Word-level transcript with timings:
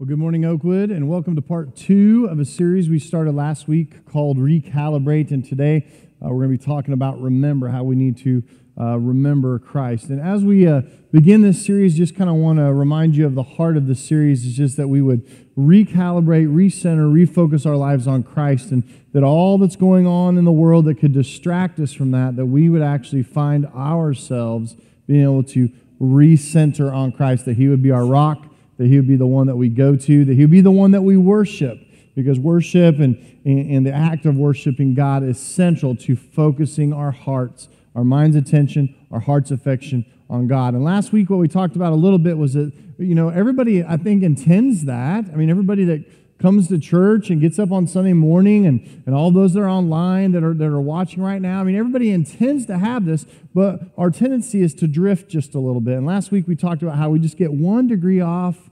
Well, 0.00 0.06
good 0.06 0.18
morning, 0.18 0.46
Oakwood, 0.46 0.90
and 0.90 1.10
welcome 1.10 1.36
to 1.36 1.42
part 1.42 1.76
two 1.76 2.26
of 2.30 2.38
a 2.38 2.46
series 2.46 2.88
we 2.88 2.98
started 2.98 3.34
last 3.34 3.68
week 3.68 4.06
called 4.06 4.38
Recalibrate. 4.38 5.30
And 5.30 5.44
today 5.44 5.86
uh, 6.24 6.30
we're 6.30 6.46
going 6.46 6.56
to 6.56 6.58
be 6.58 6.64
talking 6.64 6.94
about 6.94 7.20
remember, 7.20 7.68
how 7.68 7.84
we 7.84 7.96
need 7.96 8.16
to 8.24 8.42
uh, 8.80 8.98
remember 8.98 9.58
Christ. 9.58 10.06
And 10.06 10.18
as 10.18 10.42
we 10.42 10.66
uh, 10.66 10.80
begin 11.12 11.42
this 11.42 11.62
series, 11.66 11.98
just 11.98 12.16
kind 12.16 12.30
of 12.30 12.36
want 12.36 12.60
to 12.60 12.72
remind 12.72 13.14
you 13.14 13.26
of 13.26 13.34
the 13.34 13.42
heart 13.42 13.76
of 13.76 13.88
the 13.88 13.94
series 13.94 14.46
is 14.46 14.56
just 14.56 14.78
that 14.78 14.88
we 14.88 15.02
would 15.02 15.26
recalibrate, 15.54 16.48
recenter, 16.48 17.12
refocus 17.12 17.66
our 17.66 17.76
lives 17.76 18.06
on 18.06 18.22
Christ, 18.22 18.70
and 18.70 18.84
that 19.12 19.22
all 19.22 19.58
that's 19.58 19.76
going 19.76 20.06
on 20.06 20.38
in 20.38 20.46
the 20.46 20.50
world 20.50 20.86
that 20.86 20.94
could 20.94 21.12
distract 21.12 21.78
us 21.78 21.92
from 21.92 22.10
that, 22.12 22.36
that 22.36 22.46
we 22.46 22.70
would 22.70 22.80
actually 22.80 23.22
find 23.22 23.66
ourselves 23.66 24.76
being 25.06 25.24
able 25.24 25.42
to 25.42 25.68
recenter 26.00 26.90
on 26.90 27.12
Christ, 27.12 27.44
that 27.44 27.58
He 27.58 27.68
would 27.68 27.82
be 27.82 27.90
our 27.90 28.06
rock 28.06 28.46
that 28.80 28.86
He 28.86 28.96
would 28.96 29.06
be 29.06 29.16
the 29.16 29.26
one 29.26 29.46
that 29.46 29.56
we 29.56 29.68
go 29.68 29.94
to, 29.94 30.24
that 30.24 30.32
He 30.32 30.40
would 30.40 30.50
be 30.50 30.62
the 30.62 30.70
one 30.70 30.92
that 30.92 31.02
we 31.02 31.14
worship, 31.14 31.78
because 32.14 32.38
worship 32.38 32.98
and, 32.98 33.14
and, 33.44 33.84
the 33.84 33.92
act 33.92 34.24
of 34.24 34.36
worshiping 34.36 34.94
God 34.94 35.22
is 35.22 35.38
central 35.38 35.94
to 35.96 36.16
focusing 36.16 36.90
our 36.90 37.10
hearts, 37.10 37.68
our 37.94 38.04
mind's 38.04 38.36
attention, 38.36 38.94
our 39.10 39.20
heart's 39.20 39.50
affection 39.50 40.06
on 40.30 40.46
God. 40.46 40.72
And 40.72 40.82
last 40.82 41.12
week, 41.12 41.28
what 41.28 41.38
we 41.38 41.46
talked 41.46 41.76
about 41.76 41.92
a 41.92 41.96
little 41.96 42.18
bit 42.18 42.38
was 42.38 42.54
that, 42.54 42.72
you 42.96 43.14
know, 43.14 43.28
everybody, 43.28 43.84
I 43.84 43.98
think, 43.98 44.22
intends 44.22 44.86
that. 44.86 45.26
I 45.30 45.36
mean, 45.36 45.50
everybody 45.50 45.84
that 45.84 46.40
comes 46.40 46.68
to 46.68 46.78
church 46.78 47.28
and 47.28 47.38
gets 47.38 47.58
up 47.58 47.70
on 47.70 47.86
Sunday 47.86 48.14
morning, 48.14 48.64
and, 48.64 49.02
and 49.04 49.14
all 49.14 49.30
those 49.30 49.52
that 49.52 49.60
are 49.60 49.68
online 49.68 50.32
that 50.32 50.42
are, 50.42 50.54
that 50.54 50.68
are 50.68 50.80
watching 50.80 51.22
right 51.22 51.42
now. 51.42 51.60
I 51.60 51.64
mean, 51.64 51.76
everybody 51.76 52.10
intends 52.10 52.64
to 52.66 52.78
have 52.78 53.04
this, 53.04 53.26
but 53.54 53.80
our 53.98 54.10
tendency 54.10 54.62
is 54.62 54.72
to 54.76 54.86
drift 54.86 55.28
just 55.28 55.54
a 55.54 55.58
little 55.58 55.82
bit. 55.82 55.98
And 55.98 56.06
last 56.06 56.30
week 56.30 56.48
we 56.48 56.56
talked 56.56 56.82
about 56.82 56.96
how 56.96 57.10
we 57.10 57.18
just 57.18 57.36
get 57.36 57.52
one 57.52 57.88
degree 57.88 58.22
off 58.22 58.69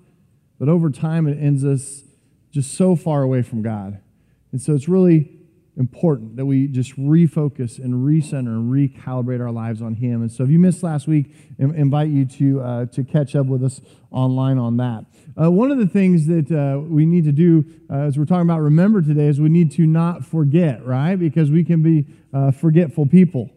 but 0.59 0.69
over 0.69 0.91
time, 0.91 1.27
it 1.27 1.39
ends 1.41 1.65
us 1.65 2.03
just 2.51 2.75
so 2.75 2.97
far 2.97 3.23
away 3.23 3.43
from 3.43 3.63
God. 3.63 4.01
And 4.53 4.61
so 4.61 4.75
it's 4.75 4.89
really 4.89 5.39
important 5.79 6.35
that 6.37 6.45
we 6.45 6.67
just 6.67 6.97
refocus 6.97 7.79
and 7.79 7.95
recenter 7.95 8.49
and 8.49 8.71
recalibrate 8.73 9.41
our 9.41 9.53
lives 9.53 9.81
on 9.81 9.95
Him. 9.95 10.23
And 10.23 10.33
so 10.33 10.43
if 10.43 10.51
you 10.51 10.59
missed 10.59 10.83
last 10.83 11.07
week, 11.07 11.33
I 11.61 11.65
invite 11.65 12.09
you 12.09 12.25
to, 12.25 12.61
uh, 12.61 12.87
to 12.87 13.05
catch 13.05 13.37
up 13.37 13.47
with 13.47 13.63
us 13.63 13.81
online 14.11 14.59
on 14.59 14.77
that. 14.79 15.05
Uh, 15.41 15.51
one 15.51 15.71
of 15.71 15.79
the 15.79 15.87
things 15.87 16.27
that 16.27 16.51
uh, 16.51 16.81
we 16.81 17.07
need 17.07 17.25
to 17.25 17.33
do 17.33 17.65
uh, 17.89 17.99
as 17.99 18.19
we're 18.19 18.25
talking 18.25 18.43
about 18.43 18.61
remember 18.61 19.01
today 19.01 19.27
is 19.27 19.41
we 19.41 19.49
need 19.49 19.71
to 19.73 19.87
not 19.87 20.25
forget, 20.25 20.85
right? 20.85 21.15
Because 21.15 21.51
we 21.51 21.63
can 21.63 21.83
be 21.83 22.07
uh, 22.35 22.51
forgetful 22.51 23.07
people. 23.07 23.51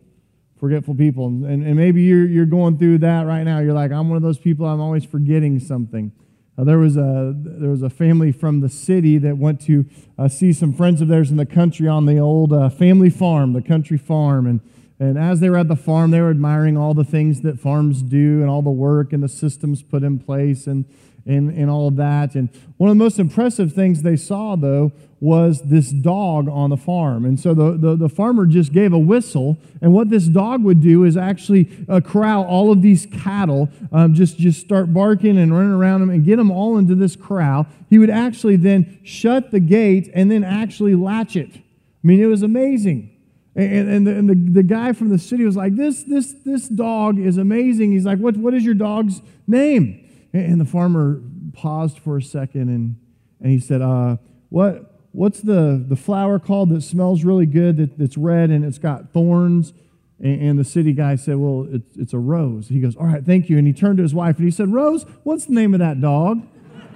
Forgetful 0.59 0.94
people. 0.94 1.26
And, 1.26 1.66
and 1.66 1.76
maybe 1.76 2.04
you're, 2.04 2.28
you're 2.28 2.45
going 2.45 2.78
through 2.78 3.00
that 3.00 3.26
right 3.26 3.44
now. 3.44 3.59
You're 3.59 3.73
like, 3.73 3.92
I'm 3.92 4.09
one 4.09 4.17
of 4.17 4.22
those 4.22 4.38
people, 4.38 4.67
I'm 4.67 4.80
always 4.80 5.06
forgetting 5.06 5.59
something. 5.59 6.11
Uh, 6.58 6.64
there, 6.64 6.78
was 6.78 6.98
a, 6.98 7.34
there 7.36 7.70
was 7.70 7.82
a 7.82 7.90
family 7.90 8.32
from 8.32 8.60
the 8.60 8.70
city 8.70 9.18
that 9.18 9.38
went 9.38 9.62
to 9.62 9.86
uh, 10.18 10.28
see 10.28 10.52
some 10.52 10.74
friends 10.74 11.02
of 11.02 11.08
theirs 11.08 11.32
in 11.32 11.38
the 11.38 11.46
country 11.46 11.88
on 11.88 12.06
the 12.06 12.18
old 12.18 12.52
uh, 12.54 12.70
family 12.70 13.10
farm, 13.10 13.54
the 13.54 13.62
country 13.62 13.98
farm. 13.98 14.46
And, 14.46 14.60
and 15.00 15.18
as 15.18 15.40
they 15.40 15.50
were 15.50 15.58
at 15.58 15.68
the 15.68 15.76
farm, 15.76 16.12
they 16.12 16.22
were 16.22 16.30
admiring 16.30 16.78
all 16.78 16.94
the 16.94 17.06
things 17.06 17.42
that 17.42 17.60
farms 17.60 18.02
do 18.02 18.42
and 18.42 18.50
all 18.50 18.62
the 18.62 18.70
work 18.70 19.14
and 19.14 19.24
the 19.24 19.30
systems 19.30 19.82
put 19.82 20.04
in 20.04 20.20
place. 20.20 20.68
And, 20.68 20.86
and, 21.26 21.52
and 21.52 21.70
all 21.70 21.88
of 21.88 21.96
that. 21.98 22.36
And 22.36 22.50
one 22.78 22.90
of 22.90 22.98
the 22.98 23.04
most 23.04 23.20
impressive 23.20 23.74
things 23.74 24.02
they 24.02 24.16
saw, 24.16 24.56
though, 24.56 24.92
was 25.22 25.61
this 25.61 25.91
dog 25.91 26.50
on 26.50 26.72
the 26.72 26.77
farm. 26.77 27.25
And 27.25 27.39
so 27.39 27.53
the, 27.53 27.77
the, 27.77 27.95
the 27.95 28.09
farmer 28.09 28.47
just 28.47 28.73
gave 28.73 28.91
a 28.91 28.97
whistle. 28.97 29.59
And 29.80 29.94
what 29.94 30.09
this 30.09 30.25
dog 30.25 30.64
would 30.64 30.81
do 30.81 31.03
is 31.03 31.16
actually 31.16 31.69
uh, 31.88 32.02
corral 32.02 32.44
all 32.44 32.72
of 32.72 32.81
these 32.81 33.05
cattle, 33.05 33.69
um, 33.92 34.16
just, 34.16 34.39
just 34.39 34.59
start 34.59 34.92
barking 34.92 35.38
and 35.38 35.55
running 35.55 35.73
around 35.73 36.02
them 36.02 36.09
and 36.09 36.25
get 36.25 36.38
them 36.38 36.49
all 36.49 36.80
into 36.80 36.95
this 36.95 37.16
corral. 37.16 37.67
He 37.88 37.99
would 37.99 38.09
actually 38.09 38.55
then 38.55 38.99
shut 39.03 39.52
the 39.52 39.59
gate 39.59 40.09
and 40.11 40.31
then 40.31 40.44
actually 40.44 40.95
latch 40.95 41.36
it. 41.36 41.52
I 41.55 41.61
mean, 42.02 42.19
it 42.19 42.25
was 42.25 42.42
amazing. 42.42 43.16
And, 43.55 43.89
and, 43.89 44.08
the, 44.08 44.11
and 44.16 44.30
the, 44.30 44.52
the 44.53 44.64
guy 44.64 44.92
from 44.94 45.09
the 45.09 45.20
city 45.20 45.45
was 45.45 45.55
like, 45.55 45.76
this, 45.76 46.02
this, 46.02 46.33
this 46.43 46.67
dog 46.67 47.20
is 47.20 47.37
amazing. 47.37 47.92
He's 47.92 48.05
like, 48.05 48.17
what, 48.17 48.37
what 48.37 48.55
is 48.55 48.65
your 48.65 48.73
dog's 48.73 49.21
name? 49.45 50.10
And 50.33 50.60
the 50.60 50.65
farmer 50.65 51.21
paused 51.54 51.99
for 51.99 52.17
a 52.17 52.23
second 52.23 52.70
and, 52.70 52.95
and 53.39 53.52
he 53.52 53.60
said, 53.60 53.83
uh, 53.83 54.17
what, 54.49 54.91
What's 55.14 55.42
the, 55.42 55.83
the 55.86 55.95
flower 55.95 56.39
called 56.39 56.70
that 56.70 56.82
smells 56.83 57.23
really 57.23 57.45
good, 57.45 57.77
that, 57.77 57.98
that's 57.98 58.17
red 58.17 58.49
and 58.49 58.64
it's 58.64 58.77
got 58.77 59.11
thorns? 59.11 59.73
And, 60.20 60.42
and 60.42 60.60
the 60.60 60.64
city 60.64 60.94
guy 60.94 61.16
said, 61.16 61.38
Well, 61.38 61.67
it's, 61.70 61.98
it's 61.98 62.14
a 62.14 62.20
rose. 62.20 62.70
He 62.70 62.80
goes, 62.80 62.95
All 62.95 63.08
right, 63.08 63.23
thank 63.23 63.49
you. 63.49 63.58
And 63.58 63.67
he 63.67 63.73
turned 63.73 63.98
to 63.98 64.04
his 64.04 64.14
wife 64.14 64.38
and 64.38 64.45
he 64.45 64.52
said, 64.52 64.72
Rose, 64.72 65.05
what's 65.23 65.45
the 65.45 65.54
name 65.54 65.73
of 65.73 65.80
that 65.82 65.99
dog? 65.99 66.48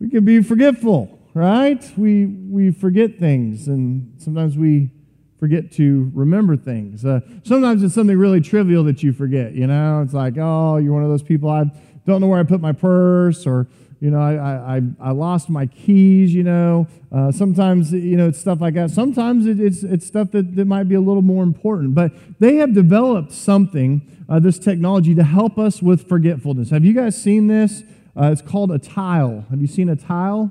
we 0.00 0.08
can 0.08 0.24
be 0.24 0.42
forgetful, 0.42 1.18
right? 1.34 1.84
We, 1.98 2.26
we 2.26 2.70
forget 2.70 3.18
things, 3.18 3.68
and 3.68 4.14
sometimes 4.18 4.56
we 4.56 4.90
forget 5.38 5.72
to 5.72 6.10
remember 6.14 6.56
things. 6.56 7.04
Uh, 7.04 7.20
sometimes 7.42 7.82
it's 7.82 7.94
something 7.94 8.16
really 8.16 8.40
trivial 8.40 8.84
that 8.84 9.02
you 9.02 9.12
forget, 9.12 9.52
you 9.54 9.66
know? 9.66 10.00
It's 10.00 10.14
like, 10.14 10.34
oh, 10.38 10.76
you're 10.76 10.92
one 10.92 11.02
of 11.02 11.10
those 11.10 11.22
people, 11.22 11.50
I 11.50 11.64
don't 12.06 12.20
know 12.20 12.28
where 12.28 12.38
I 12.38 12.44
put 12.44 12.60
my 12.60 12.70
purse, 12.70 13.44
or, 13.44 13.66
you 14.02 14.10
know, 14.10 14.20
I, 14.20 14.78
I, 14.78 14.82
I 15.00 15.10
lost 15.12 15.48
my 15.48 15.66
keys, 15.66 16.34
you 16.34 16.42
know. 16.42 16.88
Uh, 17.12 17.30
sometimes, 17.30 17.92
you 17.92 18.16
know, 18.16 18.26
it's 18.26 18.40
stuff 18.40 18.60
like 18.60 18.74
that. 18.74 18.90
Sometimes 18.90 19.46
it, 19.46 19.60
it's, 19.60 19.84
it's 19.84 20.04
stuff 20.04 20.32
that, 20.32 20.56
that 20.56 20.64
might 20.64 20.88
be 20.88 20.96
a 20.96 21.00
little 21.00 21.22
more 21.22 21.44
important. 21.44 21.94
But 21.94 22.10
they 22.40 22.56
have 22.56 22.74
developed 22.74 23.30
something, 23.30 24.02
uh, 24.28 24.40
this 24.40 24.58
technology, 24.58 25.14
to 25.14 25.22
help 25.22 25.56
us 25.56 25.80
with 25.80 26.08
forgetfulness. 26.08 26.70
Have 26.70 26.84
you 26.84 26.94
guys 26.94 27.22
seen 27.22 27.46
this? 27.46 27.84
Uh, 28.20 28.30
it's 28.32 28.42
called 28.42 28.72
a 28.72 28.78
tile. 28.80 29.46
Have 29.50 29.60
you 29.60 29.68
seen 29.68 29.88
a 29.88 29.94
tile? 29.94 30.50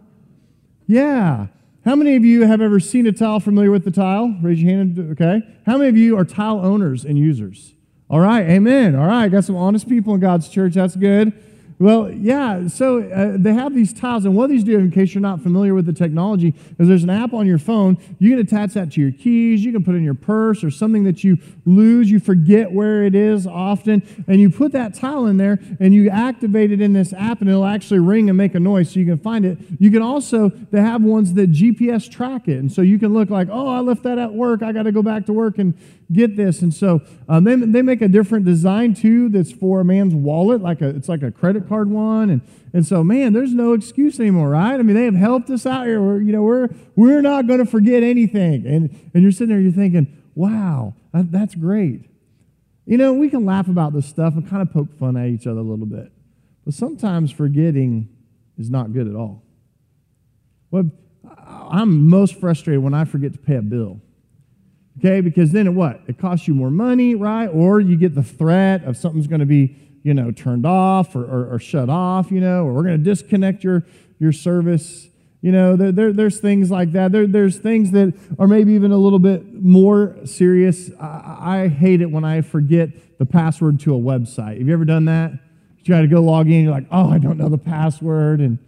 Yeah. 0.88 1.48
How 1.84 1.98
many 1.98 2.16
of 2.16 2.24
you 2.24 2.48
have 2.48 2.62
ever 2.62 2.80
seen 2.80 3.06
a 3.06 3.12
tile, 3.12 3.42
familiar 3.42 3.70
with 3.70 3.84
the 3.84 3.92
tile? 3.92 4.34
Raise 4.42 4.64
your 4.64 4.72
hand. 4.72 4.98
Okay. 5.12 5.42
How 5.66 5.78
many 5.78 5.90
of 5.90 5.98
you 5.98 6.18
are 6.18 6.24
tile 6.24 6.66
owners 6.66 7.04
and 7.04 7.18
users? 7.18 7.74
All 8.10 8.22
right. 8.22 8.50
Amen. 8.50 8.96
All 8.96 9.08
right. 9.08 9.28
Got 9.28 9.44
some 9.44 9.58
honest 9.58 9.90
people 9.90 10.14
in 10.14 10.22
God's 10.22 10.48
church. 10.48 10.76
That's 10.76 10.96
good. 10.96 11.34
Well, 11.82 12.12
yeah, 12.12 12.68
so 12.68 13.02
uh, 13.02 13.38
they 13.40 13.56
have 13.56 13.74
these 13.74 13.92
tiles, 13.92 14.26
and 14.26 14.36
what 14.36 14.52
these 14.52 14.64
do, 14.64 14.78
in 14.78 14.92
case 14.92 15.16
you're 15.16 15.22
not 15.22 15.42
familiar 15.42 15.74
with 15.74 15.88
the 15.88 15.94
technology, 15.94 16.54
is 16.78 16.88
there's 16.88 17.02
an 17.02 17.10
app 17.10 17.34
on 17.34 17.48
your 17.48 17.58
phone. 17.58 17.98
You 18.20 18.30
can 18.30 18.38
attach 18.38 18.76
that 18.76 18.92
to 18.92 19.02
your 19.02 19.12
keys, 19.12 19.66
you 19.66 19.72
can 19.72 19.84
put 19.84 19.96
in 19.96 20.04
your 20.04 20.14
purse, 20.14 20.64
or 20.64 20.70
something 20.70 21.06
that 21.06 21.24
you 21.24 21.40
lose, 21.66 22.12
you 22.12 22.20
forget 22.20 22.72
where 22.72 23.04
it 23.04 23.16
is 23.16 23.48
often, 23.48 24.04
and 24.28 24.40
you 24.40 24.52
put 24.52 24.74
that 24.74 24.94
tile 24.94 25.26
in 25.26 25.38
there, 25.38 25.58
and 25.80 25.92
you 25.92 26.08
activate 26.12 26.72
it 26.72 26.82
in 26.82 26.94
this 26.94 27.14
app, 27.14 27.42
and 27.42 27.50
it'll 27.50 27.66
actually 27.66 28.00
ring 28.00 28.30
and 28.30 28.38
make 28.38 28.54
a 28.54 28.60
noise 28.60 28.92
so 28.92 29.00
you 29.00 29.08
can 29.08 29.18
find 29.18 29.44
it. 29.44 29.58
You 29.80 29.90
can 29.90 30.04
also, 30.04 30.50
they 30.50 30.82
have 30.82 31.02
ones 31.02 31.34
that 31.34 31.52
GPS 31.52 32.08
track 32.12 32.48
it, 32.48 32.60
and 32.60 32.72
so 32.72 32.84
you 32.84 33.00
can 33.00 33.12
look 33.12 33.32
like, 33.32 33.48
oh, 33.52 33.68
I 33.68 33.80
left 33.80 34.04
that 34.04 34.20
at 34.20 34.32
work, 34.32 34.62
I 34.62 34.72
got 34.72 34.84
to 34.84 34.92
go 34.92 35.02
back 35.02 35.26
to 35.26 35.34
work 35.34 35.58
and 35.58 35.74
get 36.12 36.36
this. 36.36 36.62
And 36.62 36.74
so 36.74 37.02
um, 37.28 37.44
they, 37.44 37.56
they 37.56 37.82
make 37.82 38.02
a 38.02 38.08
different 38.08 38.46
design 38.46 38.94
too 38.94 39.30
that's 39.30 39.52
for 39.52 39.80
a 39.80 39.86
man's 39.86 40.14
wallet, 40.14 40.62
like 40.62 40.82
a, 40.82 40.90
it's 40.90 41.10
like 41.10 41.24
a 41.24 41.32
credit 41.32 41.68
card 41.72 41.90
one. 41.90 42.30
And, 42.30 42.42
and 42.74 42.86
so, 42.86 43.04
man, 43.04 43.32
there's 43.32 43.54
no 43.54 43.72
excuse 43.74 44.20
anymore, 44.20 44.50
right? 44.50 44.74
I 44.74 44.84
mean, 44.84 44.96
they 44.96 45.06
have 45.06 45.16
helped 45.16 45.50
us 45.50 45.66
out 45.66 45.86
here. 45.86 46.02
We're, 46.02 46.22
you 46.22 46.34
know, 46.34 46.42
we're, 46.42 46.70
we're 46.96 47.22
not 47.22 47.48
going 47.48 47.60
to 47.60 47.66
forget 47.66 48.04
anything. 48.04 48.66
And, 48.68 49.12
and 49.14 49.24
you're 49.24 49.32
sitting 49.32 49.50
there, 49.50 49.60
you're 49.60 49.72
thinking, 49.72 50.22
wow, 50.36 50.94
that's 51.14 51.56
great. 51.56 52.10
You 52.86 52.98
know, 52.98 53.14
we 53.14 53.30
can 53.30 53.46
laugh 53.46 53.70
about 53.70 53.94
this 53.94 54.06
stuff 54.06 54.34
and 54.36 54.50
kind 54.50 54.62
of 54.62 54.72
poke 54.74 54.98
fun 55.00 55.16
at 55.16 55.28
each 55.28 55.48
other 55.48 55.60
a 55.60 55.64
little 55.64 55.86
bit. 55.86 56.12
But 56.66 56.74
sometimes 56.74 57.32
forgetting 57.32 58.10
is 58.58 58.70
not 58.70 58.92
good 58.92 59.08
at 59.08 59.16
all. 59.16 59.44
Well, 60.72 60.92
I'm 61.48 62.08
most 62.08 62.36
frustrated 62.36 62.84
when 62.84 62.94
I 62.94 63.06
forget 63.06 63.32
to 63.34 63.40
pay 63.40 63.56
a 63.56 63.62
bill. 63.62 64.02
Okay, 65.00 65.22
because 65.22 65.52
then 65.52 65.68
it 65.68 65.74
what? 65.74 66.02
It 66.08 66.18
costs 66.18 66.48
you 66.48 66.54
more 66.54 66.70
money, 66.70 67.16
right? 67.16 67.48
Or 67.48 67.80
you 67.80 67.96
get 67.96 68.14
the 68.14 68.24
threat 68.24 68.84
of 68.84 68.98
something's 68.98 69.28
going 69.28 69.40
to 69.40 69.46
be, 69.46 69.78
you 70.04 70.14
know, 70.14 70.32
turned 70.32 70.66
off 70.66 71.16
or, 71.16 71.24
or, 71.24 71.56
or 71.56 71.60
shut 71.60 71.90
off, 71.90 72.32
you 72.32 72.40
know, 72.40 72.66
or 72.66 72.74
we're 72.74 72.84
going 72.84 72.98
to 72.98 73.04
disconnect 73.04 73.64
your, 73.64 73.86
your 74.20 74.32
service. 74.32 75.08
You 75.42 75.52
know, 75.52 75.76
there, 75.76 75.92
there, 75.92 76.14
there's 76.14 76.40
things 76.40 76.70
like 76.70 76.92
that. 76.92 77.12
There, 77.12 77.28
there's 77.28 77.58
things 77.58 77.92
that 77.92 78.14
are 78.38 78.48
maybe 78.48 78.74
even 78.74 78.92
a 78.92 78.98
little 78.98 79.20
bit 79.20 79.54
more 79.54 80.16
serious. 80.26 80.92
I, 81.00 81.64
I 81.64 81.68
hate 81.68 82.02
it 82.02 82.12
when 82.12 82.24
I 82.24 82.42
forget 82.42 83.18
the 83.18 83.26
password 83.26 83.80
to 83.82 83.96
a 83.96 84.00
website. 84.00 84.58
Have 84.58 84.68
you 84.68 84.74
ever 84.74 84.86
done 84.86 85.06
that? 85.06 85.32
You 85.32 85.86
try 85.86 86.02
to 86.02 86.08
go 86.08 86.22
log 86.22 86.48
in, 86.48 86.64
you're 86.64 86.72
like, 86.72 86.88
oh, 86.92 87.10
I 87.10 87.18
don't 87.18 87.38
know 87.38 87.50
the 87.50 87.58
password. 87.58 88.40
And 88.40 88.60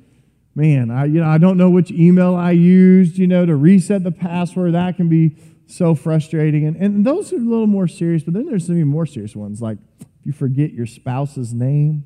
man, 0.55 0.91
I, 0.91 1.05
you 1.05 1.19
know, 1.19 1.27
I 1.27 1.37
don't 1.37 1.57
know 1.57 1.69
which 1.69 1.91
email 1.91 2.35
I 2.35 2.51
used, 2.51 3.17
you 3.17 3.27
know, 3.27 3.45
to 3.45 3.55
reset 3.55 4.03
the 4.03 4.11
password. 4.11 4.73
That 4.73 4.97
can 4.97 5.09
be 5.09 5.35
so 5.67 5.95
frustrating. 5.95 6.65
And, 6.65 6.75
and 6.75 7.05
those 7.05 7.31
are 7.33 7.37
a 7.37 7.39
little 7.39 7.67
more 7.67 7.87
serious, 7.87 8.23
but 8.23 8.33
then 8.33 8.45
there's 8.45 8.65
some 8.65 8.75
even 8.75 8.87
more 8.87 9.05
serious 9.05 9.35
ones, 9.35 9.61
like 9.61 9.77
if 10.23 10.27
you 10.27 10.31
forget 10.31 10.71
your 10.71 10.85
spouse's 10.85 11.53
name, 11.53 12.05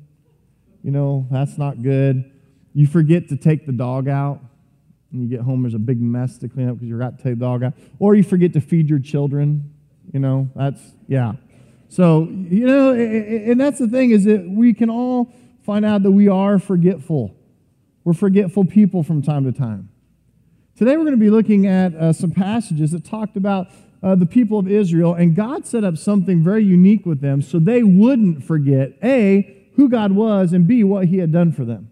you 0.82 0.90
know, 0.90 1.28
that's 1.30 1.56
not 1.56 1.84
good. 1.84 2.28
You 2.74 2.88
forget 2.88 3.28
to 3.28 3.36
take 3.36 3.64
the 3.64 3.70
dog 3.70 4.08
out, 4.08 4.40
and 5.12 5.22
you 5.22 5.28
get 5.28 5.44
home, 5.44 5.62
there's 5.62 5.74
a 5.74 5.78
big 5.78 6.00
mess 6.00 6.36
to 6.38 6.48
clean 6.48 6.68
up 6.68 6.74
because 6.74 6.88
you 6.88 6.94
forgot 6.94 7.18
to 7.18 7.22
take 7.22 7.34
the 7.34 7.44
dog 7.44 7.62
out. 7.62 7.74
Or 8.00 8.16
you 8.16 8.24
forget 8.24 8.52
to 8.54 8.60
feed 8.60 8.90
your 8.90 8.98
children, 8.98 9.72
you 10.12 10.18
know, 10.18 10.50
that's, 10.56 10.80
yeah. 11.06 11.34
So, 11.88 12.24
you 12.24 12.66
know, 12.66 12.92
and 12.92 13.60
that's 13.60 13.78
the 13.78 13.86
thing 13.86 14.10
is 14.10 14.24
that 14.24 14.48
we 14.50 14.74
can 14.74 14.90
all 14.90 15.32
find 15.64 15.84
out 15.84 16.02
that 16.02 16.10
we 16.10 16.26
are 16.26 16.58
forgetful. 16.58 17.36
We're 18.02 18.14
forgetful 18.14 18.64
people 18.64 19.04
from 19.04 19.22
time 19.22 19.44
to 19.44 19.56
time. 19.56 19.90
Today 20.76 20.96
we're 20.96 21.04
going 21.04 21.12
to 21.12 21.16
be 21.18 21.30
looking 21.30 21.68
at 21.68 21.94
uh, 21.94 22.12
some 22.12 22.32
passages 22.32 22.90
that 22.90 23.04
talked 23.04 23.36
about 23.36 23.68
uh, 24.02 24.14
the 24.14 24.26
people 24.26 24.58
of 24.58 24.68
Israel, 24.68 25.14
and 25.14 25.34
God 25.34 25.66
set 25.66 25.84
up 25.84 25.96
something 25.96 26.42
very 26.42 26.64
unique 26.64 27.04
with 27.04 27.20
them 27.20 27.42
so 27.42 27.58
they 27.58 27.82
wouldn't 27.82 28.44
forget 28.44 28.92
A, 29.02 29.68
who 29.74 29.88
God 29.88 30.12
was, 30.12 30.52
and 30.52 30.66
B, 30.66 30.84
what 30.84 31.06
He 31.06 31.18
had 31.18 31.32
done 31.32 31.52
for 31.52 31.64
them. 31.64 31.90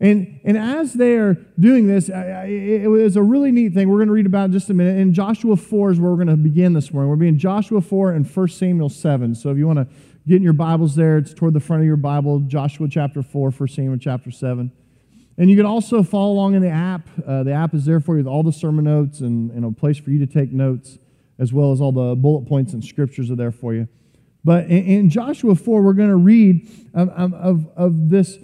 And, 0.00 0.40
and 0.44 0.56
as 0.56 0.94
they're 0.94 1.34
doing 1.58 1.86
this, 1.86 2.08
it 2.08 2.88
was 2.88 3.16
a 3.16 3.22
really 3.22 3.52
neat 3.52 3.74
thing. 3.74 3.90
We're 3.90 3.98
going 3.98 4.08
to 4.08 4.14
read 4.14 4.24
about 4.24 4.46
in 4.46 4.52
just 4.52 4.70
a 4.70 4.74
minute. 4.74 4.96
In 4.96 5.12
Joshua 5.12 5.56
4 5.56 5.90
is 5.90 6.00
where 6.00 6.10
we're 6.10 6.16
going 6.16 6.28
to 6.28 6.36
begin 6.36 6.72
this 6.72 6.90
morning. 6.90 7.10
We're 7.10 7.16
being 7.16 7.36
Joshua 7.36 7.82
4 7.82 8.12
and 8.12 8.26
1 8.26 8.48
Samuel 8.48 8.88
7. 8.88 9.34
So 9.34 9.50
if 9.50 9.58
you 9.58 9.66
want 9.66 9.78
to 9.78 9.86
get 10.26 10.36
in 10.36 10.42
your 10.42 10.54
Bibles 10.54 10.96
there, 10.96 11.18
it's 11.18 11.34
toward 11.34 11.52
the 11.52 11.60
front 11.60 11.82
of 11.82 11.86
your 11.86 11.98
Bible, 11.98 12.40
Joshua 12.40 12.88
chapter 12.90 13.22
4, 13.22 13.50
1 13.50 13.68
Samuel 13.68 13.98
chapter 13.98 14.30
7. 14.30 14.72
And 15.38 15.50
you 15.50 15.56
can 15.56 15.66
also 15.66 16.02
follow 16.02 16.32
along 16.32 16.54
in 16.54 16.62
the 16.62 16.68
app. 16.68 17.08
Uh, 17.26 17.42
the 17.42 17.52
app 17.52 17.74
is 17.74 17.84
there 17.84 18.00
for 18.00 18.14
you 18.14 18.24
with 18.24 18.26
all 18.26 18.42
the 18.42 18.52
sermon 18.52 18.84
notes 18.84 19.20
and, 19.20 19.50
and 19.52 19.64
a 19.64 19.70
place 19.70 19.98
for 19.98 20.10
you 20.10 20.24
to 20.24 20.32
take 20.32 20.52
notes, 20.52 20.98
as 21.38 21.52
well 21.52 21.72
as 21.72 21.80
all 21.80 21.92
the 21.92 22.14
bullet 22.14 22.46
points 22.46 22.72
and 22.72 22.84
scriptures 22.84 23.30
are 23.30 23.36
there 23.36 23.52
for 23.52 23.72
you. 23.72 23.88
But 24.44 24.64
in, 24.64 24.84
in 24.84 25.10
Joshua 25.10 25.54
4, 25.54 25.82
we're 25.82 25.92
going 25.92 26.10
to 26.10 26.16
read 26.16 26.68
of, 26.94 27.08
of, 27.10 27.68
of 27.76 28.10
this 28.10 28.38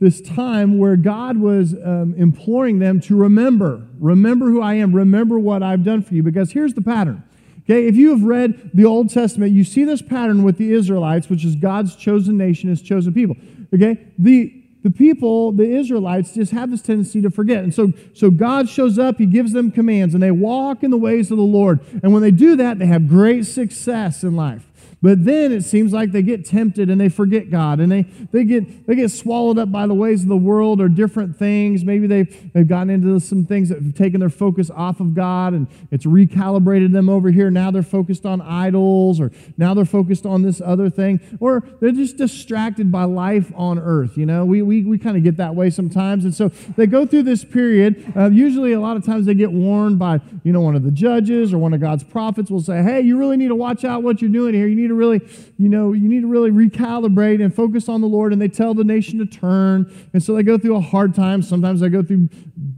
this 0.00 0.20
time 0.20 0.78
where 0.78 0.96
God 0.96 1.38
was 1.38 1.74
um, 1.74 2.14
imploring 2.16 2.78
them 2.78 3.00
to 3.00 3.16
remember, 3.16 3.86
remember 3.98 4.46
who 4.46 4.62
I 4.62 4.74
am, 4.74 4.94
remember 4.94 5.38
what 5.38 5.62
I've 5.62 5.82
done 5.82 6.02
for 6.02 6.14
you. 6.14 6.22
Because 6.22 6.52
here's 6.52 6.74
the 6.74 6.82
pattern. 6.82 7.24
Okay, 7.64 7.86
if 7.86 7.96
you 7.96 8.10
have 8.10 8.22
read 8.22 8.70
the 8.72 8.84
Old 8.84 9.10
Testament, 9.10 9.52
you 9.52 9.64
see 9.64 9.84
this 9.84 10.00
pattern 10.00 10.42
with 10.42 10.56
the 10.56 10.72
Israelites, 10.72 11.28
which 11.28 11.44
is 11.44 11.54
God's 11.54 11.96
chosen 11.96 12.38
nation, 12.38 12.70
his 12.70 12.80
chosen 12.80 13.12
people. 13.12 13.36
Okay, 13.74 14.06
the 14.16 14.57
the 14.82 14.90
people, 14.90 15.52
the 15.52 15.64
Israelites, 15.64 16.34
just 16.34 16.52
have 16.52 16.70
this 16.70 16.82
tendency 16.82 17.20
to 17.22 17.30
forget. 17.30 17.64
And 17.64 17.74
so, 17.74 17.92
so 18.14 18.30
God 18.30 18.68
shows 18.68 18.98
up, 18.98 19.18
He 19.18 19.26
gives 19.26 19.52
them 19.52 19.70
commands, 19.70 20.14
and 20.14 20.22
they 20.22 20.30
walk 20.30 20.82
in 20.82 20.90
the 20.90 20.96
ways 20.96 21.30
of 21.30 21.36
the 21.36 21.42
Lord. 21.42 21.80
And 22.02 22.12
when 22.12 22.22
they 22.22 22.30
do 22.30 22.56
that, 22.56 22.78
they 22.78 22.86
have 22.86 23.08
great 23.08 23.46
success 23.46 24.22
in 24.22 24.36
life. 24.36 24.64
But 25.00 25.24
then 25.24 25.52
it 25.52 25.62
seems 25.62 25.92
like 25.92 26.10
they 26.10 26.22
get 26.22 26.44
tempted 26.44 26.90
and 26.90 27.00
they 27.00 27.08
forget 27.08 27.50
God 27.50 27.78
and 27.78 27.90
they, 27.90 28.02
they, 28.32 28.44
get, 28.44 28.86
they 28.86 28.96
get 28.96 29.10
swallowed 29.10 29.58
up 29.58 29.70
by 29.70 29.86
the 29.86 29.94
ways 29.94 30.22
of 30.22 30.28
the 30.28 30.36
world 30.36 30.80
or 30.80 30.88
different 30.88 31.36
things. 31.36 31.84
Maybe 31.84 32.08
they've, 32.08 32.52
they've 32.52 32.66
gotten 32.66 32.90
into 32.90 33.20
some 33.20 33.46
things 33.46 33.68
that 33.68 33.80
have 33.80 33.94
taken 33.94 34.18
their 34.18 34.28
focus 34.28 34.70
off 34.70 34.98
of 34.98 35.14
God 35.14 35.52
and 35.52 35.68
it's 35.92 36.04
recalibrated 36.04 36.92
them 36.92 37.08
over 37.08 37.30
here. 37.30 37.48
Now 37.48 37.70
they're 37.70 37.82
focused 37.82 38.26
on 38.26 38.40
idols 38.40 39.20
or 39.20 39.30
now 39.56 39.72
they're 39.72 39.84
focused 39.84 40.26
on 40.26 40.42
this 40.42 40.60
other 40.60 40.90
thing 40.90 41.20
or 41.38 41.62
they're 41.80 41.92
just 41.92 42.16
distracted 42.16 42.90
by 42.90 43.04
life 43.04 43.52
on 43.54 43.78
earth. 43.78 44.18
You 44.18 44.26
know, 44.26 44.44
we, 44.44 44.62
we, 44.62 44.82
we 44.82 44.98
kind 44.98 45.16
of 45.16 45.22
get 45.22 45.36
that 45.36 45.54
way 45.54 45.70
sometimes. 45.70 46.24
And 46.24 46.34
so 46.34 46.48
they 46.76 46.86
go 46.86 47.06
through 47.06 47.22
this 47.22 47.44
period. 47.44 48.12
Uh, 48.16 48.30
usually, 48.30 48.72
a 48.72 48.80
lot 48.80 48.96
of 48.96 49.04
times 49.04 49.26
they 49.26 49.34
get 49.34 49.52
warned 49.52 49.98
by, 49.98 50.20
you 50.42 50.52
know, 50.52 50.60
one 50.60 50.74
of 50.74 50.82
the 50.82 50.90
judges 50.90 51.52
or 51.52 51.58
one 51.58 51.72
of 51.72 51.80
God's 51.80 52.02
prophets 52.02 52.50
will 52.50 52.60
say, 52.60 52.82
hey, 52.82 53.00
you 53.00 53.16
really 53.16 53.36
need 53.36 53.48
to 53.48 53.54
watch 53.54 53.84
out 53.84 54.02
what 54.02 54.20
you're 54.20 54.30
doing 54.30 54.54
here. 54.54 54.66
You 54.66 54.74
need 54.74 54.87
need 54.88 54.94
to 54.94 54.94
really, 54.94 55.20
you 55.58 55.68
know, 55.68 55.92
you 55.92 56.08
need 56.08 56.22
to 56.22 56.26
really 56.26 56.50
recalibrate 56.50 57.42
and 57.42 57.54
focus 57.54 57.88
on 57.88 58.00
the 58.00 58.06
Lord. 58.06 58.32
And 58.32 58.40
they 58.40 58.48
tell 58.48 58.74
the 58.74 58.84
nation 58.84 59.18
to 59.18 59.26
turn. 59.26 59.92
And 60.12 60.22
so 60.22 60.34
they 60.34 60.42
go 60.42 60.58
through 60.58 60.76
a 60.76 60.80
hard 60.80 61.14
time. 61.14 61.42
Sometimes 61.42 61.80
they 61.80 61.88
go 61.88 62.02
through 62.02 62.28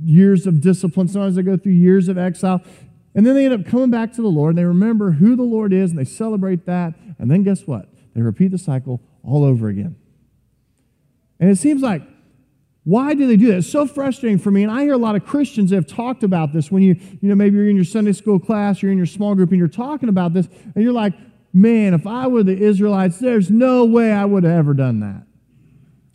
years 0.02 0.46
of 0.46 0.60
discipline. 0.60 1.08
Sometimes 1.08 1.36
they 1.36 1.42
go 1.42 1.56
through 1.56 1.72
years 1.72 2.08
of 2.08 2.18
exile. 2.18 2.62
And 3.14 3.26
then 3.26 3.34
they 3.34 3.44
end 3.44 3.54
up 3.54 3.64
coming 3.64 3.90
back 3.90 4.12
to 4.14 4.22
the 4.22 4.28
Lord 4.28 4.50
and 4.50 4.58
they 4.58 4.64
remember 4.64 5.12
who 5.12 5.36
the 5.36 5.42
Lord 5.42 5.72
is 5.72 5.90
and 5.90 5.98
they 5.98 6.04
celebrate 6.04 6.66
that. 6.66 6.94
And 7.18 7.30
then 7.30 7.42
guess 7.42 7.66
what? 7.66 7.88
They 8.14 8.20
repeat 8.20 8.50
the 8.50 8.58
cycle 8.58 9.00
all 9.24 9.44
over 9.44 9.68
again. 9.68 9.96
And 11.38 11.50
it 11.50 11.56
seems 11.56 11.82
like, 11.82 12.02
why 12.84 13.14
do 13.14 13.26
they 13.26 13.36
do 13.36 13.48
that? 13.48 13.58
It's 13.58 13.68
so 13.68 13.86
frustrating 13.86 14.38
for 14.38 14.50
me. 14.50 14.62
And 14.62 14.72
I 14.72 14.82
hear 14.82 14.94
a 14.94 14.98
lot 14.98 15.14
of 15.14 15.24
Christians 15.24 15.70
that 15.70 15.76
have 15.76 15.86
talked 15.86 16.22
about 16.22 16.52
this 16.52 16.70
when 16.70 16.82
you, 16.82 16.96
you 17.20 17.28
know, 17.28 17.34
maybe 17.34 17.56
you're 17.56 17.68
in 17.68 17.76
your 17.76 17.84
Sunday 17.84 18.12
school 18.12 18.38
class, 18.38 18.82
you're 18.82 18.90
in 18.90 18.96
your 18.96 19.06
small 19.06 19.34
group, 19.34 19.50
and 19.50 19.58
you're 19.58 19.68
talking 19.68 20.08
about 20.08 20.32
this, 20.32 20.48
and 20.74 20.82
you're 20.82 20.92
like, 20.92 21.12
man, 21.52 21.94
if 21.94 22.06
I 22.06 22.26
were 22.26 22.42
the 22.42 22.56
Israelites, 22.56 23.18
there's 23.18 23.50
no 23.50 23.84
way 23.84 24.12
I 24.12 24.24
would 24.24 24.44
have 24.44 24.52
ever 24.52 24.74
done 24.74 25.00
that. 25.00 25.24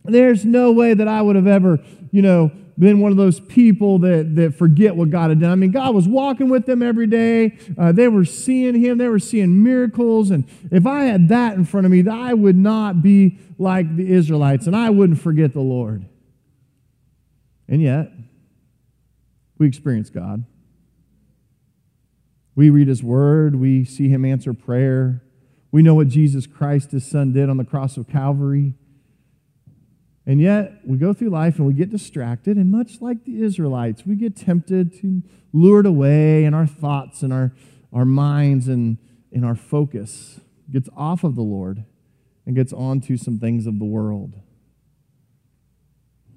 There's 0.04 0.46
no 0.46 0.72
way 0.72 0.94
that 0.94 1.08
I 1.08 1.22
would 1.22 1.36
have 1.36 1.48
ever, 1.48 1.80
you 2.12 2.22
know, 2.22 2.52
been 2.78 3.00
one 3.00 3.12
of 3.12 3.18
those 3.18 3.40
people 3.40 4.00
that, 4.00 4.36
that 4.36 4.56
forget 4.56 4.96
what 4.96 5.10
God 5.10 5.30
had 5.30 5.40
done. 5.40 5.52
I 5.52 5.56
mean, 5.56 5.72
God 5.72 5.96
was 5.96 6.08
walking 6.08 6.50
with 6.50 6.66
them 6.66 6.82
every 6.82 7.08
day. 7.08 7.58
Uh, 7.78 7.92
they 7.92 8.08
were 8.08 8.26
seeing 8.26 8.76
Him, 8.76 8.98
they 8.98 9.08
were 9.08 9.20
seeing 9.20 9.64
miracles. 9.64 10.30
And 10.30 10.46
if 10.72 10.86
I 10.86 11.06
had 11.06 11.30
that 11.30 11.56
in 11.56 11.66
front 11.66 11.86
of 11.86 11.92
me, 11.92 12.08
I 12.08 12.34
would 12.34 12.58
not 12.58 13.02
be 13.02 13.40
like 13.58 13.96
the 13.96 14.12
Israelites 14.12 14.68
and 14.68 14.76
I 14.76 14.90
wouldn't 14.90 15.22
forget 15.22 15.54
the 15.54 15.62
Lord. 15.62 16.06
And 17.68 17.81
yet, 17.81 18.12
we 19.58 19.68
experience 19.68 20.10
God. 20.10 20.46
We 22.56 22.70
read 22.70 22.88
His 22.88 23.04
Word, 23.04 23.56
we 23.56 23.86
see 23.86 24.10
Him 24.10 24.24
answer 24.26 24.54
prayer, 24.54 25.22
we 25.75 25.83
know 25.83 25.94
what 25.94 26.07
Jesus 26.07 26.48
Christ, 26.48 26.92
his 26.92 27.06
son, 27.06 27.33
did 27.33 27.50
on 27.50 27.57
the 27.57 27.66
cross 27.66 27.98
of 27.98 28.07
Calvary. 28.07 28.75
And 30.25 30.39
yet, 30.39 30.80
we 30.86 30.98
go 30.98 31.12
through 31.12 31.31
life 31.31 31.57
and 31.57 31.68
we 31.68 31.74
get 31.74 31.89
distracted, 31.89 32.56
and 32.56 32.72
much 32.72 33.01
like 33.01 33.25
the 33.25 33.44
Israelites, 33.44 34.06
we 34.06 34.16
get 34.16 34.38
tempted 34.38 34.98
to 35.01 35.22
lured 35.51 35.86
away, 35.86 36.45
and 36.45 36.56
our 36.56 36.66
thoughts 36.66 37.24
and 37.24 37.33
our, 37.33 37.51
our 37.92 38.06
minds 38.06 38.69
and, 38.69 39.00
and 39.33 39.44
our 39.44 39.54
focus 39.54 40.39
gets 40.72 40.88
off 40.95 41.25
of 41.25 41.36
the 41.36 41.42
Lord 41.42 41.83
and 42.45 42.56
gets 42.56 42.71
onto 42.71 43.18
some 43.18 43.38
things 43.38 43.68
of 43.68 43.78
the 43.78 43.83
world. 43.83 44.31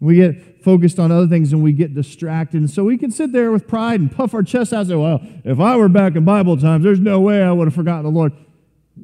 We 0.01 0.17
get 0.17 0.65
focused 0.65 0.99
on 0.99 1.13
other 1.13 1.29
things 1.29 1.53
and 1.53 1.63
we 1.63 1.73
get 1.73 1.95
distracted. 1.95 2.59
And 2.59 2.69
so 2.69 2.83
we 2.83 2.99
can 2.99 3.13
sit 3.13 3.31
there 3.31 3.53
with 3.53 3.69
pride 3.69 4.01
and 4.01 4.11
puff 4.11 4.35
our 4.35 4.43
chest 4.43 4.73
out 4.73 4.81
and 4.81 4.89
say, 4.89 4.97
Well, 4.97 5.21
if 5.45 5.61
I 5.61 5.77
were 5.77 5.89
back 5.89 6.17
in 6.17 6.25
Bible 6.25 6.57
times, 6.57 6.83
there's 6.83 6.99
no 6.99 7.21
way 7.21 7.41
I 7.41 7.53
would 7.53 7.69
have 7.69 7.75
forgotten 7.75 8.03
the 8.03 8.11
Lord 8.11 8.33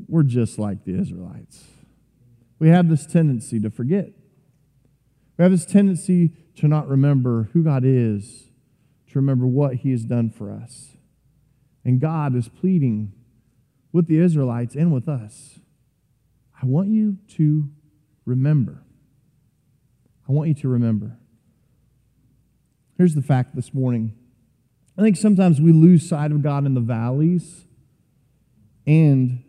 we're 0.09 0.23
just 0.23 0.59
like 0.59 0.85
the 0.85 0.99
Israelites. 0.99 1.65
We 2.59 2.69
have 2.69 2.89
this 2.89 3.07
tendency 3.07 3.61
to 3.61 3.71
forget. 3.71 4.11
We 5.37 5.43
have 5.43 5.53
this 5.53 5.67
tendency 5.67 6.33
to 6.57 6.69
not 6.69 6.89
remember 6.89 7.51
who 7.53 7.65
God 7.65 7.83
is, 7.85 8.51
to 9.11 9.19
remember 9.19 9.47
what 9.47 9.77
He 9.77 9.91
has 9.91 10.05
done 10.05 10.31
for 10.31 10.51
us. 10.51 10.97
And 11.85 12.01
God 12.01 12.35
is 12.35 12.49
pleading 12.49 13.13
with 13.93 14.07
the 14.07 14.19
Israelites 14.19 14.75
and 14.75 14.93
with 14.93 15.09
us 15.09 15.59
I 16.65 16.67
want 16.67 16.89
you 16.89 17.19
to 17.37 17.69
remember. 18.25 18.83
I 20.27 20.33
want 20.33 20.49
you 20.49 20.55
to 20.55 20.69
remember. 20.69 21.19
Here's 22.97 23.15
the 23.15 23.21
fact 23.21 23.55
this 23.55 23.75
morning 23.75 24.17
I 24.97 25.03
think 25.03 25.19
sometimes 25.19 25.61
we 25.61 25.73
lose 25.73 26.09
sight 26.09 26.33
of 26.33 26.43
God 26.43 26.65
in 26.65 26.73
the 26.73 26.81
valleys 26.81 27.67
and 28.87 29.44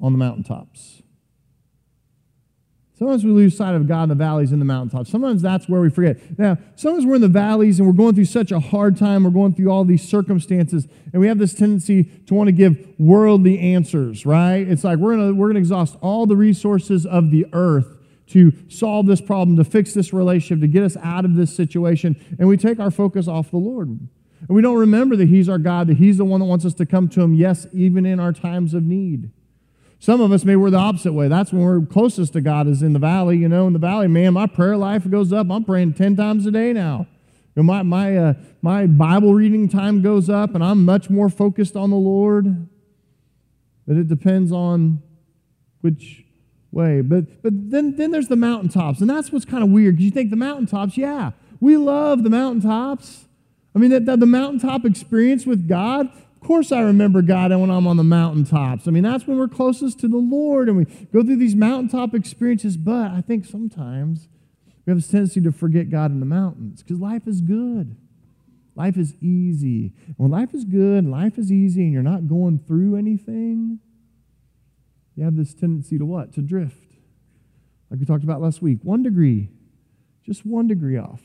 on 0.00 0.12
the 0.12 0.18
mountaintops. 0.18 1.02
Sometimes 3.00 3.24
we 3.24 3.30
lose 3.30 3.56
sight 3.56 3.74
of 3.74 3.88
God 3.88 4.02
in 4.02 4.08
the 4.10 4.14
valleys 4.14 4.52
and 4.52 4.60
the 4.60 4.66
mountaintops. 4.66 5.08
Sometimes 5.08 5.40
that's 5.40 5.70
where 5.70 5.80
we 5.80 5.88
forget. 5.88 6.38
Now, 6.38 6.58
sometimes 6.76 7.06
we're 7.06 7.14
in 7.14 7.22
the 7.22 7.28
valleys 7.28 7.78
and 7.78 7.88
we're 7.88 7.94
going 7.94 8.14
through 8.14 8.26
such 8.26 8.52
a 8.52 8.60
hard 8.60 8.98
time. 8.98 9.24
We're 9.24 9.30
going 9.30 9.54
through 9.54 9.70
all 9.70 9.86
these 9.86 10.06
circumstances, 10.06 10.86
and 11.10 11.18
we 11.18 11.26
have 11.26 11.38
this 11.38 11.54
tendency 11.54 12.04
to 12.26 12.34
want 12.34 12.48
to 12.48 12.52
give 12.52 12.86
worldly 12.98 13.58
answers, 13.58 14.26
right? 14.26 14.68
It's 14.68 14.84
like 14.84 14.98
we're 14.98 15.16
going 15.16 15.34
we're 15.38 15.50
to 15.50 15.58
exhaust 15.58 15.96
all 16.02 16.26
the 16.26 16.36
resources 16.36 17.06
of 17.06 17.30
the 17.30 17.46
earth 17.54 17.96
to 18.32 18.52
solve 18.68 19.06
this 19.06 19.22
problem, 19.22 19.56
to 19.56 19.64
fix 19.64 19.94
this 19.94 20.12
relationship, 20.12 20.60
to 20.60 20.68
get 20.68 20.82
us 20.82 20.98
out 20.98 21.24
of 21.24 21.36
this 21.36 21.56
situation, 21.56 22.22
and 22.38 22.48
we 22.48 22.58
take 22.58 22.78
our 22.78 22.90
focus 22.90 23.26
off 23.26 23.50
the 23.50 23.56
Lord. 23.56 23.88
And 23.88 24.10
we 24.48 24.60
don't 24.60 24.76
remember 24.76 25.16
that 25.16 25.28
He's 25.28 25.48
our 25.48 25.58
God, 25.58 25.86
that 25.86 25.96
He's 25.96 26.18
the 26.18 26.26
one 26.26 26.40
that 26.40 26.46
wants 26.46 26.66
us 26.66 26.74
to 26.74 26.84
come 26.84 27.08
to 27.08 27.22
Him, 27.22 27.32
yes, 27.32 27.66
even 27.72 28.04
in 28.04 28.20
our 28.20 28.34
times 28.34 28.74
of 28.74 28.84
need. 28.84 29.30
Some 30.00 30.22
of 30.22 30.32
us 30.32 30.46
maybe 30.46 30.56
we're 30.56 30.70
the 30.70 30.78
opposite 30.78 31.12
way. 31.12 31.28
That's 31.28 31.52
when 31.52 31.62
we're 31.62 31.84
closest 31.84 32.32
to 32.32 32.40
God 32.40 32.66
is 32.66 32.82
in 32.82 32.94
the 32.94 32.98
valley. 32.98 33.36
You 33.36 33.48
know, 33.48 33.66
in 33.66 33.74
the 33.74 33.78
valley, 33.78 34.08
man, 34.08 34.32
my 34.32 34.46
prayer 34.46 34.76
life 34.76 35.08
goes 35.08 35.30
up. 35.30 35.50
I'm 35.50 35.62
praying 35.62 35.92
10 35.92 36.16
times 36.16 36.46
a 36.46 36.50
day 36.50 36.72
now. 36.72 37.06
You 37.54 37.62
know, 37.62 37.64
my, 37.64 37.82
my, 37.82 38.16
uh, 38.16 38.34
my 38.62 38.86
Bible 38.86 39.34
reading 39.34 39.68
time 39.68 40.00
goes 40.00 40.30
up, 40.30 40.54
and 40.54 40.64
I'm 40.64 40.86
much 40.86 41.10
more 41.10 41.28
focused 41.28 41.76
on 41.76 41.90
the 41.90 41.96
Lord. 41.96 42.66
But 43.86 43.98
it 43.98 44.08
depends 44.08 44.52
on 44.52 45.02
which 45.82 46.24
way. 46.72 47.02
But, 47.02 47.42
but 47.42 47.52
then, 47.70 47.96
then 47.96 48.10
there's 48.10 48.28
the 48.28 48.36
mountaintops, 48.36 49.02
and 49.02 49.10
that's 49.10 49.30
what's 49.30 49.44
kind 49.44 49.62
of 49.62 49.68
weird 49.68 49.96
because 49.96 50.06
you 50.06 50.10
think 50.10 50.30
the 50.30 50.36
mountaintops, 50.36 50.96
yeah, 50.96 51.32
we 51.60 51.76
love 51.76 52.22
the 52.22 52.30
mountaintops. 52.30 53.26
I 53.74 53.78
mean, 53.78 53.90
that, 53.90 54.18
the 54.18 54.26
mountaintop 54.26 54.86
experience 54.86 55.44
with 55.44 55.68
God, 55.68 56.08
of 56.40 56.46
course, 56.46 56.72
I 56.72 56.80
remember 56.80 57.20
God 57.20 57.50
when 57.50 57.70
I'm 57.70 57.86
on 57.86 57.98
the 57.98 58.04
mountaintops. 58.04 58.88
I 58.88 58.90
mean, 58.90 59.02
that's 59.02 59.26
when 59.26 59.36
we're 59.36 59.46
closest 59.46 60.00
to 60.00 60.08
the 60.08 60.16
Lord 60.16 60.68
and 60.68 60.78
we 60.78 60.84
go 60.84 61.22
through 61.22 61.36
these 61.36 61.54
mountaintop 61.54 62.14
experiences. 62.14 62.78
But 62.78 63.10
I 63.10 63.20
think 63.20 63.44
sometimes 63.44 64.26
we 64.86 64.90
have 64.90 64.98
a 64.98 65.02
tendency 65.02 65.42
to 65.42 65.52
forget 65.52 65.90
God 65.90 66.10
in 66.10 66.20
the 66.20 66.26
mountains 66.26 66.82
because 66.82 66.98
life 66.98 67.26
is 67.26 67.42
good. 67.42 67.94
Life 68.74 68.96
is 68.96 69.14
easy. 69.20 69.92
When 70.16 70.30
life 70.30 70.54
is 70.54 70.64
good, 70.64 71.04
life 71.04 71.36
is 71.36 71.52
easy, 71.52 71.82
and 71.82 71.92
you're 71.92 72.02
not 72.02 72.28
going 72.28 72.60
through 72.66 72.96
anything, 72.96 73.80
you 75.16 75.24
have 75.24 75.36
this 75.36 75.52
tendency 75.52 75.98
to 75.98 76.06
what? 76.06 76.32
To 76.34 76.40
drift. 76.40 76.94
like 77.90 78.00
we 78.00 78.06
talked 78.06 78.24
about 78.24 78.40
last 78.40 78.62
week, 78.62 78.78
one 78.82 79.02
degree, 79.02 79.50
just 80.24 80.46
one 80.46 80.66
degree 80.66 80.96
off. 80.96 81.20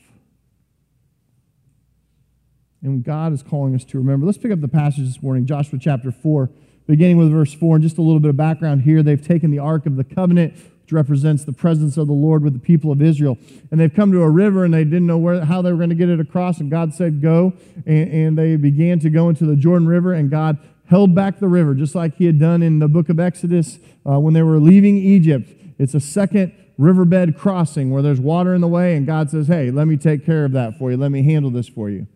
And 2.86 3.02
God 3.02 3.32
is 3.32 3.42
calling 3.42 3.74
us 3.74 3.84
to 3.86 3.98
remember. 3.98 4.26
Let's 4.26 4.38
pick 4.38 4.52
up 4.52 4.60
the 4.60 4.68
passage 4.68 5.06
this 5.06 5.20
morning, 5.20 5.44
Joshua 5.44 5.76
chapter 5.76 6.12
4, 6.12 6.48
beginning 6.86 7.16
with 7.16 7.32
verse 7.32 7.52
4, 7.52 7.76
and 7.76 7.82
just 7.82 7.98
a 7.98 8.00
little 8.00 8.20
bit 8.20 8.30
of 8.30 8.36
background 8.36 8.82
here. 8.82 9.02
They've 9.02 9.20
taken 9.20 9.50
the 9.50 9.58
Ark 9.58 9.86
of 9.86 9.96
the 9.96 10.04
Covenant, 10.04 10.54
which 10.54 10.92
represents 10.92 11.44
the 11.44 11.52
presence 11.52 11.96
of 11.96 12.06
the 12.06 12.12
Lord 12.12 12.44
with 12.44 12.52
the 12.52 12.60
people 12.60 12.92
of 12.92 13.02
Israel, 13.02 13.38
and 13.72 13.80
they've 13.80 13.92
come 13.92 14.12
to 14.12 14.22
a 14.22 14.30
river 14.30 14.64
and 14.64 14.72
they 14.72 14.84
didn't 14.84 15.08
know 15.08 15.18
where, 15.18 15.44
how 15.44 15.62
they 15.62 15.72
were 15.72 15.78
going 15.78 15.88
to 15.88 15.96
get 15.96 16.08
it 16.08 16.20
across, 16.20 16.60
and 16.60 16.70
God 16.70 16.94
said, 16.94 17.20
Go. 17.20 17.54
And, 17.86 18.12
and 18.12 18.38
they 18.38 18.54
began 18.54 19.00
to 19.00 19.10
go 19.10 19.28
into 19.30 19.46
the 19.46 19.56
Jordan 19.56 19.88
River, 19.88 20.12
and 20.12 20.30
God 20.30 20.56
held 20.88 21.12
back 21.12 21.40
the 21.40 21.48
river, 21.48 21.74
just 21.74 21.96
like 21.96 22.14
he 22.14 22.26
had 22.26 22.38
done 22.38 22.62
in 22.62 22.78
the 22.78 22.86
book 22.86 23.08
of 23.08 23.18
Exodus 23.18 23.80
uh, 24.08 24.20
when 24.20 24.32
they 24.32 24.42
were 24.42 24.60
leaving 24.60 24.96
Egypt. 24.96 25.50
It's 25.76 25.94
a 25.94 26.00
second 26.00 26.52
riverbed 26.78 27.36
crossing 27.36 27.90
where 27.90 28.02
there's 28.02 28.20
water 28.20 28.54
in 28.54 28.60
the 28.60 28.68
way, 28.68 28.94
and 28.94 29.06
God 29.08 29.28
says, 29.28 29.48
Hey, 29.48 29.72
let 29.72 29.88
me 29.88 29.96
take 29.96 30.24
care 30.24 30.44
of 30.44 30.52
that 30.52 30.78
for 30.78 30.92
you. 30.92 30.96
Let 30.96 31.10
me 31.10 31.24
handle 31.24 31.50
this 31.50 31.68
for 31.68 31.90
you. 31.90 32.06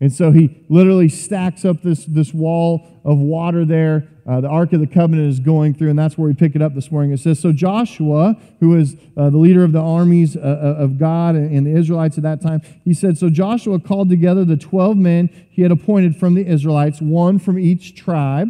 And 0.00 0.12
so 0.12 0.30
he 0.30 0.64
literally 0.68 1.10
stacks 1.10 1.64
up 1.64 1.82
this, 1.82 2.06
this 2.06 2.32
wall 2.32 3.00
of 3.04 3.18
water 3.18 3.66
there. 3.66 4.08
Uh, 4.26 4.40
the 4.40 4.48
Ark 4.48 4.72
of 4.72 4.80
the 4.80 4.86
Covenant 4.86 5.28
is 5.28 5.40
going 5.40 5.74
through, 5.74 5.90
and 5.90 5.98
that's 5.98 6.16
where 6.16 6.26
we 6.26 6.34
pick 6.34 6.54
it 6.54 6.62
up 6.62 6.74
this 6.74 6.90
morning. 6.90 7.12
It 7.12 7.20
says, 7.20 7.38
So 7.38 7.52
Joshua, 7.52 8.36
who 8.60 8.76
is 8.76 8.96
uh, 9.16 9.28
the 9.28 9.36
leader 9.36 9.62
of 9.62 9.72
the 9.72 9.80
armies 9.80 10.36
uh, 10.36 10.40
uh 10.40 10.82
of 10.82 10.98
God 10.98 11.34
and 11.34 11.66
the 11.66 11.72
Israelites 11.76 12.16
at 12.16 12.22
that 12.22 12.40
time, 12.40 12.62
he 12.84 12.94
said, 12.94 13.18
So 13.18 13.28
Joshua 13.28 13.78
called 13.78 14.08
together 14.08 14.44
the 14.44 14.56
12 14.56 14.96
men 14.96 15.28
he 15.50 15.62
had 15.62 15.70
appointed 15.70 16.16
from 16.16 16.34
the 16.34 16.46
Israelites, 16.46 17.00
one 17.00 17.38
from 17.38 17.58
each 17.58 17.94
tribe 17.94 18.48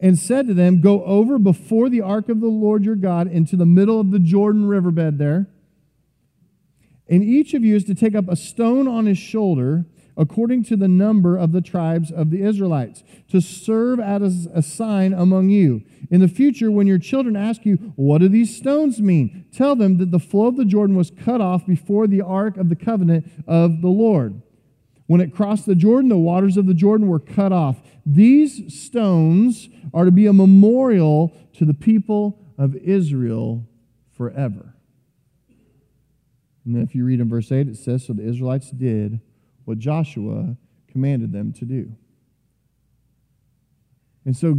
and 0.00 0.18
said 0.18 0.46
to 0.46 0.54
them, 0.54 0.80
Go 0.80 1.04
over 1.04 1.38
before 1.38 1.88
the 1.88 2.00
ark 2.00 2.28
of 2.28 2.40
the 2.40 2.48
Lord 2.48 2.84
your 2.84 2.96
God 2.96 3.28
into 3.28 3.56
the 3.56 3.66
middle 3.66 4.00
of 4.00 4.10
the 4.10 4.18
Jordan 4.18 4.66
riverbed 4.66 5.18
there. 5.18 5.48
And 7.08 7.22
each 7.22 7.54
of 7.54 7.64
you 7.64 7.76
is 7.76 7.84
to 7.84 7.94
take 7.94 8.14
up 8.14 8.28
a 8.28 8.36
stone 8.36 8.88
on 8.88 9.06
his 9.06 9.18
shoulder, 9.18 9.86
according 10.16 10.64
to 10.64 10.76
the 10.76 10.88
number 10.88 11.36
of 11.36 11.52
the 11.52 11.60
tribes 11.60 12.10
of 12.10 12.30
the 12.30 12.42
Israelites, 12.42 13.04
to 13.28 13.40
serve 13.40 14.00
as 14.00 14.46
a 14.54 14.62
sign 14.62 15.12
among 15.12 15.50
you. 15.50 15.82
In 16.10 16.20
the 16.20 16.28
future, 16.28 16.70
when 16.70 16.86
your 16.86 16.98
children 16.98 17.36
ask 17.36 17.64
you, 17.64 17.76
What 17.96 18.18
do 18.18 18.28
these 18.28 18.56
stones 18.56 19.00
mean? 19.00 19.46
Tell 19.52 19.76
them 19.76 19.98
that 19.98 20.10
the 20.10 20.18
flow 20.18 20.46
of 20.46 20.56
the 20.56 20.64
Jordan 20.64 20.96
was 20.96 21.10
cut 21.10 21.40
off 21.40 21.66
before 21.66 22.06
the 22.06 22.22
ark 22.22 22.56
of 22.56 22.68
the 22.68 22.76
covenant 22.76 23.30
of 23.46 23.82
the 23.82 23.88
Lord. 23.88 24.42
When 25.06 25.20
it 25.20 25.34
crossed 25.34 25.66
the 25.66 25.74
Jordan, 25.74 26.08
the 26.08 26.18
waters 26.18 26.56
of 26.56 26.66
the 26.66 26.74
Jordan 26.74 27.08
were 27.08 27.20
cut 27.20 27.52
off. 27.52 27.80
These 28.04 28.74
stones 28.74 29.68
are 29.94 30.04
to 30.04 30.10
be 30.10 30.26
a 30.26 30.32
memorial 30.32 31.32
to 31.54 31.64
the 31.64 31.74
people 31.74 32.40
of 32.58 32.74
Israel 32.76 33.66
forever. 34.16 34.74
And 36.64 36.74
then 36.74 36.82
if 36.82 36.94
you 36.94 37.04
read 37.04 37.20
in 37.20 37.28
verse 37.28 37.52
8, 37.52 37.68
it 37.68 37.76
says, 37.76 38.06
So 38.06 38.12
the 38.12 38.28
Israelites 38.28 38.70
did 38.70 39.20
what 39.66 39.78
Joshua 39.78 40.56
commanded 40.88 41.32
them 41.32 41.52
to 41.52 41.66
do. 41.66 41.92
And 44.24 44.34
so 44.34 44.56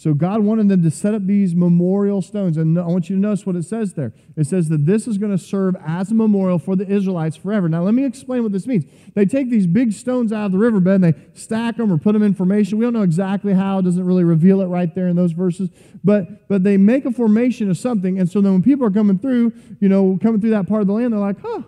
so 0.00 0.14
God 0.14 0.40
wanted 0.40 0.70
them 0.70 0.82
to 0.82 0.90
set 0.90 1.14
up 1.14 1.26
these 1.26 1.54
memorial 1.54 2.22
stones. 2.22 2.56
And 2.56 2.78
I 2.78 2.86
want 2.86 3.10
you 3.10 3.16
to 3.16 3.20
notice 3.20 3.44
what 3.44 3.54
it 3.54 3.64
says 3.64 3.92
there. 3.92 4.14
It 4.34 4.46
says 4.46 4.70
that 4.70 4.86
this 4.86 5.06
is 5.06 5.18
going 5.18 5.30
to 5.30 5.36
serve 5.36 5.76
as 5.86 6.10
a 6.10 6.14
memorial 6.14 6.58
for 6.58 6.74
the 6.74 6.86
Israelites 6.86 7.36
forever. 7.36 7.68
Now, 7.68 7.82
let 7.82 7.92
me 7.92 8.06
explain 8.06 8.42
what 8.42 8.52
this 8.52 8.66
means. 8.66 8.86
They 9.14 9.26
take 9.26 9.50
these 9.50 9.66
big 9.66 9.92
stones 9.92 10.32
out 10.32 10.46
of 10.46 10.52
the 10.52 10.58
riverbed 10.58 10.94
and 10.94 11.04
they 11.04 11.14
stack 11.34 11.76
them 11.76 11.92
or 11.92 11.98
put 11.98 12.12
them 12.12 12.22
in 12.22 12.34
formation. 12.34 12.78
We 12.78 12.86
don't 12.86 12.94
know 12.94 13.02
exactly 13.02 13.52
how. 13.52 13.80
It 13.80 13.82
doesn't 13.82 14.02
really 14.02 14.24
reveal 14.24 14.62
it 14.62 14.68
right 14.68 14.94
there 14.94 15.08
in 15.08 15.16
those 15.16 15.32
verses. 15.32 15.68
But, 16.02 16.48
but 16.48 16.64
they 16.64 16.78
make 16.78 17.04
a 17.04 17.12
formation 17.12 17.68
of 17.68 17.76
something. 17.76 18.18
And 18.18 18.30
so 18.30 18.40
then 18.40 18.52
when 18.52 18.62
people 18.62 18.86
are 18.86 18.90
coming 18.90 19.18
through, 19.18 19.52
you 19.80 19.90
know, 19.90 20.18
coming 20.22 20.40
through 20.40 20.50
that 20.50 20.66
part 20.66 20.80
of 20.80 20.86
the 20.86 20.94
land, 20.94 21.12
they're 21.12 21.20
like, 21.20 21.40
huh, 21.42 21.62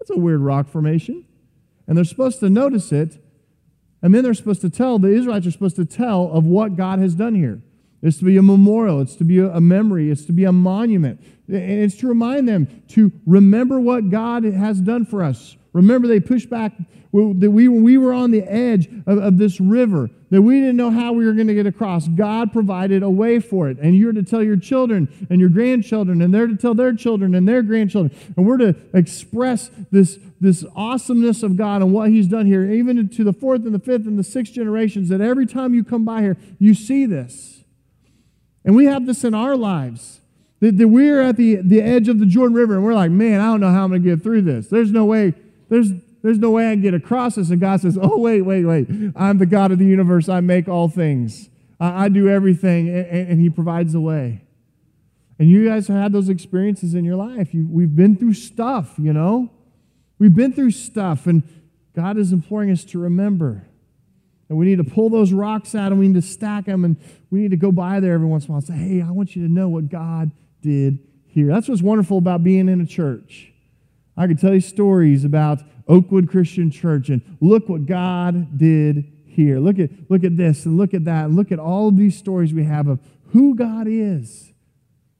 that's 0.00 0.10
a 0.10 0.18
weird 0.18 0.40
rock 0.40 0.68
formation. 0.68 1.25
And 1.86 1.96
they're 1.96 2.04
supposed 2.04 2.40
to 2.40 2.50
notice 2.50 2.92
it. 2.92 3.18
And 4.02 4.14
then 4.14 4.22
they're 4.22 4.34
supposed 4.34 4.60
to 4.60 4.70
tell, 4.70 4.98
the 4.98 5.08
Israelites 5.08 5.46
are 5.46 5.50
supposed 5.50 5.76
to 5.76 5.84
tell 5.84 6.30
of 6.30 6.44
what 6.44 6.76
God 6.76 6.98
has 6.98 7.14
done 7.14 7.34
here. 7.34 7.62
It's 8.02 8.18
to 8.18 8.24
be 8.24 8.36
a 8.36 8.42
memorial. 8.42 9.00
It's 9.00 9.16
to 9.16 9.24
be 9.24 9.38
a 9.38 9.60
memory. 9.60 10.10
It's 10.10 10.24
to 10.26 10.32
be 10.32 10.44
a 10.44 10.52
monument. 10.52 11.20
And 11.48 11.56
it's 11.56 11.96
to 11.98 12.08
remind 12.08 12.48
them 12.48 12.82
to 12.88 13.10
remember 13.24 13.80
what 13.80 14.10
God 14.10 14.44
has 14.44 14.80
done 14.80 15.06
for 15.06 15.22
us. 15.22 15.56
Remember, 15.72 16.06
they 16.06 16.20
pushed 16.20 16.50
back 16.50 16.72
that 17.16 17.50
we, 17.50 17.66
we 17.66 17.96
were 17.96 18.12
on 18.12 18.30
the 18.30 18.42
edge 18.42 18.88
of, 19.06 19.18
of 19.18 19.38
this 19.38 19.58
river, 19.58 20.10
that 20.30 20.42
we 20.42 20.60
didn't 20.60 20.76
know 20.76 20.90
how 20.90 21.12
we 21.12 21.24
were 21.24 21.32
going 21.32 21.46
to 21.46 21.54
get 21.54 21.66
across. 21.66 22.08
God 22.08 22.52
provided 22.52 23.02
a 23.02 23.08
way 23.08 23.40
for 23.40 23.70
it. 23.70 23.78
And 23.78 23.96
you're 23.96 24.12
to 24.12 24.22
tell 24.22 24.42
your 24.42 24.58
children 24.58 25.08
and 25.30 25.40
your 25.40 25.48
grandchildren, 25.48 26.20
and 26.20 26.34
they're 26.34 26.46
to 26.46 26.56
tell 26.56 26.74
their 26.74 26.94
children 26.94 27.34
and 27.34 27.48
their 27.48 27.62
grandchildren. 27.62 28.14
And 28.36 28.46
we're 28.46 28.58
to 28.58 28.76
express 28.92 29.70
this, 29.90 30.18
this 30.40 30.64
awesomeness 30.74 31.42
of 31.42 31.56
God 31.56 31.80
and 31.80 31.92
what 31.92 32.10
He's 32.10 32.26
done 32.26 32.44
here, 32.44 32.70
even 32.70 33.08
to 33.08 33.24
the 33.24 33.32
fourth 33.32 33.64
and 33.64 33.74
the 33.74 33.78
fifth 33.78 34.06
and 34.06 34.18
the 34.18 34.24
sixth 34.24 34.52
generations, 34.52 35.08
that 35.08 35.22
every 35.22 35.46
time 35.46 35.72
you 35.72 35.84
come 35.84 36.04
by 36.04 36.20
here, 36.20 36.36
you 36.58 36.74
see 36.74 37.06
this. 37.06 37.64
And 38.64 38.76
we 38.76 38.86
have 38.86 39.06
this 39.06 39.24
in 39.24 39.32
our 39.32 39.56
lives. 39.56 40.20
That, 40.60 40.78
that 40.78 40.88
we're 40.88 41.20
at 41.20 41.36
the, 41.36 41.56
the 41.56 41.82
edge 41.82 42.08
of 42.08 42.18
the 42.18 42.26
Jordan 42.26 42.56
River 42.56 42.74
and 42.74 42.84
we're 42.84 42.94
like, 42.94 43.10
man, 43.10 43.40
I 43.40 43.44
don't 43.44 43.60
know 43.60 43.70
how 43.70 43.84
I'm 43.84 43.90
going 43.90 44.02
to 44.02 44.08
get 44.08 44.22
through 44.22 44.42
this. 44.42 44.68
There's 44.68 44.90
no 44.90 45.04
way, 45.04 45.34
there's, 45.68 45.92
there's 46.22 46.38
no 46.38 46.50
way 46.50 46.68
I 46.68 46.72
can 46.72 46.82
get 46.82 46.94
across 46.94 47.36
this. 47.36 47.50
And 47.50 47.60
God 47.60 47.80
says, 47.80 47.98
oh, 48.00 48.18
wait, 48.18 48.42
wait, 48.42 48.64
wait. 48.64 48.88
I'm 49.14 49.38
the 49.38 49.46
God 49.46 49.72
of 49.72 49.78
the 49.78 49.84
universe. 49.84 50.28
I 50.28 50.40
make 50.40 50.68
all 50.68 50.88
things. 50.88 51.48
I, 51.78 52.04
I 52.04 52.08
do 52.08 52.28
everything, 52.28 52.88
and, 52.88 53.28
and, 53.30 53.40
He 53.40 53.50
provides 53.50 53.92
the 53.92 54.00
way. 54.00 54.42
And 55.38 55.48
you 55.50 55.68
guys 55.68 55.88
have 55.88 55.96
had 55.96 56.12
those 56.12 56.28
experiences 56.28 56.94
in 56.94 57.04
your 57.04 57.16
life. 57.16 57.52
You, 57.52 57.66
we've 57.70 57.94
been 57.94 58.16
through 58.16 58.34
stuff, 58.34 58.94
you 58.98 59.12
know? 59.12 59.50
We've 60.18 60.34
been 60.34 60.52
through 60.52 60.70
stuff, 60.70 61.26
and 61.26 61.42
God 61.94 62.16
is 62.16 62.32
imploring 62.32 62.70
us 62.70 62.84
to 62.84 62.98
remember. 62.98 63.66
And 64.48 64.58
we 64.58 64.66
need 64.66 64.78
to 64.78 64.84
pull 64.84 65.10
those 65.10 65.32
rocks 65.32 65.74
out 65.74 65.90
and 65.90 65.98
we 65.98 66.08
need 66.08 66.22
to 66.22 66.26
stack 66.26 66.66
them 66.66 66.84
and 66.84 66.96
we 67.30 67.40
need 67.40 67.50
to 67.50 67.56
go 67.56 67.72
by 67.72 67.98
there 67.98 68.12
every 68.14 68.28
once 68.28 68.44
in 68.44 68.50
a 68.50 68.52
while 68.52 68.58
and 68.58 68.66
say, 68.66 68.74
hey, 68.74 69.02
I 69.02 69.10
want 69.10 69.34
you 69.34 69.42
to 69.46 69.52
know 69.52 69.68
what 69.68 69.88
God 69.88 70.30
did 70.62 71.00
here. 71.26 71.48
That's 71.48 71.68
what's 71.68 71.82
wonderful 71.82 72.18
about 72.18 72.44
being 72.44 72.68
in 72.68 72.80
a 72.80 72.86
church. 72.86 73.52
I 74.16 74.26
could 74.26 74.38
tell 74.38 74.54
you 74.54 74.60
stories 74.60 75.24
about 75.24 75.62
Oakwood 75.88 76.28
Christian 76.28 76.70
Church 76.70 77.08
and 77.08 77.22
look 77.40 77.68
what 77.68 77.86
God 77.86 78.58
did 78.58 79.12
here. 79.26 79.58
Look 79.58 79.78
at, 79.78 79.90
look 80.08 80.24
at 80.24 80.36
this 80.36 80.64
and 80.64 80.76
look 80.76 80.94
at 80.94 81.04
that 81.04 81.26
and 81.26 81.36
look 81.36 81.52
at 81.52 81.58
all 81.58 81.88
of 81.88 81.96
these 81.96 82.16
stories 82.16 82.52
we 82.52 82.64
have 82.64 82.88
of 82.88 82.98
who 83.32 83.54
God 83.54 83.86
is 83.88 84.52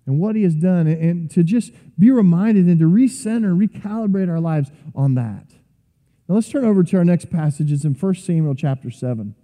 and 0.06 0.18
what 0.18 0.36
He 0.36 0.42
has 0.42 0.54
done 0.54 0.86
and, 0.86 1.00
and 1.00 1.30
to 1.32 1.42
just 1.42 1.72
be 1.98 2.10
reminded 2.10 2.66
and 2.66 2.78
to 2.78 2.90
recenter, 2.90 3.56
recalibrate 3.56 4.30
our 4.30 4.40
lives 4.40 4.70
on 4.94 5.14
that. 5.14 5.46
Now 6.28 6.34
let's 6.34 6.48
turn 6.48 6.64
over 6.64 6.82
to 6.82 6.96
our 6.96 7.04
next 7.04 7.30
passage. 7.30 7.70
It's 7.70 7.84
in 7.84 7.94
1 7.94 8.14
Samuel 8.14 8.54
chapter 8.54 8.90
7. 8.90 9.34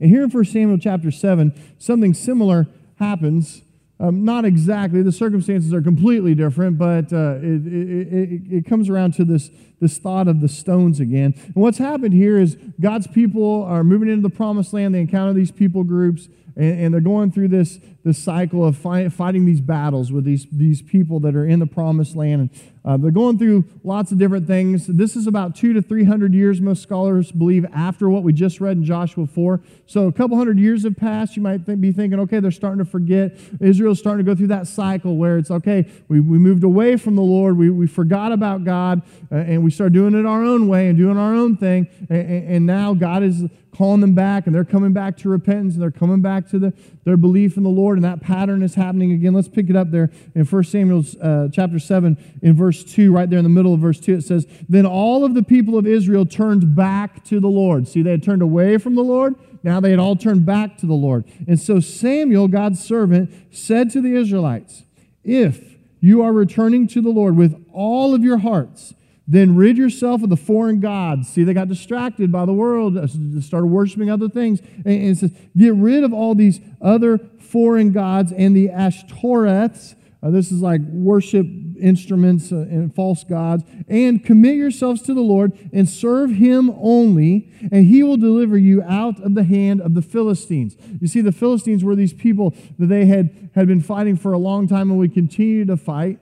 And 0.00 0.10
here 0.10 0.24
in 0.24 0.30
1 0.30 0.44
Samuel 0.44 0.78
chapter 0.78 1.10
7, 1.10 1.54
something 1.78 2.12
similar 2.12 2.66
happens. 2.96 3.62
Um, 4.02 4.24
not 4.24 4.44
exactly, 4.44 5.00
the 5.02 5.12
circumstances 5.12 5.72
are 5.72 5.80
completely 5.80 6.34
different, 6.34 6.76
but 6.76 7.12
uh, 7.12 7.36
it, 7.36 7.64
it, 7.64 8.12
it, 8.12 8.42
it, 8.52 8.66
comes 8.66 8.88
around 8.88 9.14
to 9.14 9.24
this, 9.24 9.48
this 9.80 9.96
thought 9.96 10.26
of 10.26 10.40
the 10.40 10.48
stones 10.48 10.98
again. 10.98 11.34
And 11.36 11.54
what's 11.54 11.78
happened 11.78 12.12
here 12.12 12.36
is 12.36 12.56
God's 12.80 13.06
people 13.06 13.62
are 13.62 13.84
moving 13.84 14.08
into 14.08 14.22
the 14.22 14.34
promised 14.34 14.72
land. 14.72 14.92
They 14.92 15.00
encounter 15.00 15.32
these 15.32 15.52
people 15.52 15.84
groups, 15.84 16.28
and, 16.56 16.80
and 16.80 16.92
they're 16.94 17.00
going 17.00 17.30
through 17.30 17.48
this, 17.48 17.78
this 18.02 18.18
cycle 18.18 18.66
of 18.66 18.76
fight, 18.76 19.12
fighting 19.12 19.46
these 19.46 19.60
battles 19.60 20.10
with 20.10 20.24
these, 20.24 20.48
these 20.50 20.82
people 20.82 21.20
that 21.20 21.36
are 21.36 21.46
in 21.46 21.60
the 21.60 21.66
promised 21.66 22.16
land. 22.16 22.40
And 22.40 22.50
uh, 22.84 22.96
they're 22.96 23.10
going 23.10 23.38
through 23.38 23.64
lots 23.84 24.10
of 24.10 24.18
different 24.18 24.46
things. 24.46 24.86
This 24.86 25.14
is 25.14 25.26
about 25.26 25.54
two 25.54 25.72
to 25.72 25.80
three 25.80 26.04
hundred 26.04 26.34
years, 26.34 26.60
most 26.60 26.82
scholars 26.82 27.30
believe, 27.30 27.64
after 27.72 28.10
what 28.10 28.22
we 28.22 28.32
just 28.32 28.60
read 28.60 28.76
in 28.76 28.84
Joshua 28.84 29.26
4. 29.26 29.60
So 29.86 30.06
a 30.06 30.12
couple 30.12 30.36
hundred 30.36 30.58
years 30.58 30.82
have 30.82 30.96
passed. 30.96 31.36
You 31.36 31.42
might 31.42 31.64
th- 31.64 31.80
be 31.80 31.92
thinking, 31.92 32.18
okay, 32.20 32.40
they're 32.40 32.50
starting 32.50 32.84
to 32.84 32.90
forget. 32.90 33.38
Israel's 33.60 33.98
starting 33.98 34.24
to 34.24 34.30
go 34.30 34.36
through 34.36 34.48
that 34.48 34.66
cycle 34.66 35.16
where 35.16 35.38
it's, 35.38 35.50
okay, 35.50 35.88
we, 36.08 36.20
we 36.20 36.38
moved 36.38 36.64
away 36.64 36.96
from 36.96 37.14
the 37.14 37.22
Lord. 37.22 37.56
We, 37.56 37.70
we 37.70 37.86
forgot 37.86 38.32
about 38.32 38.64
God, 38.64 39.02
uh, 39.30 39.36
and 39.36 39.62
we 39.62 39.70
started 39.70 39.92
doing 39.92 40.14
it 40.14 40.26
our 40.26 40.42
own 40.42 40.66
way 40.66 40.88
and 40.88 40.98
doing 40.98 41.16
our 41.16 41.34
own 41.34 41.56
thing. 41.56 41.86
And, 42.10 42.48
and 42.48 42.66
now 42.66 42.94
God 42.94 43.22
is 43.22 43.44
calling 43.72 44.00
them 44.00 44.14
back, 44.14 44.46
and 44.46 44.54
they're 44.54 44.64
coming 44.64 44.92
back 44.92 45.16
to 45.18 45.28
repentance, 45.28 45.74
and 45.74 45.82
they're 45.82 45.90
coming 45.90 46.20
back 46.20 46.48
to 46.50 46.58
the, 46.58 46.74
their 47.04 47.16
belief 47.16 47.56
in 47.56 47.62
the 47.62 47.70
Lord, 47.70 47.98
and 47.98 48.04
that 48.04 48.20
pattern 48.20 48.62
is 48.62 48.74
happening 48.74 49.12
again. 49.12 49.34
Let's 49.34 49.48
pick 49.48 49.68
it 49.68 49.76
up 49.76 49.90
there 49.90 50.10
in 50.34 50.44
1 50.44 50.64
Samuel 50.64 51.04
uh, 51.20 51.48
chapter 51.52 51.78
7 51.78 52.16
in 52.42 52.54
verse 52.54 52.84
2, 52.84 53.12
right 53.12 53.28
there 53.28 53.38
in 53.38 53.44
the 53.44 53.48
middle 53.48 53.74
of 53.74 53.80
verse 53.80 53.98
2. 53.98 54.14
It 54.14 54.24
says, 54.24 54.46
Then 54.68 54.86
all 54.86 55.24
of 55.24 55.34
the 55.34 55.42
people 55.42 55.76
of 55.76 55.86
Israel 55.86 56.24
turned 56.26 56.76
back 56.76 57.24
to 57.24 57.40
the 57.40 57.48
Lord. 57.48 57.88
See, 57.88 58.02
they 58.02 58.12
had 58.12 58.22
turned 58.22 58.42
away 58.42 58.78
from 58.78 58.94
the 58.94 59.02
Lord. 59.02 59.34
Now 59.62 59.80
they 59.80 59.90
had 59.90 59.98
all 59.98 60.16
turned 60.16 60.46
back 60.46 60.78
to 60.78 60.86
the 60.86 60.94
Lord. 60.94 61.24
And 61.46 61.58
so 61.58 61.80
Samuel, 61.80 62.48
God's 62.48 62.82
servant, 62.82 63.32
said 63.50 63.90
to 63.90 64.00
the 64.00 64.14
Israelites, 64.14 64.82
If 65.24 65.76
you 66.00 66.22
are 66.22 66.32
returning 66.32 66.88
to 66.88 67.00
the 67.00 67.10
Lord 67.10 67.36
with 67.36 67.64
all 67.72 68.14
of 68.14 68.22
your 68.22 68.38
hearts, 68.38 68.94
then 69.32 69.56
rid 69.56 69.76
yourself 69.78 70.22
of 70.22 70.28
the 70.28 70.36
foreign 70.36 70.80
gods. 70.80 71.28
See, 71.32 71.44
they 71.44 71.54
got 71.54 71.68
distracted 71.68 72.30
by 72.30 72.44
the 72.44 72.52
world, 72.52 72.96
uh, 72.96 73.06
started 73.40 73.68
worshiping 73.68 74.10
other 74.10 74.28
things. 74.28 74.60
And 74.84 74.94
it 75.10 75.16
says, 75.18 75.32
get 75.56 75.74
rid 75.74 76.04
of 76.04 76.12
all 76.12 76.34
these 76.34 76.60
other 76.80 77.18
foreign 77.38 77.92
gods 77.92 78.30
and 78.32 78.54
the 78.54 78.68
Ashtoreths 78.68 79.94
Uh, 80.22 80.30
this 80.30 80.52
is 80.52 80.60
like 80.62 80.80
worship 80.82 81.46
instruments 81.80 82.52
uh, 82.52 82.58
and 82.70 82.94
false 82.94 83.24
gods. 83.24 83.64
And 83.88 84.24
commit 84.24 84.56
yourselves 84.56 85.02
to 85.02 85.14
the 85.14 85.20
Lord 85.20 85.50
and 85.72 85.88
serve 85.88 86.30
him 86.30 86.70
only, 86.80 87.50
and 87.72 87.86
he 87.86 88.04
will 88.04 88.16
deliver 88.16 88.56
you 88.56 88.82
out 88.84 89.20
of 89.20 89.34
the 89.34 89.42
hand 89.42 89.80
of 89.80 89.94
the 89.94 90.02
Philistines. 90.02 90.76
You 91.00 91.08
see, 91.08 91.22
the 91.22 91.32
Philistines 91.32 91.82
were 91.82 91.96
these 91.96 92.14
people 92.14 92.54
that 92.78 92.86
they 92.86 93.06
had, 93.06 93.50
had 93.56 93.66
been 93.66 93.80
fighting 93.80 94.16
for 94.16 94.32
a 94.32 94.38
long 94.38 94.68
time 94.68 94.90
and 94.90 94.98
would 95.00 95.12
continue 95.12 95.64
to 95.64 95.76
fight. 95.76 96.20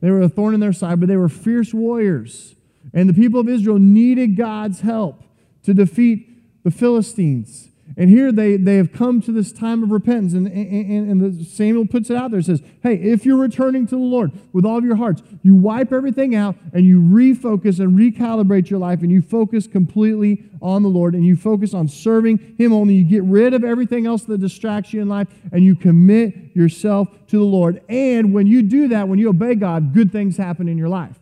They 0.00 0.10
were 0.10 0.22
a 0.22 0.28
thorn 0.28 0.54
in 0.54 0.60
their 0.60 0.72
side, 0.72 1.00
but 1.00 1.08
they 1.08 1.16
were 1.16 1.28
fierce 1.28 1.74
warriors. 1.74 2.54
And 2.92 3.08
the 3.08 3.14
people 3.14 3.40
of 3.40 3.48
Israel 3.48 3.78
needed 3.78 4.36
God's 4.36 4.80
help 4.80 5.22
to 5.64 5.74
defeat 5.74 6.62
the 6.64 6.70
Philistines. 6.70 7.69
And 7.96 8.08
here 8.08 8.30
they, 8.30 8.56
they 8.56 8.76
have 8.76 8.92
come 8.92 9.20
to 9.22 9.32
this 9.32 9.52
time 9.52 9.82
of 9.82 9.90
repentance. 9.90 10.32
And, 10.32 10.46
and, 10.46 11.22
and 11.22 11.46
Samuel 11.46 11.86
puts 11.86 12.08
it 12.10 12.16
out 12.16 12.30
there. 12.30 12.40
says, 12.40 12.62
Hey, 12.82 12.94
if 12.94 13.24
you're 13.24 13.36
returning 13.36 13.86
to 13.86 13.96
the 13.96 14.02
Lord 14.02 14.32
with 14.52 14.64
all 14.64 14.78
of 14.78 14.84
your 14.84 14.96
hearts, 14.96 15.22
you 15.42 15.54
wipe 15.54 15.92
everything 15.92 16.34
out 16.34 16.56
and 16.72 16.84
you 16.84 17.00
refocus 17.00 17.80
and 17.80 17.98
recalibrate 17.98 18.70
your 18.70 18.78
life 18.78 19.02
and 19.02 19.10
you 19.10 19.22
focus 19.22 19.66
completely 19.66 20.44
on 20.62 20.82
the 20.82 20.88
Lord 20.88 21.14
and 21.14 21.24
you 21.24 21.36
focus 21.36 21.74
on 21.74 21.88
serving 21.88 22.56
Him 22.58 22.72
only. 22.72 22.94
You 22.94 23.04
get 23.04 23.24
rid 23.24 23.54
of 23.54 23.64
everything 23.64 24.06
else 24.06 24.22
that 24.24 24.38
distracts 24.38 24.92
you 24.92 25.02
in 25.02 25.08
life 25.08 25.28
and 25.52 25.64
you 25.64 25.74
commit 25.74 26.54
yourself 26.54 27.08
to 27.28 27.38
the 27.38 27.44
Lord. 27.44 27.82
And 27.88 28.32
when 28.32 28.46
you 28.46 28.62
do 28.62 28.88
that, 28.88 29.08
when 29.08 29.18
you 29.18 29.28
obey 29.28 29.54
God, 29.54 29.92
good 29.94 30.12
things 30.12 30.36
happen 30.36 30.68
in 30.68 30.78
your 30.78 30.88
life. 30.88 31.18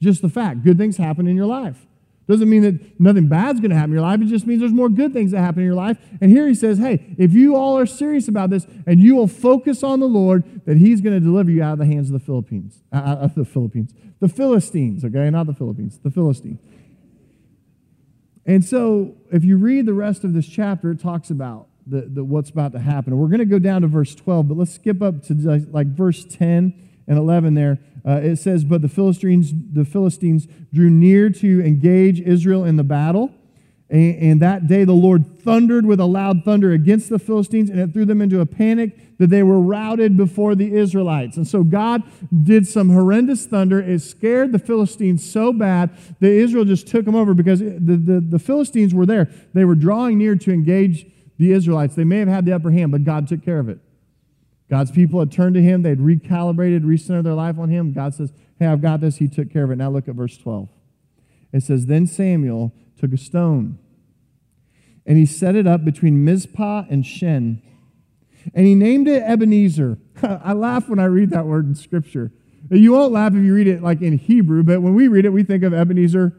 Just 0.00 0.22
the 0.22 0.28
fact, 0.28 0.62
good 0.62 0.78
things 0.78 0.96
happen 0.96 1.26
in 1.26 1.36
your 1.36 1.46
life. 1.46 1.87
Doesn't 2.28 2.50
mean 2.50 2.60
that 2.62 3.00
nothing 3.00 3.26
bad's 3.26 3.58
going 3.58 3.70
to 3.70 3.76
happen 3.76 3.92
in 3.92 3.94
your 3.94 4.02
life. 4.02 4.20
It 4.20 4.26
just 4.26 4.46
means 4.46 4.60
there's 4.60 4.70
more 4.70 4.90
good 4.90 5.14
things 5.14 5.30
that 5.30 5.40
happen 5.40 5.60
in 5.60 5.66
your 5.66 5.74
life. 5.74 5.96
And 6.20 6.30
here 6.30 6.46
he 6.46 6.54
says, 6.54 6.76
hey, 6.76 7.14
if 7.16 7.32
you 7.32 7.56
all 7.56 7.78
are 7.78 7.86
serious 7.86 8.28
about 8.28 8.50
this 8.50 8.66
and 8.86 9.00
you 9.00 9.16
will 9.16 9.26
focus 9.26 9.82
on 9.82 9.98
the 9.98 10.06
Lord, 10.06 10.44
that 10.66 10.76
he's 10.76 11.00
going 11.00 11.14
to 11.14 11.20
deliver 11.20 11.50
you 11.50 11.62
out 11.62 11.72
of 11.72 11.78
the 11.78 11.86
hands 11.86 12.10
of 12.10 12.12
the 12.12 12.24
Philippines. 12.24 12.82
Uh, 12.92 12.96
uh, 12.96 13.28
the 13.28 13.46
Philippines. 13.46 13.94
The 14.20 14.28
Philistines, 14.28 15.06
okay? 15.06 15.30
Not 15.30 15.46
the 15.46 15.54
Philippines, 15.54 16.00
the 16.02 16.10
Philistines. 16.10 16.60
And 18.44 18.62
so 18.62 19.16
if 19.32 19.42
you 19.42 19.56
read 19.56 19.86
the 19.86 19.94
rest 19.94 20.22
of 20.22 20.34
this 20.34 20.46
chapter, 20.46 20.90
it 20.90 21.00
talks 21.00 21.30
about 21.30 21.68
the, 21.86 22.02
the, 22.02 22.24
what's 22.24 22.50
about 22.50 22.72
to 22.72 22.78
happen. 22.78 23.16
We're 23.16 23.28
going 23.28 23.38
to 23.38 23.46
go 23.46 23.58
down 23.58 23.80
to 23.82 23.88
verse 23.88 24.14
12, 24.14 24.48
but 24.48 24.58
let's 24.58 24.74
skip 24.74 25.00
up 25.00 25.22
to 25.24 25.66
like 25.70 25.86
verse 25.86 26.26
10 26.26 26.87
and 27.08 27.18
11 27.18 27.54
there. 27.54 27.78
Uh, 28.06 28.20
it 28.22 28.36
says, 28.36 28.64
But 28.64 28.82
the 28.82 28.88
Philistines, 28.88 29.52
the 29.72 29.84
Philistines 29.84 30.46
drew 30.72 30.90
near 30.90 31.30
to 31.30 31.60
engage 31.64 32.20
Israel 32.20 32.64
in 32.64 32.76
the 32.76 32.84
battle. 32.84 33.32
And, 33.90 34.16
and 34.16 34.42
that 34.42 34.66
day 34.66 34.84
the 34.84 34.92
Lord 34.92 35.40
thundered 35.40 35.86
with 35.86 35.98
a 35.98 36.04
loud 36.04 36.44
thunder 36.44 36.72
against 36.72 37.08
the 37.08 37.18
Philistines, 37.18 37.70
and 37.70 37.80
it 37.80 37.92
threw 37.92 38.04
them 38.04 38.20
into 38.20 38.40
a 38.40 38.46
panic 38.46 39.18
that 39.18 39.28
they 39.28 39.42
were 39.42 39.58
routed 39.58 40.16
before 40.16 40.54
the 40.54 40.74
Israelites. 40.76 41.36
And 41.36 41.48
so 41.48 41.64
God 41.64 42.02
did 42.44 42.68
some 42.68 42.90
horrendous 42.90 43.46
thunder. 43.46 43.80
It 43.80 44.00
scared 44.00 44.52
the 44.52 44.58
Philistines 44.58 45.28
so 45.28 45.52
bad 45.52 45.90
that 46.20 46.30
Israel 46.30 46.64
just 46.64 46.86
took 46.86 47.04
them 47.04 47.16
over 47.16 47.34
because 47.34 47.60
the, 47.60 47.96
the, 47.96 48.20
the 48.20 48.38
Philistines 48.38 48.94
were 48.94 49.06
there. 49.06 49.28
They 49.54 49.64
were 49.64 49.74
drawing 49.74 50.18
near 50.18 50.36
to 50.36 50.52
engage 50.52 51.06
the 51.38 51.52
Israelites. 51.52 51.94
They 51.94 52.04
may 52.04 52.18
have 52.18 52.28
had 52.28 52.44
the 52.44 52.52
upper 52.52 52.70
hand, 52.70 52.92
but 52.92 53.04
God 53.04 53.26
took 53.26 53.42
care 53.42 53.58
of 53.58 53.68
it. 53.68 53.80
God's 54.70 54.90
people 54.90 55.20
had 55.20 55.32
turned 55.32 55.54
to 55.54 55.62
him. 55.62 55.82
They'd 55.82 55.98
recalibrated, 55.98 56.82
recentered 56.82 57.24
their 57.24 57.34
life 57.34 57.58
on 57.58 57.70
him. 57.70 57.92
God 57.92 58.14
says, 58.14 58.32
Hey, 58.58 58.66
I've 58.66 58.82
got 58.82 59.00
this. 59.00 59.16
He 59.16 59.28
took 59.28 59.50
care 59.50 59.64
of 59.64 59.70
it. 59.70 59.76
Now 59.76 59.90
look 59.90 60.08
at 60.08 60.14
verse 60.14 60.36
12. 60.36 60.68
It 61.52 61.62
says, 61.62 61.86
Then 61.86 62.06
Samuel 62.06 62.72
took 62.98 63.12
a 63.12 63.16
stone 63.16 63.78
and 65.06 65.16
he 65.16 65.24
set 65.24 65.56
it 65.56 65.66
up 65.66 65.84
between 65.84 66.22
Mizpah 66.22 66.84
and 66.90 67.04
Shen. 67.04 67.62
And 68.54 68.66
he 68.66 68.74
named 68.74 69.08
it 69.08 69.22
Ebenezer. 69.22 69.98
I 70.22 70.52
laugh 70.52 70.88
when 70.88 70.98
I 70.98 71.04
read 71.04 71.30
that 71.30 71.46
word 71.46 71.66
in 71.66 71.74
Scripture. 71.74 72.30
You 72.70 72.92
won't 72.92 73.12
laugh 73.12 73.32
if 73.34 73.42
you 73.42 73.54
read 73.54 73.68
it 73.68 73.82
like 73.82 74.02
in 74.02 74.18
Hebrew, 74.18 74.62
but 74.62 74.82
when 74.82 74.94
we 74.94 75.08
read 75.08 75.24
it, 75.24 75.30
we 75.30 75.42
think 75.42 75.62
of 75.62 75.72
Ebenezer 75.72 76.36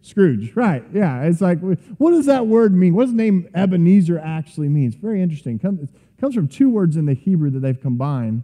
Scrooge. 0.00 0.56
Right. 0.56 0.82
Yeah. 0.94 1.24
It's 1.24 1.42
like, 1.42 1.58
what 1.98 2.12
does 2.12 2.24
that 2.26 2.46
word 2.46 2.72
mean? 2.74 2.94
What 2.94 3.02
does 3.02 3.10
the 3.10 3.18
name 3.18 3.50
Ebenezer 3.54 4.18
actually 4.18 4.70
mean? 4.70 4.88
It's 4.88 4.96
very 4.96 5.20
interesting. 5.20 5.60
It 5.62 5.90
comes 6.20 6.34
from 6.34 6.48
two 6.48 6.70
words 6.70 6.96
in 6.96 7.06
the 7.06 7.14
Hebrew 7.14 7.50
that 7.50 7.60
they've 7.60 7.80
combined. 7.80 8.42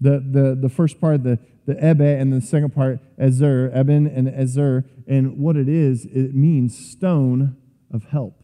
The, 0.00 0.20
the, 0.20 0.56
the 0.60 0.68
first 0.68 1.00
part, 1.00 1.24
the, 1.24 1.38
the 1.66 1.74
Ebe, 1.74 2.00
and 2.00 2.32
the 2.32 2.40
second 2.40 2.74
part, 2.74 3.00
Ezer, 3.18 3.70
Eben 3.74 4.06
and 4.06 4.28
Ezer. 4.28 4.84
And 5.06 5.38
what 5.38 5.56
it 5.56 5.68
is, 5.68 6.04
it 6.04 6.34
means 6.34 6.76
stone 6.78 7.56
of 7.92 8.04
help. 8.04 8.34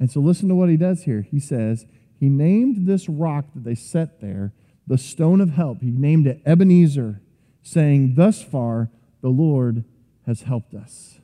And 0.00 0.10
so 0.10 0.20
listen 0.20 0.48
to 0.48 0.54
what 0.54 0.68
he 0.68 0.76
does 0.76 1.02
here. 1.02 1.22
He 1.22 1.40
says, 1.40 1.84
He 2.18 2.28
named 2.28 2.86
this 2.86 3.08
rock 3.08 3.46
that 3.54 3.64
they 3.64 3.74
set 3.74 4.20
there 4.20 4.52
the 4.86 4.98
stone 4.98 5.40
of 5.40 5.50
help. 5.50 5.82
He 5.82 5.90
named 5.90 6.26
it 6.26 6.40
Ebenezer, 6.46 7.20
saying, 7.62 8.14
Thus 8.14 8.42
far 8.42 8.90
the 9.20 9.28
Lord 9.28 9.84
has 10.26 10.42
helped 10.42 10.74
us. 10.74 11.20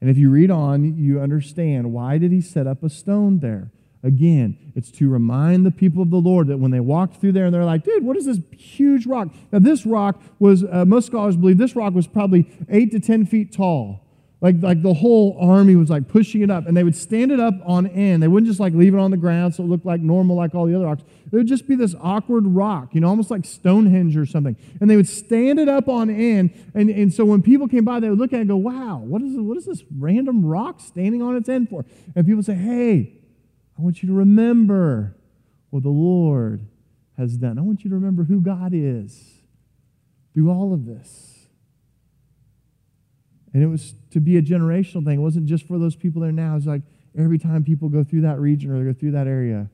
And 0.00 0.10
if 0.10 0.16
you 0.16 0.30
read 0.30 0.50
on, 0.50 0.96
you 0.96 1.20
understand 1.20 1.92
why 1.92 2.18
did 2.18 2.32
he 2.32 2.40
set 2.40 2.66
up 2.66 2.82
a 2.82 2.90
stone 2.90 3.40
there? 3.40 3.70
Again, 4.02 4.72
it's 4.76 4.92
to 4.92 5.08
remind 5.08 5.66
the 5.66 5.72
people 5.72 6.02
of 6.02 6.10
the 6.10 6.18
Lord 6.18 6.46
that 6.48 6.58
when 6.58 6.70
they 6.70 6.78
walked 6.78 7.16
through 7.20 7.32
there 7.32 7.46
and 7.46 7.54
they're 7.54 7.64
like, 7.64 7.82
dude, 7.82 8.04
what 8.04 8.16
is 8.16 8.26
this 8.26 8.38
huge 8.56 9.06
rock? 9.06 9.28
Now, 9.50 9.58
this 9.58 9.84
rock 9.84 10.22
was, 10.38 10.62
uh, 10.62 10.84
most 10.84 11.06
scholars 11.06 11.36
believe 11.36 11.58
this 11.58 11.74
rock 11.74 11.94
was 11.94 12.06
probably 12.06 12.48
eight 12.68 12.92
to 12.92 13.00
10 13.00 13.26
feet 13.26 13.52
tall. 13.52 14.04
Like, 14.40 14.56
like 14.60 14.82
the 14.82 14.94
whole 14.94 15.36
army 15.40 15.74
was 15.74 15.90
like 15.90 16.06
pushing 16.06 16.42
it 16.42 16.50
up, 16.50 16.68
and 16.68 16.76
they 16.76 16.84
would 16.84 16.94
stand 16.94 17.32
it 17.32 17.40
up 17.40 17.54
on 17.66 17.88
end. 17.88 18.22
They 18.22 18.28
wouldn't 18.28 18.46
just 18.46 18.60
like 18.60 18.72
leave 18.72 18.94
it 18.94 19.00
on 19.00 19.10
the 19.10 19.16
ground 19.16 19.56
so 19.56 19.64
it 19.64 19.66
looked 19.66 19.84
like 19.84 20.00
normal, 20.00 20.36
like 20.36 20.54
all 20.54 20.66
the 20.66 20.76
other 20.76 20.84
rocks. 20.84 21.02
It 21.26 21.34
would 21.34 21.48
just 21.48 21.66
be 21.66 21.74
this 21.74 21.96
awkward 22.00 22.46
rock, 22.46 22.94
you 22.94 23.00
know, 23.00 23.08
almost 23.08 23.32
like 23.32 23.44
Stonehenge 23.44 24.16
or 24.16 24.26
something. 24.26 24.56
And 24.80 24.88
they 24.88 24.94
would 24.94 25.08
stand 25.08 25.58
it 25.58 25.68
up 25.68 25.88
on 25.88 26.08
end, 26.08 26.52
and, 26.72 26.88
and 26.88 27.12
so 27.12 27.24
when 27.24 27.42
people 27.42 27.66
came 27.66 27.84
by, 27.84 27.98
they 27.98 28.08
would 28.08 28.18
look 28.18 28.32
at 28.32 28.36
it 28.36 28.42
and 28.42 28.48
go, 28.48 28.56
"Wow, 28.56 28.98
what 28.98 29.22
is 29.22 29.36
what 29.36 29.56
is 29.56 29.66
this 29.66 29.82
random 29.98 30.44
rock 30.46 30.78
standing 30.78 31.20
on 31.20 31.34
its 31.34 31.48
end 31.48 31.68
for?" 31.68 31.84
And 32.14 32.24
people 32.24 32.44
say, 32.44 32.54
"Hey, 32.54 33.17
I 33.78 33.82
want 33.82 34.02
you 34.02 34.08
to 34.08 34.14
remember 34.14 35.16
what 35.70 35.82
the 35.82 35.90
Lord 35.90 36.66
has 37.16 37.36
done. 37.36 37.58
I 37.58 37.62
want 37.62 37.84
you 37.84 37.90
to 37.90 37.96
remember 37.96 38.24
who 38.24 38.40
God 38.40 38.72
is 38.74 39.42
through 40.34 40.50
all 40.50 40.72
of 40.72 40.84
this." 40.84 41.48
And 43.52 43.62
it 43.62 43.66
was 43.66 43.94
to 44.10 44.20
be 44.20 44.36
a 44.36 44.42
generational 44.42 45.04
thing. 45.04 45.18
It 45.18 45.22
wasn't 45.22 45.46
just 45.46 45.66
for 45.66 45.78
those 45.78 45.96
people 45.96 46.22
there 46.22 46.32
now. 46.32 46.56
It's 46.56 46.66
like 46.66 46.82
every 47.16 47.38
time 47.38 47.64
people 47.64 47.88
go 47.88 48.04
through 48.04 48.22
that 48.22 48.40
region 48.40 48.70
or 48.70 48.78
they 48.78 48.84
go 48.84 48.92
through 48.92 49.12
that 49.12 49.26
area, 49.26 49.70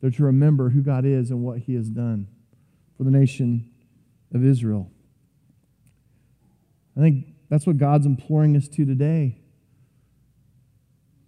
they're 0.00 0.10
to 0.10 0.24
remember 0.24 0.70
who 0.70 0.82
God 0.82 1.04
is 1.04 1.30
and 1.30 1.42
what 1.42 1.58
He 1.58 1.74
has 1.74 1.88
done 1.88 2.26
for 2.96 3.04
the 3.04 3.10
nation 3.10 3.70
of 4.32 4.44
Israel. 4.44 4.90
I 6.96 7.00
think 7.00 7.26
that's 7.48 7.66
what 7.66 7.78
God's 7.78 8.06
imploring 8.06 8.56
us 8.56 8.68
to 8.68 8.84
today. 8.84 9.39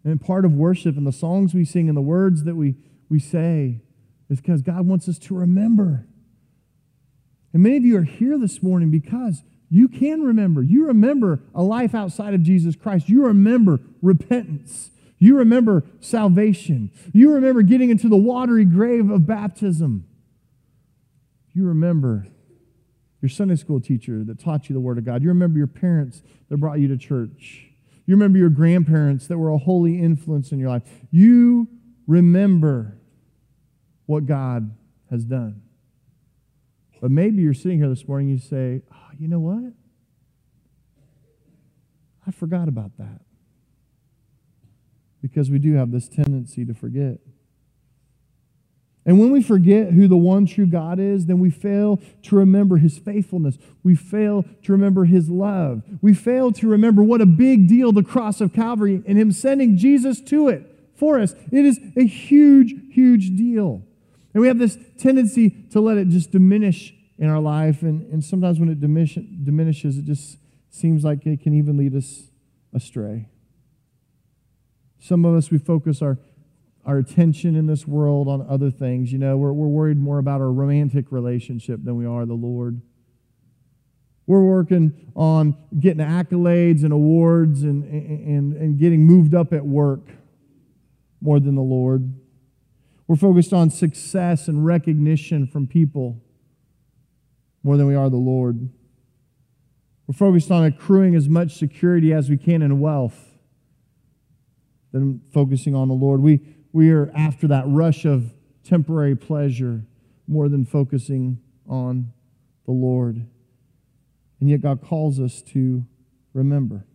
And 0.05 0.21
part 0.21 0.45
of 0.45 0.53
worship 0.53 0.97
and 0.97 1.07
the 1.07 1.13
songs 1.13 1.55
we 1.55 1.65
sing 1.65 1.89
and 1.89 1.97
the 1.97 2.03
words 2.03 2.45
that 2.45 2.57
we, 2.57 2.75
we 3.09 3.21
say 3.21 3.81
is 4.29 4.41
because 4.41 4.63
God 4.63 4.87
wants 4.87 5.09
us 5.09 5.19
to 5.21 5.35
remember. 5.35 6.07
And 7.53 7.63
many 7.63 7.77
of 7.77 7.85
you 7.85 7.99
are 7.99 8.03
here 8.03 8.39
this 8.39 8.63
morning 8.63 8.91
because 8.91 9.43
you 9.69 9.89
can 9.89 10.23
remember. 10.23 10.63
You 10.63 10.87
remember 10.87 11.41
a 11.55 11.63
life 11.63 11.95
outside 11.95 12.35
of 12.35 12.43
Jesus 12.43 12.77
Christ. 12.77 13.09
You 13.09 13.27
remember 13.27 13.81
repentance. 14.01 14.91
You 15.19 15.39
remember 15.39 15.85
salvation. 16.01 16.91
You 17.13 17.33
remember 17.33 17.63
getting 17.63 17.91
into 17.91 18.09
the 18.09 18.17
watery 18.17 18.65
grave 18.65 19.09
of 19.09 19.27
baptism. 19.27 20.07
You 21.53 21.67
remember 21.67 22.27
your 23.21 23.29
Sunday 23.29 23.57
school 23.57 23.81
teacher 23.81 24.25
that 24.25 24.41
taught 24.41 24.69
you 24.69 24.75
the 24.75 24.81
Word 24.81 24.99
of 24.99 25.05
God. 25.05 25.23
You 25.23 25.29
remember 25.29 25.59
your 25.59 25.69
parents 25.69 26.23
that 26.49 26.57
brought 26.57 26.81
you 26.81 26.89
to 26.89 26.97
church. 26.97 27.72
You 28.07 28.15
remember 28.15 28.39
your 28.39 28.51
grandparents 28.51 29.27
that 29.29 29.39
were 29.39 29.51
a 29.51 29.59
holy 29.59 30.01
influence 30.01 30.53
in 30.53 30.59
your 30.59 30.69
life. 30.71 30.83
You 31.11 31.69
remember 32.07 32.99
what 34.07 34.27
God 34.27 34.75
has 35.11 35.25
done. 35.25 35.63
But 37.01 37.11
maybe 37.11 37.43
you're 37.43 37.55
sitting 37.55 37.79
here 37.79 37.89
this 37.89 38.07
morning, 38.07 38.29
you 38.29 38.39
say, 38.39 38.83
ah, 38.93 39.11
you 39.19 39.29
know 39.29 39.41
what? 39.41 39.73
I 42.27 42.31
forgot 42.31 42.69
about 42.69 42.97
that. 42.99 43.21
Because 45.21 45.51
we 45.51 45.59
do 45.59 45.75
have 45.75 45.91
this 45.91 46.09
tendency 46.09 46.65
to 46.65 46.75
forget. 46.75 47.19
And 49.05 49.19
when 49.19 49.33
we 49.33 49.43
forget 49.43 49.93
who 49.93 50.07
the 50.07 50.17
one 50.17 50.47
true 50.47 50.67
God 50.67 51.01
is, 51.01 51.27
then 51.27 51.41
we 51.41 51.51
fail 51.51 52.01
to 52.23 52.37
remember 52.37 52.77
his 52.77 52.99
faithfulness. 52.99 53.59
We 53.83 53.97
fail 53.97 54.45
to 54.63 54.73
remember 54.73 55.05
his 55.07 55.29
love. 55.29 55.83
We 56.01 56.15
fail 56.15 56.53
to 56.53 56.69
remember 56.69 57.03
what 57.03 57.21
a 57.21 57.27
big 57.27 57.69
deal 57.69 57.91
the 57.91 58.05
cross 58.05 58.41
of 58.41 58.53
Calvary 58.53 59.03
and 59.07 59.19
him 59.19 59.33
sending 59.33 59.77
Jesus 59.77 60.21
to 60.23 60.49
it 60.49 60.69
for 60.95 61.19
us. 61.19 61.35
It 61.51 61.65
is 61.65 61.81
a 61.97 62.07
huge, 62.07 62.75
huge 62.93 63.37
deal. 63.37 63.83
And 64.35 64.41
we 64.41 64.47
have 64.47 64.59
this 64.59 64.79
tendency 64.99 65.51
to 65.71 65.81
let 65.81 65.99
it 65.99 66.09
just 66.09 66.31
diminish 66.31 66.95
in 67.19 67.29
our 67.29 67.41
life. 67.41 67.83
And, 67.83 68.11
and 68.13 68.25
sometimes 68.25 68.61
when 68.61 68.69
it 68.69 68.81
diminish, 68.81 69.15
diminishes, 69.15 69.99
it 69.99 70.05
just 70.05 70.39
seems 70.71 71.03
like 71.03 71.27
it 71.27 71.41
can 71.43 71.55
even 71.55 71.77
lead 71.77 71.97
us 71.97 72.31
astray. 72.73 73.29
Some 75.01 75.25
of 75.25 75.35
us, 75.35 75.51
we 75.51 75.59
focus 75.59 76.01
our, 76.01 76.19
our 76.85 76.99
attention 76.99 77.55
in 77.55 77.67
this 77.67 77.87
world 77.87 78.29
on 78.29 78.45
other 78.49 78.71
things. 78.71 79.13
You 79.13 79.19
know, 79.19 79.37
we're, 79.37 79.53
we're 79.53 79.69
worried 79.69 79.99
more 79.99 80.19
about 80.19 80.41
our 80.41 80.51
romantic 80.51 81.13
relationship 81.13 81.81
than 81.85 81.97
we 81.97 82.07
are 82.07 82.27
the 82.27 82.35
Lord. 82.35 82.81
We're 84.27 84.43
working 84.43 85.13
on 85.15 85.57
getting 85.79 86.05
accolades 86.05 86.85
and 86.85 86.93
awards 86.93 87.63
and, 87.63 87.85
and, 87.85 88.55
and 88.55 88.79
getting 88.79 89.05
moved 89.05 89.35
up 89.35 89.53
at 89.53 89.65
work 89.65 90.09
more 91.21 91.39
than 91.39 91.55
the 91.55 91.63
Lord. 91.63 92.13
We're 93.07 93.17
focused 93.17 93.53
on 93.53 93.71
success 93.71 94.49
and 94.49 94.65
recognition 94.65 95.47
from 95.47 95.67
people 95.67 96.23
more 97.63 97.77
than 97.77 97.87
we 97.87 97.95
are 97.95 98.11
the 98.11 98.17
Lord. 98.17 98.71
We're 100.07 100.15
focused 100.15 100.51
on 100.51 100.65
accruing 100.65 101.15
as 101.15 101.29
much 101.29 101.57
security 101.57 102.13
as 102.13 102.29
we 102.29 102.37
can 102.37 102.63
in 102.63 102.81
wealth 102.81 103.37
than 104.93 105.21
focusing 105.33 105.75
on 105.75 105.89
the 105.89 105.95
Lord. 105.95 106.21
We, 106.21 106.41
we 106.73 106.91
are 106.91 107.11
after 107.15 107.47
that 107.49 107.65
rush 107.67 108.05
of 108.05 108.33
temporary 108.65 109.17
pleasure 109.17 109.85
more 110.27 110.49
than 110.49 110.65
focusing 110.65 111.39
on 111.69 112.13
the 112.65 112.73
Lord. 112.73 113.27
And 114.41 114.51
yet 114.51 114.61
God 114.61 114.83
calls 114.83 115.21
us 115.21 115.43
to 115.53 115.85
remember. 116.33 116.87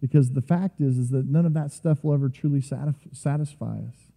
Because 0.00 0.32
the 0.32 0.42
fact 0.42 0.80
is, 0.80 0.98
is 0.98 1.10
that 1.10 1.26
none 1.26 1.46
of 1.46 1.54
that 1.54 1.72
stuff 1.72 2.04
will 2.04 2.14
ever 2.14 2.28
truly 2.28 2.60
satisfy 2.60 3.78
us. 3.78 4.12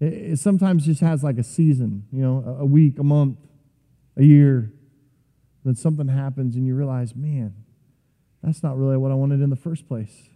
It, 0.00 0.12
it 0.12 0.38
sometimes 0.38 0.86
just 0.86 1.00
has 1.00 1.22
like 1.22 1.38
a 1.38 1.44
season, 1.44 2.06
you 2.10 2.22
know, 2.22 2.56
a 2.58 2.64
week, 2.64 2.98
a 2.98 3.04
month, 3.04 3.38
a 4.16 4.24
year. 4.24 4.72
Then 5.64 5.76
something 5.76 6.08
happens 6.08 6.56
and 6.56 6.66
you 6.66 6.74
realize, 6.74 7.14
man, 7.14 7.54
that's 8.42 8.62
not 8.62 8.76
really 8.76 8.96
what 8.96 9.12
I 9.12 9.14
wanted 9.14 9.40
in 9.40 9.50
the 9.50 9.56
first 9.56 9.86
place. 9.86 10.28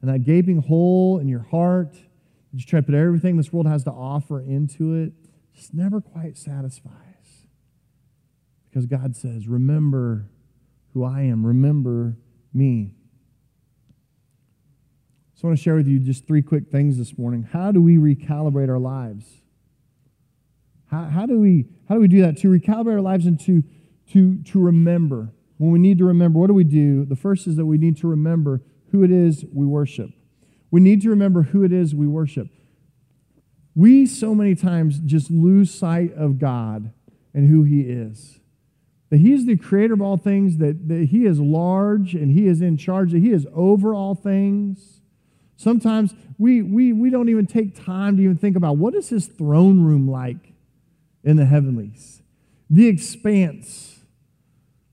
And 0.00 0.10
that 0.10 0.20
gaping 0.20 0.62
hole 0.62 1.18
in 1.18 1.28
your 1.28 1.42
heart, 1.50 1.96
you 2.52 2.64
try 2.64 2.80
to 2.80 2.86
put 2.86 2.94
everything 2.94 3.36
this 3.36 3.52
world 3.52 3.66
has 3.66 3.84
to 3.84 3.90
offer 3.90 4.40
into 4.40 4.94
it, 4.94 5.12
just 5.54 5.74
never 5.74 6.00
quite 6.00 6.38
satisfies. 6.38 6.92
Because 8.68 8.86
God 8.86 9.16
says, 9.16 9.48
remember 9.48 10.30
who 10.92 11.04
I 11.04 11.22
am, 11.22 11.44
remember 11.44 12.16
me. 12.52 12.94
So 15.34 15.46
I 15.46 15.46
want 15.48 15.58
to 15.58 15.62
share 15.62 15.76
with 15.76 15.86
you 15.86 15.98
just 16.00 16.26
three 16.26 16.42
quick 16.42 16.68
things 16.68 16.98
this 16.98 17.16
morning. 17.16 17.48
How 17.52 17.70
do 17.70 17.80
we 17.80 17.96
recalibrate 17.96 18.68
our 18.68 18.78
lives? 18.78 19.24
How, 20.90 21.04
how, 21.04 21.26
do, 21.26 21.38
we, 21.38 21.66
how 21.88 21.94
do 21.94 22.00
we 22.00 22.08
do 22.08 22.22
that? 22.22 22.38
To 22.38 22.48
recalibrate 22.48 22.94
our 22.94 23.00
lives 23.00 23.26
and 23.26 23.38
to, 23.40 23.62
to, 24.12 24.42
to 24.42 24.60
remember. 24.60 25.32
When 25.58 25.70
we 25.70 25.78
need 25.78 25.98
to 25.98 26.04
remember, 26.04 26.38
what 26.38 26.48
do 26.48 26.54
we 26.54 26.64
do? 26.64 27.04
The 27.04 27.16
first 27.16 27.46
is 27.46 27.56
that 27.56 27.66
we 27.66 27.78
need 27.78 27.96
to 27.98 28.08
remember 28.08 28.62
who 28.90 29.02
it 29.02 29.10
is 29.10 29.44
we 29.52 29.66
worship. 29.66 30.10
We 30.70 30.80
need 30.80 31.02
to 31.02 31.10
remember 31.10 31.42
who 31.42 31.64
it 31.64 31.72
is 31.72 31.94
we 31.94 32.06
worship. 32.06 32.48
We 33.74 34.06
so 34.06 34.34
many 34.34 34.54
times 34.54 34.98
just 34.98 35.30
lose 35.30 35.72
sight 35.72 36.12
of 36.14 36.38
God 36.38 36.92
and 37.32 37.48
who 37.48 37.62
He 37.62 37.82
is. 37.82 38.40
That 39.10 39.18
He 39.18 39.32
is 39.32 39.46
the 39.46 39.56
creator 39.56 39.94
of 39.94 40.02
all 40.02 40.16
things, 40.16 40.58
that, 40.58 40.88
that 40.88 41.04
He 41.06 41.24
is 41.24 41.38
large 41.38 42.14
and 42.14 42.32
He 42.32 42.46
is 42.46 42.60
in 42.60 42.76
charge, 42.76 43.12
that 43.12 43.20
He 43.20 43.30
is 43.30 43.46
over 43.54 43.94
all 43.94 44.14
things. 44.14 45.00
Sometimes 45.56 46.14
we, 46.38 46.62
we, 46.62 46.92
we 46.92 47.10
don't 47.10 47.28
even 47.28 47.46
take 47.46 47.82
time 47.82 48.16
to 48.16 48.22
even 48.22 48.36
think 48.36 48.56
about 48.56 48.76
what 48.76 48.94
is 48.94 49.08
His 49.08 49.26
throne 49.26 49.84
room 49.84 50.10
like 50.10 50.52
in 51.24 51.36
the 51.36 51.46
heavenlies? 51.46 52.22
The 52.68 52.88
expanse 52.88 54.00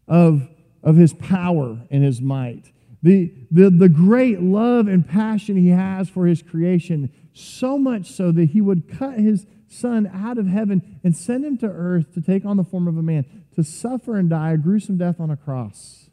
of, 0.08 0.47
of 0.84 0.95
His 0.95 1.13
power 1.13 1.81
and 1.89 2.03
His 2.03 2.21
might 2.21 2.71
the, 3.06 3.32
the, 3.52 3.70
the 3.70 3.88
great 3.88 4.41
love 4.41 4.88
and 4.88 5.08
passion 5.08 5.58
he 5.58 5.70
has 5.70 6.10
for 6.10 6.26
his 6.26 6.41
creation, 6.41 7.13
so 7.34 7.78
much 7.78 8.08
so 8.08 8.32
that 8.32 8.46
he 8.46 8.62
would 8.62 8.89
cut 8.98 9.20
his 9.20 9.46
son 9.68 10.10
out 10.12 10.39
of 10.39 10.48
heaven 10.48 11.00
and 11.04 11.15
send 11.15 11.46
him 11.46 11.56
to 11.60 11.68
earth 11.68 12.15
to 12.15 12.22
take 12.22 12.46
on 12.46 12.58
the 12.58 12.63
form 12.63 12.88
of 12.88 12.98
a 12.98 13.04
man, 13.04 13.46
to 13.54 13.63
suffer 13.63 14.18
and 14.18 14.32
die 14.32 14.54
a 14.54 14.58
gruesome 14.58 14.98
death 14.98 15.20
on 15.20 15.30
a 15.30 15.38
cross. 15.38 16.10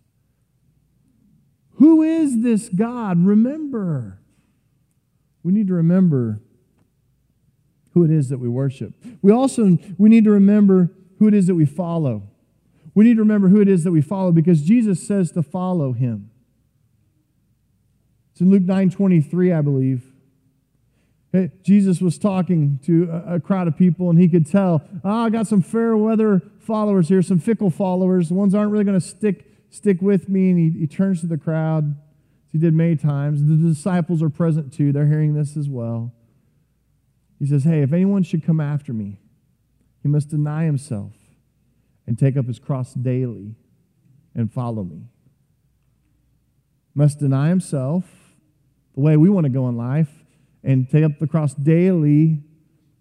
Who 1.77 2.03
is 2.03 2.43
this 2.43 2.69
God? 2.69 3.25
Remember. 3.25 4.19
We 5.43 5.55
need 5.55 5.69
to 5.69 5.75
remember 5.75 6.43
who 7.95 8.05
it 8.05 8.11
is 8.11 8.29
that 8.29 8.39
we 8.39 8.51
worship. 8.51 8.93
We 9.23 9.33
also 9.33 9.79
we 9.97 10.11
need 10.11 10.25
to 10.25 10.31
remember 10.31 10.91
who 11.19 11.27
it 11.27 11.33
is 11.33 11.47
that 11.47 11.55
we 11.55 11.65
follow. 11.65 12.29
We 12.95 13.07
need 13.07 13.15
to 13.15 13.23
remember 13.23 13.49
who 13.49 13.63
it 13.63 13.69
is 13.69 13.83
that 13.85 13.93
we 13.93 14.03
follow 14.03 14.31
because 14.31 14.61
Jesus 14.61 15.07
says 15.07 15.33
to 15.33 15.43
follow 15.43 15.95
him. 15.95 16.32
In 18.43 18.51
Luke 18.51 18.65
9 18.65 18.91
23, 18.91 19.53
I 19.53 19.61
believe. 19.61 20.03
Eh, 21.33 21.47
Jesus 21.63 22.01
was 22.01 22.19
talking 22.19 22.81
to 22.85 23.09
a 23.25 23.39
crowd 23.39 23.69
of 23.69 23.77
people, 23.77 24.11
and 24.11 24.19
he 24.19 24.29
could 24.29 24.51
tell, 24.51 24.83
oh, 25.05 25.27
I 25.27 25.31
got 25.31 25.47
some 25.47 25.63
fair 25.63 25.97
weather 25.97 26.43
followers 26.59 27.09
here, 27.09 27.23
some 27.23 27.39
fickle 27.39 27.71
followers. 27.71 28.31
The 28.31 28.35
ones 28.35 28.53
aren't 28.53 28.73
really 28.73 28.83
going 28.83 28.99
to 28.99 29.07
stick, 29.07 29.47
stick 29.71 30.03
with 30.03 30.29
me. 30.29 30.51
And 30.51 30.59
he, 30.59 30.81
he 30.81 30.87
turns 30.89 31.21
to 31.21 31.29
the 31.29 31.39
crowd, 31.39 31.95
as 32.47 32.51
he 32.51 32.59
did 32.59 32.75
many 32.75 32.97
times. 32.97 33.47
The 33.47 33.55
disciples 33.55 34.25
are 34.25 34.29
present 34.29 34.73
too, 34.73 34.91
they're 34.91 35.07
hearing 35.07 35.35
this 35.35 35.57
as 35.57 35.69
well. 35.69 36.13
He 37.39 37.47
says, 37.47 37.63
Hey, 37.63 37.83
if 37.83 37.93
anyone 37.93 38.25
should 38.25 38.45
come 38.45 38.61
after 38.61 38.93
me, 38.93 39.21
he 40.03 40.09
must 40.09 40.31
deny 40.31 40.65
himself 40.65 41.13
and 42.09 42.19
take 42.19 42.37
up 42.37 42.47
his 42.47 42.59
cross 42.59 42.93
daily 42.93 43.55
and 44.35 44.53
follow 44.53 44.83
me. 44.83 45.05
Must 46.93 47.21
deny 47.21 47.49
himself 47.49 48.22
the 48.95 49.01
way 49.01 49.17
we 49.17 49.29
want 49.29 49.45
to 49.45 49.51
go 49.51 49.69
in 49.69 49.77
life 49.77 50.11
and 50.63 50.89
take 50.89 51.05
up 51.05 51.19
the 51.19 51.27
cross 51.27 51.55
daily. 51.55 52.43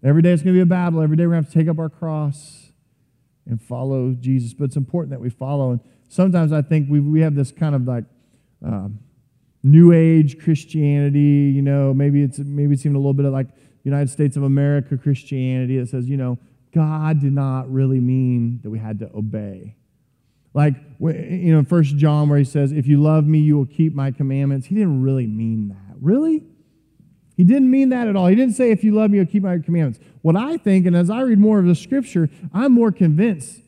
Every 0.02 0.22
day 0.22 0.32
it's 0.32 0.42
going 0.42 0.54
to 0.54 0.58
be 0.58 0.62
a 0.62 0.66
battle. 0.66 1.00
Every 1.00 1.16
day 1.16 1.26
we're 1.26 1.34
going 1.34 1.44
to 1.44 1.48
have 1.48 1.52
to 1.52 1.58
take 1.58 1.68
up 1.68 1.78
our 1.78 1.88
cross 1.88 2.72
and 3.46 3.60
follow 3.60 4.12
Jesus. 4.12 4.54
But 4.54 4.64
it's 4.64 4.76
important 4.76 5.10
that 5.10 5.20
we 5.20 5.30
follow. 5.30 5.72
And 5.72 5.80
sometimes 6.08 6.52
I 6.52 6.62
think 6.62 6.88
we, 6.90 7.00
we 7.00 7.20
have 7.20 7.34
this 7.34 7.52
kind 7.52 7.74
of 7.74 7.86
like 7.86 8.04
um, 8.64 8.98
new 9.62 9.92
age 9.92 10.38
Christianity. 10.38 11.52
You 11.54 11.62
know, 11.62 11.94
maybe 11.94 12.22
it's 12.22 12.38
maybe 12.38 12.74
it's 12.74 12.84
even 12.84 12.96
a 12.96 12.98
little 12.98 13.14
bit 13.14 13.26
of 13.26 13.32
like 13.32 13.48
United 13.84 14.10
States 14.10 14.36
of 14.36 14.42
America 14.42 14.96
Christianity 14.96 15.78
that 15.78 15.88
says, 15.88 16.08
you 16.08 16.16
know, 16.16 16.38
God 16.74 17.20
did 17.20 17.32
not 17.32 17.70
really 17.70 18.00
mean 18.00 18.60
that 18.62 18.70
we 18.70 18.78
had 18.78 18.98
to 19.00 19.10
obey. 19.14 19.76
Like, 20.54 20.74
you 21.00 21.54
know, 21.54 21.64
First 21.64 21.96
John, 21.96 22.28
where 22.28 22.38
he 22.38 22.44
says, 22.44 22.72
If 22.72 22.86
you 22.86 23.00
love 23.00 23.26
me, 23.26 23.38
you 23.38 23.56
will 23.56 23.66
keep 23.66 23.94
my 23.94 24.10
commandments. 24.10 24.66
He 24.66 24.74
didn't 24.74 25.02
really 25.02 25.26
mean 25.26 25.68
that. 25.68 25.96
Really? 26.00 26.44
He 27.36 27.44
didn't 27.44 27.70
mean 27.70 27.88
that 27.88 28.08
at 28.08 28.16
all. 28.16 28.26
He 28.26 28.34
didn't 28.34 28.54
say, 28.54 28.70
If 28.70 28.84
you 28.84 28.92
love 28.92 29.10
me, 29.10 29.18
you'll 29.18 29.26
keep 29.26 29.42
my 29.42 29.58
commandments. 29.58 29.98
What 30.20 30.36
I 30.36 30.58
think, 30.58 30.86
and 30.86 30.94
as 30.94 31.10
I 31.10 31.22
read 31.22 31.38
more 31.38 31.58
of 31.58 31.66
the 31.66 31.74
scripture, 31.74 32.28
I'm 32.52 32.72
more 32.72 32.92
convinced 32.92 33.60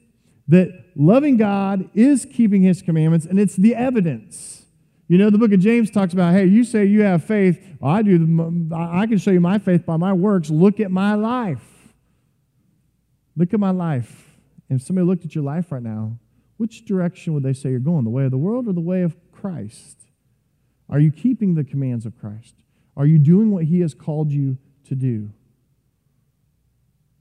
that 0.48 0.84
loving 0.94 1.36
God 1.36 1.88
is 1.94 2.26
keeping 2.30 2.62
his 2.62 2.82
commandments, 2.82 3.26
and 3.26 3.38
it's 3.38 3.56
the 3.56 3.74
evidence. 3.74 4.66
You 5.08 5.18
know, 5.18 5.30
the 5.30 5.38
book 5.38 5.52
of 5.52 5.60
James 5.60 5.90
talks 5.90 6.12
about, 6.12 6.34
hey, 6.34 6.46
you 6.46 6.64
say 6.64 6.84
you 6.84 7.02
have 7.02 7.24
faith. 7.24 7.62
Well, 7.80 7.92
I 7.92 8.02
do. 8.02 8.70
I 8.74 9.06
can 9.06 9.18
show 9.18 9.30
you 9.30 9.40
my 9.40 9.58
faith 9.58 9.84
by 9.84 9.96
my 9.96 10.12
works. 10.12 10.50
Look 10.50 10.80
at 10.80 10.90
my 10.90 11.14
life. 11.14 11.62
Look 13.36 13.52
at 13.52 13.60
my 13.60 13.70
life. 13.70 14.30
And 14.68 14.80
if 14.80 14.86
somebody 14.86 15.06
looked 15.06 15.24
at 15.24 15.34
your 15.34 15.44
life 15.44 15.70
right 15.72 15.82
now, 15.82 16.18
which 16.56 16.84
direction 16.84 17.34
would 17.34 17.42
they 17.42 17.52
say 17.52 17.70
you're 17.70 17.80
going? 17.80 18.04
The 18.04 18.10
way 18.10 18.24
of 18.24 18.30
the 18.30 18.38
world 18.38 18.68
or 18.68 18.72
the 18.72 18.80
way 18.80 19.02
of 19.02 19.16
Christ? 19.32 20.04
Are 20.88 21.00
you 21.00 21.10
keeping 21.10 21.54
the 21.54 21.64
commands 21.64 22.06
of 22.06 22.18
Christ? 22.18 22.54
Are 22.96 23.06
you 23.06 23.18
doing 23.18 23.50
what 23.50 23.64
He 23.64 23.80
has 23.80 23.94
called 23.94 24.30
you 24.30 24.58
to 24.86 24.94
do? 24.94 25.30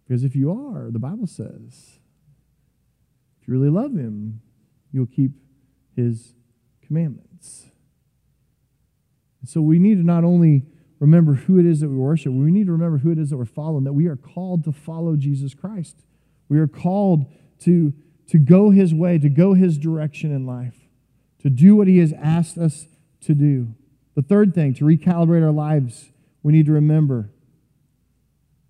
Because 0.06 0.24
if 0.24 0.36
you 0.36 0.52
are, 0.52 0.92
the 0.92 1.00
Bible 1.00 1.28
says, 1.28 2.00
if 3.42 3.48
you 3.48 3.54
really 3.54 3.70
love 3.70 3.96
Him, 3.96 4.42
you'll 4.92 5.08
keep 5.08 5.32
His 5.96 6.36
commandments. 6.86 7.68
And 9.42 9.50
so 9.50 9.62
we 9.62 9.80
need 9.80 9.96
to 9.96 10.04
not 10.04 10.24
only 10.24 10.64
remember 11.00 11.34
who 11.34 11.60
it 11.60 11.66
is 11.66 11.80
that 11.80 11.90
we 11.90 11.98
worship, 11.98 12.32
we 12.32 12.52
need 12.52 12.68
to 12.68 12.72
remember 12.72 13.00
who 13.00 13.12
it 13.12 13.18
is 13.18 13.30
that 13.30 13.38
we're 13.38 13.46
following, 13.46 13.84
that 13.84 13.94
we 13.94 14.08
are 14.08 14.16
called 14.16 14.64
to 14.66 14.72
follow 14.72 15.16
Jesus 15.16 15.54
Christ. 15.54 16.06
We 16.48 16.60
are 16.60 16.68
called 16.68 17.26
to 17.62 17.94
to 18.28 18.38
go 18.38 18.70
his 18.70 18.94
way, 18.94 19.18
to 19.18 19.30
go 19.30 19.54
his 19.54 19.78
direction 19.78 20.34
in 20.34 20.46
life, 20.46 20.78
to 21.42 21.50
do 21.50 21.76
what 21.76 21.88
he 21.88 22.00
has 22.00 22.14
asked 22.14 22.58
us 22.58 22.88
to 23.22 23.34
do. 23.34 23.76
The 24.16 24.22
third 24.22 24.54
thing, 24.54 24.74
to 24.76 24.86
recalibrate 24.86 25.44
our 25.44 25.52
lives, 25.52 26.12
we 26.42 26.54
need 26.54 26.66
to 26.68 26.72
remember 26.72 27.30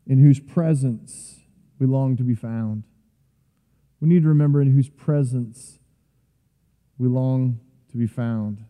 in 0.05 0.19
whose 0.19 0.39
presence 0.39 1.41
we 1.79 1.85
long 1.85 2.17
to 2.17 2.23
be 2.23 2.35
found. 2.35 2.83
We 3.99 4.09
need 4.09 4.23
to 4.23 4.29
remember 4.29 4.61
in 4.61 4.71
whose 4.71 4.89
presence 4.89 5.79
we 6.97 7.07
long 7.07 7.59
to 7.91 7.97
be 7.97 8.07
found. 8.07 8.65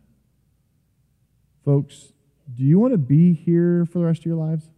Folks, 1.64 2.12
do 2.52 2.62
you 2.62 2.78
want 2.78 2.92
to 2.92 2.98
be 2.98 3.32
here 3.32 3.86
for 3.86 3.98
the 3.98 4.04
rest 4.04 4.20
of 4.20 4.26
your 4.26 4.36
lives 4.36 4.68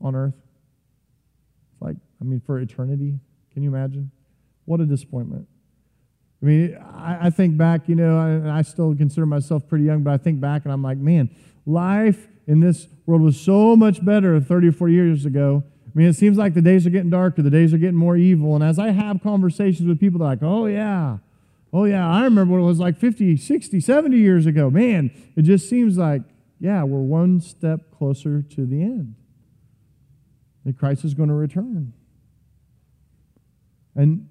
on 0.00 0.14
earth? 0.14 0.34
Like, 1.80 1.96
I 2.20 2.24
mean, 2.24 2.40
for 2.40 2.58
eternity? 2.58 3.18
Can 3.52 3.62
you 3.62 3.74
imagine? 3.74 4.10
What 4.64 4.80
a 4.80 4.86
disappointment. 4.86 5.46
I 6.42 6.46
mean, 6.46 6.76
I, 6.76 7.26
I 7.26 7.30
think 7.30 7.56
back, 7.56 7.88
you 7.88 7.94
know, 7.94 8.18
I, 8.18 8.58
I 8.58 8.62
still 8.62 8.94
consider 8.94 9.26
myself 9.26 9.68
pretty 9.68 9.84
young, 9.84 10.02
but 10.02 10.12
I 10.12 10.16
think 10.16 10.40
back 10.40 10.64
and 10.64 10.72
I'm 10.72 10.82
like, 10.82 10.98
man, 10.98 11.28
life 11.66 12.28
in 12.46 12.60
this 12.60 12.88
world 13.04 13.20
was 13.20 13.38
so 13.38 13.76
much 13.76 14.04
better 14.04 14.40
30 14.40 14.68
or 14.68 14.72
40 14.72 14.92
years 14.94 15.26
ago. 15.26 15.62
I 15.86 15.90
mean, 15.94 16.08
it 16.08 16.14
seems 16.14 16.38
like 16.38 16.54
the 16.54 16.62
days 16.62 16.86
are 16.86 16.90
getting 16.90 17.10
darker, 17.10 17.42
the 17.42 17.50
days 17.50 17.74
are 17.74 17.78
getting 17.78 17.96
more 17.96 18.16
evil. 18.16 18.54
And 18.54 18.64
as 18.64 18.78
I 18.78 18.90
have 18.90 19.22
conversations 19.22 19.86
with 19.86 20.00
people, 20.00 20.20
they're 20.20 20.28
like, 20.28 20.42
oh, 20.42 20.66
yeah, 20.66 21.18
oh, 21.72 21.84
yeah, 21.84 22.08
I 22.08 22.24
remember 22.24 22.54
what 22.54 22.60
it 22.60 22.66
was 22.66 22.78
like 22.78 22.98
50, 22.98 23.36
60, 23.36 23.80
70 23.80 24.16
years 24.16 24.46
ago. 24.46 24.70
Man, 24.70 25.10
it 25.36 25.42
just 25.42 25.68
seems 25.68 25.98
like, 25.98 26.22
yeah, 26.58 26.84
we're 26.84 27.00
one 27.00 27.40
step 27.40 27.90
closer 27.96 28.42
to 28.42 28.66
the 28.66 28.82
end. 28.82 29.14
That 30.64 30.78
Christ 30.78 31.04
is 31.04 31.14
going 31.14 31.28
to 31.28 31.34
return. 31.34 31.92
And 33.94 34.29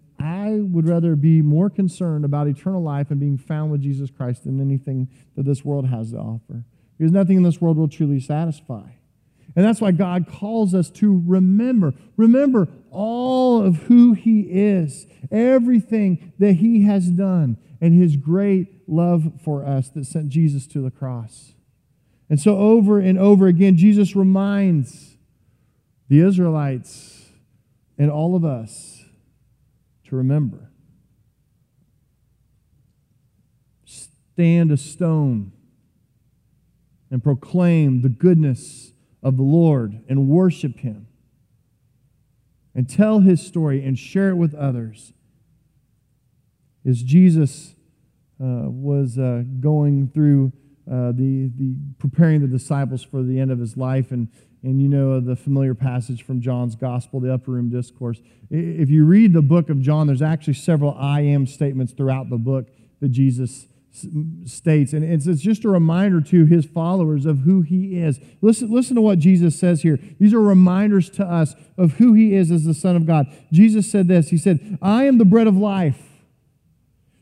I 0.49 0.61
would 0.61 0.87
rather 0.87 1.15
be 1.15 1.41
more 1.41 1.69
concerned 1.69 2.25
about 2.25 2.47
eternal 2.47 2.81
life 2.81 3.11
and 3.11 3.19
being 3.19 3.37
found 3.37 3.71
with 3.71 3.81
Jesus 3.81 4.09
Christ 4.09 4.45
than 4.45 4.59
anything 4.59 5.09
that 5.35 5.43
this 5.43 5.63
world 5.63 5.87
has 5.87 6.11
to 6.11 6.17
offer. 6.17 6.63
Because 6.97 7.11
nothing 7.11 7.37
in 7.37 7.43
this 7.43 7.61
world 7.61 7.77
will 7.77 7.87
truly 7.87 8.19
satisfy. 8.19 8.89
And 9.55 9.65
that's 9.65 9.81
why 9.81 9.91
God 9.91 10.27
calls 10.27 10.73
us 10.73 10.89
to 10.91 11.23
remember. 11.25 11.93
Remember 12.17 12.67
all 12.91 13.61
of 13.61 13.83
who 13.83 14.13
He 14.13 14.41
is, 14.41 15.07
everything 15.31 16.33
that 16.39 16.53
He 16.53 16.83
has 16.83 17.09
done, 17.09 17.57
and 17.81 17.99
His 17.99 18.15
great 18.15 18.87
love 18.87 19.31
for 19.43 19.65
us 19.65 19.89
that 19.89 20.05
sent 20.05 20.29
Jesus 20.29 20.67
to 20.67 20.81
the 20.81 20.91
cross. 20.91 21.53
And 22.29 22.39
so, 22.39 22.57
over 22.57 22.99
and 22.99 23.17
over 23.17 23.47
again, 23.47 23.75
Jesus 23.75 24.15
reminds 24.15 25.17
the 26.09 26.19
Israelites 26.19 27.29
and 27.97 28.11
all 28.11 28.35
of 28.35 28.45
us 28.45 28.98
to 30.09 30.15
remember. 30.15 30.71
Stand 33.85 34.71
a 34.71 34.77
stone 34.77 35.51
and 37.11 37.23
proclaim 37.23 38.01
the 38.01 38.09
goodness 38.09 38.93
of 39.21 39.37
the 39.37 39.43
Lord 39.43 40.03
and 40.07 40.27
worship 40.27 40.79
Him 40.79 41.07
and 42.73 42.89
tell 42.89 43.19
His 43.19 43.45
story 43.45 43.83
and 43.83 43.97
share 43.97 44.29
it 44.29 44.35
with 44.35 44.53
others. 44.55 45.13
As 46.85 47.03
Jesus 47.03 47.75
uh, 48.41 48.69
was 48.69 49.17
uh, 49.17 49.43
going 49.59 50.09
through 50.13 50.53
uh, 50.89 51.11
the, 51.11 51.51
the 51.55 51.75
preparing 51.99 52.41
the 52.41 52.47
disciples 52.47 53.03
for 53.03 53.21
the 53.21 53.39
end 53.39 53.51
of 53.51 53.59
his 53.59 53.77
life, 53.77 54.11
and, 54.11 54.29
and 54.63 54.81
you 54.81 54.87
know 54.89 55.19
the 55.19 55.35
familiar 55.35 55.73
passage 55.73 56.23
from 56.23 56.41
John's 56.41 56.75
Gospel, 56.75 57.19
the 57.19 57.33
Upper 57.33 57.51
Room 57.51 57.69
Discourse. 57.69 58.19
If 58.49 58.89
you 58.89 59.05
read 59.05 59.33
the 59.33 59.41
book 59.41 59.69
of 59.69 59.81
John, 59.81 60.07
there's 60.07 60.21
actually 60.21 60.55
several 60.55 60.95
I 60.95 61.21
am 61.21 61.47
statements 61.47 61.93
throughout 61.93 62.29
the 62.29 62.37
book 62.37 62.67
that 62.99 63.09
Jesus 63.09 63.67
states. 64.45 64.93
And 64.93 65.03
it's, 65.03 65.25
just 65.41 65.65
a 65.65 65.69
reminder 65.69 66.21
to 66.21 66.45
his 66.45 66.65
followers 66.65 67.25
of 67.25 67.39
who 67.39 67.61
he 67.61 67.99
is. 67.99 68.19
Listen, 68.41 68.71
listen 68.71 68.95
to 68.95 69.01
what 69.01 69.19
Jesus 69.19 69.57
says 69.57 69.81
here. 69.81 69.97
These 70.19 70.33
are 70.33 70.41
reminders 70.41 71.09
to 71.11 71.25
us 71.25 71.55
of 71.77 71.93
who 71.93 72.13
he 72.13 72.35
is 72.35 72.51
as 72.51 72.65
the 72.65 72.73
Son 72.73 72.95
of 72.95 73.05
God. 73.05 73.27
Jesus 73.51 73.89
said 73.89 74.07
this 74.07 74.29
He 74.29 74.37
said, 74.37 74.77
I 74.81 75.05
am 75.05 75.17
the 75.17 75.25
bread 75.25 75.47
of 75.47 75.57
life. 75.57 76.01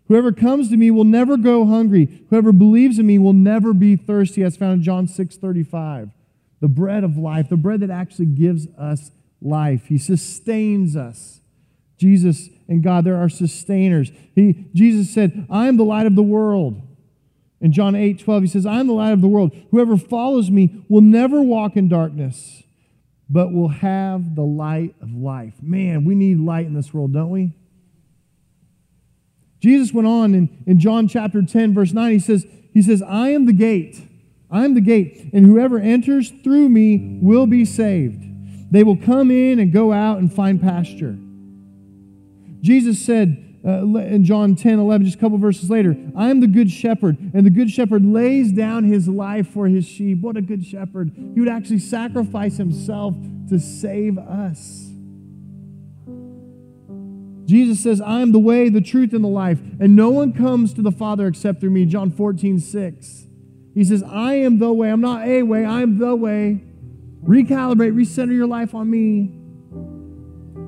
Whoever 0.08 0.32
comes 0.32 0.70
to 0.70 0.78
me 0.78 0.90
will 0.90 1.04
never 1.04 1.36
go 1.36 1.66
hungry. 1.66 2.24
Whoever 2.30 2.54
believes 2.54 2.98
in 2.98 3.08
me 3.08 3.20
will 3.20 3.34
never 3.34 3.74
be 3.74 3.96
thirsty. 3.96 4.42
That's 4.42 4.56
found 4.56 4.76
in 4.76 4.84
John 4.84 5.08
6 5.08 5.36
35. 5.36 6.12
The 6.60 6.68
bread 6.68 7.04
of 7.04 7.18
life, 7.18 7.50
the 7.50 7.58
bread 7.58 7.82
that 7.82 7.90
actually 7.90 8.26
gives 8.28 8.68
us 8.78 9.12
life. 9.42 9.86
He 9.88 9.98
sustains 9.98 10.96
us. 10.96 11.42
Jesus 11.98 12.50
and 12.68 12.84
God, 12.84 13.06
there 13.06 13.18
are 13.18 13.30
sustainers. 13.30 14.12
He, 14.36 14.66
Jesus 14.74 15.14
said, 15.14 15.48
I 15.50 15.68
am 15.68 15.78
the 15.78 15.84
light 15.84 16.06
of 16.06 16.16
the 16.16 16.24
world. 16.24 16.82
In 17.60 17.72
John 17.72 17.96
8 17.96 18.20
12, 18.20 18.44
he 18.44 18.50
says, 18.50 18.66
I 18.66 18.80
am 18.80 18.88
the 18.88 18.94
light 18.94 19.14
of 19.14 19.22
the 19.22 19.28
world. 19.28 19.56
Whoever 19.72 19.98
follows 19.98 20.52
me 20.52 20.84
will 20.88 21.02
never 21.02 21.42
walk 21.42 21.76
in 21.76 21.90
darkness, 21.90 22.64
but 23.30 23.52
will 23.52 23.70
have 23.70 24.36
the 24.36 24.44
light 24.44 24.96
of 25.02 25.14
life. 25.14 25.56
Man, 25.62 26.06
we 26.06 26.14
need 26.14 26.40
light 26.40 26.68
in 26.68 26.76
this 26.76 26.94
world, 26.94 27.14
don't 27.14 27.32
we? 27.32 27.54
Jesus 29.60 29.92
went 29.92 30.08
on 30.08 30.36
in, 30.36 30.64
in 30.68 30.80
John 30.80 31.08
chapter 31.08 31.42
10, 31.42 31.74
verse 31.74 31.94
9, 31.94 32.12
he 32.12 32.20
says, 32.20 32.46
he 32.74 32.82
says, 32.84 33.02
I 33.02 33.30
am 33.30 33.48
the 33.48 33.54
gate. 33.54 34.07
I 34.50 34.64
am 34.64 34.76
the 34.76 34.82
gate, 34.82 35.30
and 35.34 35.46
whoever 35.46 35.78
enters 35.78 36.32
through 36.44 36.70
me 36.70 37.20
will 37.22 37.48
be 37.48 37.66
saved. 37.66 38.24
They 38.72 38.84
will 38.84 38.98
come 38.98 39.32
in 39.32 39.60
and 39.60 39.72
go 39.74 39.92
out 39.92 40.20
and 40.20 40.32
find 40.32 40.62
pasture. 40.62 41.18
Jesus 42.62 43.04
said 43.04 43.60
uh, 43.66 43.84
in 44.00 44.24
John 44.24 44.56
10 44.56 44.80
11, 44.80 45.06
just 45.06 45.18
a 45.18 45.20
couple 45.20 45.38
verses 45.38 45.70
later, 45.70 45.96
I 46.16 46.30
am 46.30 46.40
the 46.40 46.48
good 46.48 46.72
shepherd, 46.72 47.18
and 47.34 47.46
the 47.46 47.50
good 47.50 47.70
shepherd 47.70 48.06
lays 48.06 48.52
down 48.52 48.86
his 48.86 49.08
life 49.08 49.50
for 49.50 49.68
his 49.68 49.86
sheep. 49.86 50.22
What 50.22 50.38
a 50.38 50.42
good 50.42 50.66
shepherd. 50.66 51.12
He 51.34 51.40
would 51.40 51.50
actually 51.50 51.80
sacrifice 51.80 52.58
himself 52.58 53.16
to 53.50 53.60
save 53.60 54.18
us. 54.18 54.92
Jesus 57.46 57.80
says, 57.82 58.02
I 58.02 58.20
am 58.20 58.34
the 58.34 58.40
way, 58.40 58.68
the 58.68 58.82
truth, 58.82 59.14
and 59.14 59.24
the 59.24 59.30
life, 59.30 59.60
and 59.80 59.96
no 59.96 60.10
one 60.10 60.34
comes 60.34 60.74
to 60.74 60.82
the 60.82 60.92
Father 60.92 61.28
except 61.28 61.62
through 61.62 61.70
me. 61.70 61.86
John 61.86 62.12
14, 62.12 62.60
6. 62.60 63.28
He 63.78 63.84
says, 63.84 64.02
I 64.02 64.34
am 64.34 64.58
the 64.58 64.74
way. 64.74 64.90
I'm 64.90 65.02
not 65.02 65.28
a 65.28 65.44
way, 65.44 65.64
I 65.64 65.84
am 65.84 66.00
the 66.00 66.16
way. 66.16 66.64
Recalibrate, 67.24 67.94
recenter 67.94 68.34
your 68.34 68.48
life 68.48 68.74
on 68.74 68.90
me. 68.90 69.32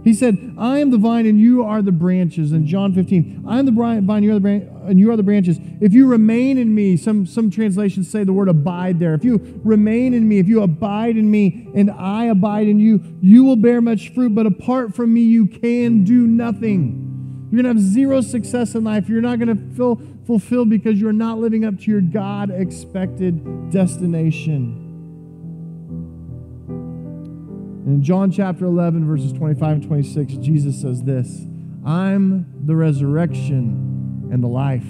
He 0.04 0.14
said, 0.14 0.54
I 0.60 0.78
am 0.78 0.92
the 0.92 1.00
vine 1.00 1.26
and 1.26 1.40
you 1.40 1.64
are 1.64 1.82
the 1.82 1.92
branches. 1.92 2.52
In 2.52 2.68
John 2.68 2.94
15, 2.94 3.46
I 3.48 3.58
am 3.58 3.66
the 3.66 3.72
vine, 3.72 4.22
you 4.22 4.30
are 4.30 4.36
the 4.36 4.40
branch, 4.40 4.66
and 4.84 5.00
you 5.00 5.12
are 5.12 5.18
the 5.18 5.24
branches. 5.24 5.58
If 5.82 5.92
you 5.92 6.06
remain 6.06 6.60
in 6.60 6.76
me, 6.76 6.98
some, 6.98 7.26
some 7.26 7.50
translations 7.50 8.12
say 8.12 8.24
the 8.24 8.32
word 8.32 8.48
abide 8.48 9.00
there. 9.00 9.16
If 9.16 9.24
you 9.24 9.60
remain 9.64 10.14
in 10.14 10.28
me, 10.28 10.38
if 10.38 10.48
you 10.48 10.62
abide 10.62 11.18
in 11.18 11.32
me 11.32 11.68
and 11.74 11.90
I 11.90 12.26
abide 12.26 12.68
in 12.68 12.80
you, 12.80 13.02
you 13.22 13.44
will 13.44 13.56
bear 13.56 13.82
much 13.82 14.14
fruit, 14.14 14.36
but 14.36 14.46
apart 14.46 14.94
from 14.94 15.12
me, 15.16 15.22
you 15.22 15.48
can 15.48 16.04
do 16.04 16.28
nothing. 16.28 17.48
You're 17.50 17.64
going 17.64 17.76
to 17.76 17.82
have 17.82 17.92
zero 17.92 18.22
success 18.22 18.76
in 18.76 18.84
life. 18.84 19.10
You're 19.10 19.22
not 19.22 19.40
going 19.40 19.58
to 19.58 19.76
feel 19.76 20.00
fulfilled 20.30 20.70
because 20.70 21.02
you're 21.02 21.12
not 21.12 21.40
living 21.40 21.66
up 21.66 21.80
to 21.80 21.90
your 21.90 22.02
God 22.02 22.52
expected 22.52 23.72
destination. 23.72 24.86
In 27.88 28.04
John 28.04 28.32
chapter 28.32 28.66
11, 28.66 29.08
verses 29.08 29.34
25 29.34 29.78
and 29.78 29.84
26, 29.88 30.34
Jesus 30.34 30.80
says 30.80 31.02
this 31.02 31.48
I'm 31.84 32.46
the 32.64 32.76
resurrection 32.76 34.30
and 34.32 34.44
the 34.44 34.48
life. 34.48 34.86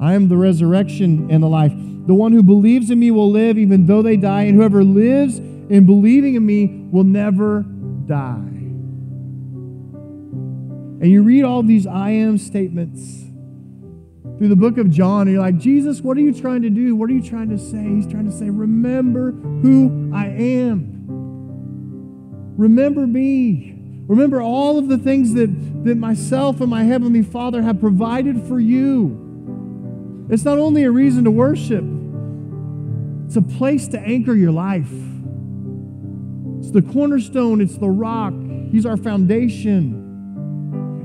I 0.00 0.14
am 0.14 0.28
the 0.28 0.36
resurrection 0.36 1.28
and 1.32 1.42
the 1.42 1.48
life. 1.48 1.72
The 1.72 2.14
one 2.14 2.30
who 2.30 2.44
believes 2.44 2.92
in 2.92 3.00
me 3.00 3.10
will 3.10 3.32
live 3.32 3.58
even 3.58 3.86
though 3.86 4.02
they 4.02 4.16
die, 4.16 4.42
and 4.44 4.54
whoever 4.54 4.84
lives 4.84 5.38
in 5.38 5.84
believing 5.84 6.36
in 6.36 6.46
me 6.46 6.86
will 6.92 7.02
never 7.02 7.62
die. 8.06 8.36
And 11.00 11.10
you 11.10 11.24
read 11.24 11.42
all 11.42 11.64
these 11.64 11.88
I 11.88 12.10
am 12.10 12.38
statements 12.38 13.27
through 14.38 14.48
the 14.48 14.56
book 14.56 14.78
of 14.78 14.88
John, 14.88 15.22
and 15.22 15.32
you're 15.32 15.42
like, 15.42 15.58
Jesus, 15.58 16.00
what 16.00 16.16
are 16.16 16.20
you 16.20 16.32
trying 16.32 16.62
to 16.62 16.70
do? 16.70 16.94
What 16.94 17.10
are 17.10 17.12
you 17.12 17.22
trying 17.22 17.50
to 17.50 17.58
say? 17.58 17.82
He's 17.82 18.06
trying 18.06 18.26
to 18.26 18.32
say, 18.32 18.48
Remember 18.50 19.32
who 19.32 20.12
I 20.14 20.26
am. 20.26 20.94
Remember 22.56 23.06
me. 23.06 23.74
Remember 24.06 24.40
all 24.40 24.78
of 24.78 24.88
the 24.88 24.96
things 24.96 25.34
that, 25.34 25.48
that 25.84 25.96
myself 25.96 26.60
and 26.60 26.70
my 26.70 26.84
Heavenly 26.84 27.22
Father 27.22 27.62
have 27.62 27.80
provided 27.80 28.42
for 28.44 28.58
you. 28.58 30.26
It's 30.30 30.44
not 30.44 30.58
only 30.58 30.84
a 30.84 30.90
reason 30.90 31.24
to 31.24 31.30
worship, 31.30 31.84
it's 33.26 33.36
a 33.36 33.42
place 33.42 33.88
to 33.88 34.00
anchor 34.00 34.34
your 34.34 34.52
life. 34.52 34.90
It's 36.60 36.70
the 36.70 36.82
cornerstone, 36.82 37.60
it's 37.60 37.76
the 37.76 37.88
rock. 37.88 38.34
He's 38.70 38.86
our 38.86 38.96
foundation. 38.96 40.07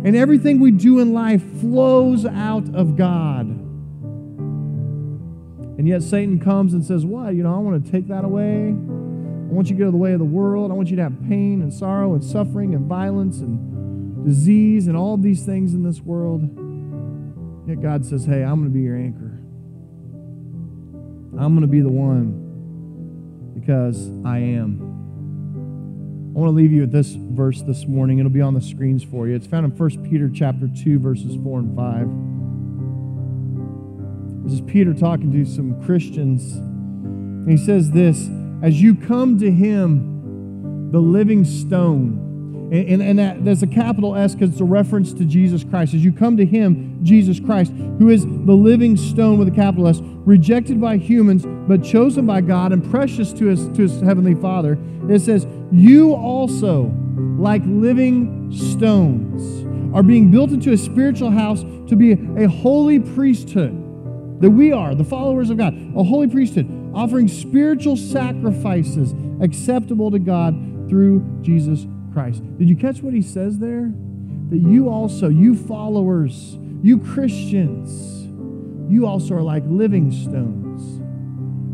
And 0.03 0.17
everything 0.17 0.59
we 0.59 0.71
do 0.71 0.99
in 0.99 1.13
life 1.13 1.41
flows 1.61 2.25
out 2.25 2.75
of 2.75 2.97
God. 2.97 3.47
And 5.77 5.87
yet 5.87 6.03
Satan 6.03 6.39
comes 6.39 6.73
and 6.73 6.85
says, 6.85 7.05
What? 7.05 7.35
You 7.35 7.43
know, 7.43 7.55
I 7.55 7.57
want 7.57 7.85
to 7.85 7.91
take 7.91 8.07
that 8.09 8.25
away. 8.25 8.67
I 8.67 9.55
want 9.55 9.69
you 9.69 9.77
to 9.77 9.83
go 9.83 9.91
the 9.91 9.97
way 9.97 10.13
of 10.13 10.19
the 10.19 10.25
world. 10.25 10.71
I 10.71 10.73
want 10.73 10.89
you 10.89 10.97
to 10.97 11.03
have 11.03 11.19
pain 11.27 11.61
and 11.61 11.73
sorrow 11.73 12.13
and 12.13 12.23
suffering 12.23 12.75
and 12.75 12.87
violence 12.87 13.39
and 13.39 14.25
disease 14.25 14.87
and 14.87 14.97
all 14.97 15.17
these 15.17 15.45
things 15.45 15.73
in 15.73 15.83
this 15.83 16.01
world. 16.01 16.41
Yet 17.67 17.81
God 17.81 18.05
says, 18.05 18.25
Hey, 18.25 18.43
I'm 18.43 18.59
going 18.59 18.69
to 18.69 18.73
be 18.73 18.81
your 18.81 18.97
anchor. 18.97 19.39
I'm 21.39 21.55
going 21.55 21.61
to 21.61 21.67
be 21.67 21.81
the 21.81 21.89
one 21.89 23.53
because 23.59 24.09
I 24.25 24.39
am. 24.39 24.92
I 26.35 26.39
want 26.39 26.49
to 26.49 26.55
leave 26.55 26.71
you 26.71 26.81
with 26.81 26.91
this 26.91 27.11
verse 27.11 27.61
this 27.61 27.85
morning. 27.85 28.17
It'll 28.17 28.31
be 28.31 28.41
on 28.41 28.55
the 28.55 28.61
screens 28.61 29.03
for 29.03 29.27
you. 29.27 29.35
It's 29.35 29.45
found 29.45 29.65
in 29.65 29.71
1 29.77 30.09
Peter 30.09 30.31
chapter 30.33 30.67
2, 30.67 30.97
verses 30.97 31.37
4 31.43 31.59
and 31.59 31.75
5. 31.75 34.43
This 34.43 34.53
is 34.53 34.61
Peter 34.61 34.95
talking 34.95 35.31
to 35.31 35.45
some 35.45 35.79
Christians. 35.85 36.53
And 36.53 37.47
he 37.47 37.57
says 37.57 37.91
this 37.91 38.31
as 38.63 38.81
you 38.81 38.95
come 38.95 39.37
to 39.37 39.51
Him, 39.51 40.89
the 40.91 40.97
living 40.97 41.45
stone, 41.45 42.22
And, 42.73 43.03
and, 43.03 43.19
that, 43.19 43.45
there's 43.45 43.61
a 43.61 43.67
capital 43.67 44.15
S 44.15 44.33
because 44.33 44.49
it's 44.49 44.59
a 44.59 44.65
reference 44.65 45.13
to 45.13 45.25
Jesus 45.25 45.63
Christ. 45.63 45.93
As 45.93 46.03
you 46.03 46.11
come 46.11 46.37
to 46.37 46.45
Him, 46.45 46.99
Jesus 47.03 47.39
Christ, 47.39 47.71
who 47.71 48.09
is 48.09 48.25
the 48.25 48.55
living 48.55 48.97
stone 48.97 49.37
with 49.37 49.47
a 49.47 49.51
capital 49.51 49.87
S, 49.87 49.99
rejected 50.01 50.81
by 50.81 50.97
humans, 50.97 51.45
but 51.45 51.83
chosen 51.83 52.25
by 52.25 52.41
God 52.41 52.71
and 52.71 52.83
precious 52.89 53.31
to 53.33 53.45
His, 53.45 53.67
to 53.77 53.83
his 53.83 54.01
Heavenly 54.01 54.33
Father, 54.33 54.79
it 55.07 55.19
says, 55.19 55.45
You 55.71 56.15
also, 56.15 56.91
like 57.37 57.61
living 57.67 58.51
stones, 58.51 59.67
are 59.95 60.01
being 60.01 60.31
built 60.31 60.49
into 60.49 60.71
a 60.71 60.77
spiritual 60.77 61.29
house 61.29 61.61
to 61.61 61.95
be 61.95 62.13
a 62.13 62.49
holy 62.49 62.99
priesthood. 62.99 63.79
That 64.41 64.49
we 64.49 64.71
are, 64.71 64.95
the 64.95 65.03
followers 65.03 65.51
of 65.51 65.57
God, 65.57 65.75
a 65.95 66.03
holy 66.03 66.27
priesthood, 66.27 66.67
offering 66.95 67.27
spiritual 67.27 67.97
sacrifices 67.97 69.13
acceptable 69.41 70.09
to 70.09 70.17
God 70.17 70.55
through 70.89 71.23
Jesus 71.41 71.85
Christ. 72.13 72.43
Did 72.57 72.69
you 72.69 72.75
catch 72.75 73.01
what 73.01 73.13
he 73.13 73.21
says 73.21 73.59
there? 73.59 73.91
That 74.49 74.59
you 74.59 74.89
also, 74.89 75.29
you 75.29 75.55
followers, 75.55 76.57
you 76.81 76.99
Christians, 76.99 78.23
you 78.91 79.07
also 79.07 79.35
are 79.35 79.41
like 79.41 79.63
living 79.65 80.11
stones. 80.11 80.99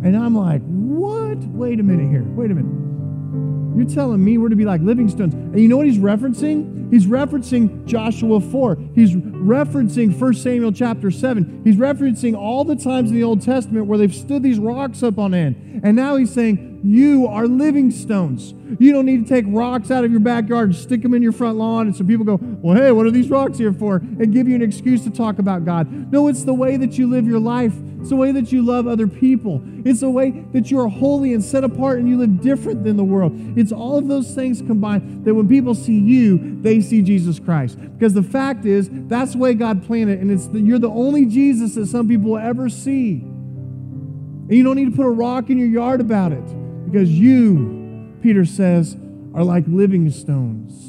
And 0.06 0.16
I'm 0.16 0.36
like, 0.36 0.62
what? 0.62 1.38
Wait 1.38 1.80
a 1.80 1.84
minute 1.84 2.10
here. 2.10 2.24
Wait 2.24 2.52
a 2.52 2.56
minute. 2.56 3.78
You're 3.78 3.88
telling 3.88 4.24
me 4.24 4.38
we're 4.38 4.50
to 4.50 4.56
be 4.56 4.66
like 4.66 4.82
living 4.82 5.10
stones. 5.10 5.34
And 5.34 5.60
you 5.60 5.68
know 5.68 5.78
what 5.78 5.86
he's 5.86 5.98
referencing? 5.98 6.92
He's 6.92 7.06
referencing 7.06 7.86
Joshua 7.86 8.40
4. 8.40 8.78
He's 8.96 9.14
referencing 9.14 10.18
1 10.18 10.34
Samuel 10.34 10.72
chapter 10.72 11.12
7. 11.12 11.62
He's 11.64 11.76
referencing 11.76 12.36
all 12.36 12.64
the 12.64 12.76
times 12.76 13.12
in 13.12 13.16
the 13.16 13.24
Old 13.24 13.42
Testament 13.42 13.86
where 13.86 13.98
they've 13.98 14.14
stood 14.14 14.42
these 14.42 14.60
rocks 14.60 15.04
up 15.04 15.20
on 15.20 15.34
end. 15.34 15.82
And 15.84 15.96
now 15.96 16.16
he's 16.16 16.34
saying, 16.34 16.69
You 16.84 17.28
are 17.28 17.48
living 17.48 17.92
stones. 17.92 18.54
You 18.80 18.94
don't 18.94 19.06
need 19.06 19.28
to 19.28 19.30
take 19.30 19.46
rocks 19.48 19.92
out 19.92 20.06
of 20.06 20.12
your 20.12 20.20
backyard 20.20 20.70
and 20.70 20.76
stick 20.76 21.02
them 21.02 21.14
in 21.14 21.22
your 21.22 21.32
front 21.32 21.58
lawn. 21.58 21.88
And 21.88 21.96
so 21.96 22.06
people 22.06 22.26
go, 22.26 22.40
Well, 22.42 22.78
hey, 22.78 22.92
what 22.92 23.06
are 23.06 23.12
these 23.12 23.30
rocks 23.30 23.58
here 23.58 23.74
for? 23.74 23.98
And 23.98 24.32
give 24.32 24.48
you 24.48 24.56
an 24.56 24.62
excuse 24.62 25.04
to 25.04 25.10
talk 25.10 25.40
about 25.40 25.66
God. 25.66 26.12
No, 26.12 26.28
it's 26.28 26.44
the 26.44 26.54
way 26.54 26.78
that 26.78 26.98
you 26.98 27.10
live 27.10 27.26
your 27.26 27.40
life. 27.40 27.74
It's 28.00 28.10
the 28.10 28.16
way 28.16 28.32
that 28.32 28.52
you 28.54 28.64
love 28.64 28.88
other 28.88 29.08
people. 29.08 29.62
It's 29.84 30.00
the 30.00 30.10
way 30.10 30.46
that 30.54 30.72
you 30.72 30.80
are 30.80 30.88
holy 30.88 31.34
and 31.34 31.44
set 31.44 31.66
apart 31.66 32.00
and 32.00 32.08
you 32.08 32.18
live 32.18 32.42
different 32.42 32.86
than 32.86 32.96
the 32.96 33.04
world. 33.04 33.34
It's 33.58 33.74
all 33.74 33.98
of 33.98 34.08
those 34.08 34.34
things 34.34 34.62
combined 34.62 35.26
that 35.26 35.34
when 35.34 35.50
people 35.50 35.76
see 35.76 36.00
you, 36.00 36.62
they 36.62 36.80
see 36.80 37.02
Jesus 37.02 37.40
Christ. 37.40 37.78
Because 37.82 38.14
the 38.14 38.24
fact 38.24 38.66
is, 38.66 38.90
that's 38.92 39.34
the 39.34 39.38
way 39.40 39.54
God 39.54 39.86
planned 39.86 40.10
it, 40.10 40.20
and 40.20 40.32
it's 40.32 40.48
the, 40.48 40.62
you're 40.62 40.80
the 40.80 40.90
only 40.90 41.26
Jesus 41.26 41.76
that 41.76 41.88
some 41.88 42.08
people 42.08 42.32
will 42.32 42.38
ever 42.38 42.70
see. 42.70 43.20
And 43.20 44.52
you 44.52 44.64
don't 44.64 44.78
need 44.78 44.92
to 44.92 44.96
put 44.96 45.06
a 45.06 45.12
rock 45.12 45.50
in 45.50 45.58
your 45.58 45.68
yard 45.68 46.00
about 46.00 46.32
it 46.32 46.56
because 46.92 47.10
you, 47.12 48.18
Peter 48.24 48.46
says, 48.46 48.98
are 49.36 49.44
like 49.44 49.66
living 49.68 50.10
stones. 50.10 50.86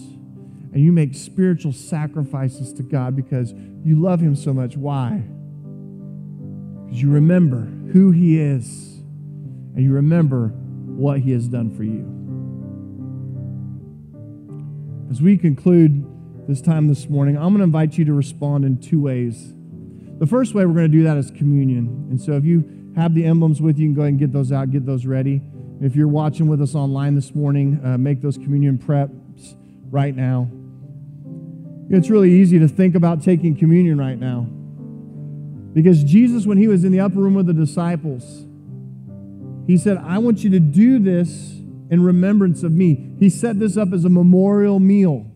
And 0.72 0.82
you 0.82 0.92
make 0.92 1.14
spiritual 1.14 1.72
sacrifices 1.72 2.72
to 2.74 2.82
God 2.82 3.16
because 3.16 3.52
you 3.84 4.00
love 4.00 4.20
Him 4.20 4.36
so 4.36 4.54
much. 4.54 4.76
Why? 4.76 5.22
Because 6.84 7.02
you 7.02 7.10
remember 7.10 7.62
who 7.92 8.12
He 8.12 8.38
is 8.38 9.02
and 9.74 9.82
you 9.82 9.92
remember 9.92 10.48
what 10.48 11.20
He 11.20 11.32
has 11.32 11.48
done 11.48 11.76
for 11.76 11.82
you. 11.82 12.16
As 15.10 15.20
we 15.20 15.36
conclude 15.36 16.06
this 16.48 16.62
time 16.62 16.86
this 16.86 17.08
morning, 17.08 17.36
I'm 17.36 17.48
going 17.48 17.58
to 17.58 17.64
invite 17.64 17.98
you 17.98 18.04
to 18.06 18.14
respond 18.14 18.64
in 18.64 18.80
two 18.80 19.00
ways. 19.00 19.52
The 20.18 20.26
first 20.26 20.54
way 20.54 20.64
we're 20.64 20.74
going 20.74 20.90
to 20.90 20.96
do 20.96 21.02
that 21.02 21.16
is 21.16 21.30
communion. 21.32 22.06
And 22.10 22.20
so 22.20 22.32
if 22.32 22.44
you 22.44 22.92
have 22.96 23.14
the 23.14 23.24
emblems 23.24 23.60
with 23.60 23.76
you, 23.78 23.88
you 23.88 23.90
can 23.90 23.94
go 23.94 24.02
ahead 24.02 24.10
and 24.10 24.20
get 24.20 24.32
those 24.32 24.52
out, 24.52 24.70
get 24.70 24.86
those 24.86 25.04
ready. 25.04 25.42
If 25.80 25.96
you're 25.96 26.08
watching 26.08 26.46
with 26.46 26.60
us 26.60 26.74
online 26.74 27.14
this 27.14 27.34
morning, 27.34 27.80
uh, 27.82 27.96
make 27.96 28.20
those 28.20 28.36
communion 28.36 28.76
preps 28.76 29.56
right 29.90 30.14
now. 30.14 30.50
It's 31.88 32.10
really 32.10 32.32
easy 32.32 32.58
to 32.58 32.68
think 32.68 32.94
about 32.94 33.22
taking 33.22 33.56
communion 33.56 33.98
right 33.98 34.18
now. 34.18 34.46
Because 35.72 36.04
Jesus, 36.04 36.46
when 36.46 36.58
he 36.58 36.68
was 36.68 36.84
in 36.84 36.92
the 36.92 37.00
upper 37.00 37.18
room 37.18 37.34
with 37.34 37.46
the 37.46 37.54
disciples, 37.54 38.46
he 39.66 39.78
said, 39.78 39.96
I 39.98 40.18
want 40.18 40.44
you 40.44 40.50
to 40.50 40.60
do 40.60 40.98
this 40.98 41.52
in 41.90 42.02
remembrance 42.02 42.62
of 42.62 42.72
me. 42.72 43.14
He 43.18 43.30
set 43.30 43.58
this 43.58 43.76
up 43.76 43.92
as 43.92 44.04
a 44.04 44.08
memorial 44.08 44.80
meal. 44.80 45.26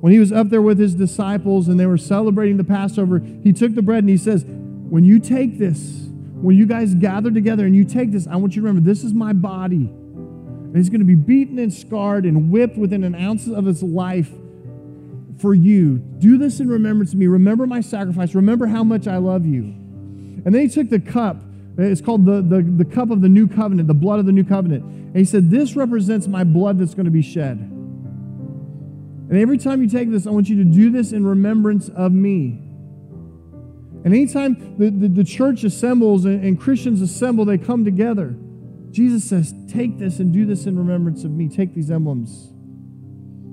When 0.00 0.12
he 0.12 0.18
was 0.18 0.32
up 0.32 0.48
there 0.48 0.62
with 0.62 0.78
his 0.78 0.94
disciples 0.94 1.68
and 1.68 1.78
they 1.78 1.86
were 1.86 1.98
celebrating 1.98 2.56
the 2.56 2.64
Passover, 2.64 3.18
he 3.18 3.52
took 3.52 3.74
the 3.74 3.82
bread 3.82 4.04
and 4.04 4.08
he 4.08 4.16
says, 4.16 4.44
When 4.46 5.04
you 5.04 5.18
take 5.18 5.58
this, 5.58 6.09
when 6.42 6.56
you 6.56 6.66
guys 6.66 6.94
gather 6.94 7.30
together 7.30 7.66
and 7.66 7.76
you 7.76 7.84
take 7.84 8.12
this, 8.12 8.26
I 8.26 8.36
want 8.36 8.56
you 8.56 8.62
to 8.62 8.66
remember 8.66 8.88
this 8.88 9.04
is 9.04 9.12
my 9.12 9.32
body. 9.32 9.86
And 9.86 10.76
he's 10.76 10.88
going 10.88 11.00
to 11.00 11.06
be 11.06 11.14
beaten 11.14 11.58
and 11.58 11.72
scarred 11.72 12.24
and 12.24 12.50
whipped 12.50 12.78
within 12.78 13.04
an 13.04 13.14
ounce 13.14 13.46
of 13.48 13.66
his 13.66 13.82
life 13.82 14.30
for 15.38 15.54
you. 15.54 15.98
Do 15.98 16.38
this 16.38 16.60
in 16.60 16.68
remembrance 16.68 17.12
of 17.12 17.18
me. 17.18 17.26
Remember 17.26 17.66
my 17.66 17.80
sacrifice. 17.80 18.34
Remember 18.34 18.66
how 18.66 18.84
much 18.84 19.06
I 19.06 19.16
love 19.16 19.44
you. 19.44 19.62
And 19.62 20.54
then 20.54 20.62
he 20.62 20.68
took 20.68 20.88
the 20.88 21.00
cup. 21.00 21.42
It's 21.76 22.00
called 22.00 22.24
the, 22.24 22.42
the, 22.42 22.62
the 22.62 22.84
cup 22.84 23.10
of 23.10 23.20
the 23.20 23.28
new 23.28 23.48
covenant, 23.48 23.88
the 23.88 23.94
blood 23.94 24.18
of 24.20 24.26
the 24.26 24.32
new 24.32 24.44
covenant. 24.44 24.84
And 24.84 25.16
he 25.16 25.24
said, 25.24 25.50
This 25.50 25.76
represents 25.76 26.26
my 26.26 26.44
blood 26.44 26.78
that's 26.78 26.94
going 26.94 27.06
to 27.06 27.10
be 27.10 27.22
shed. 27.22 27.58
And 27.58 29.38
every 29.38 29.58
time 29.58 29.82
you 29.82 29.88
take 29.88 30.10
this, 30.10 30.26
I 30.26 30.30
want 30.30 30.48
you 30.48 30.56
to 30.56 30.64
do 30.64 30.90
this 30.90 31.12
in 31.12 31.26
remembrance 31.26 31.88
of 31.88 32.12
me. 32.12 32.69
And 34.04 34.14
anytime 34.14 34.78
the, 34.78 34.90
the, 34.90 35.08
the 35.08 35.24
church 35.24 35.62
assembles 35.64 36.24
and, 36.24 36.42
and 36.42 36.58
Christians 36.58 37.02
assemble, 37.02 37.44
they 37.44 37.58
come 37.58 37.84
together. 37.84 38.34
Jesus 38.90 39.24
says, 39.24 39.54
Take 39.68 39.98
this 39.98 40.20
and 40.20 40.32
do 40.32 40.46
this 40.46 40.66
in 40.66 40.78
remembrance 40.78 41.24
of 41.24 41.30
me. 41.30 41.48
Take 41.48 41.74
these 41.74 41.90
emblems. 41.90 42.48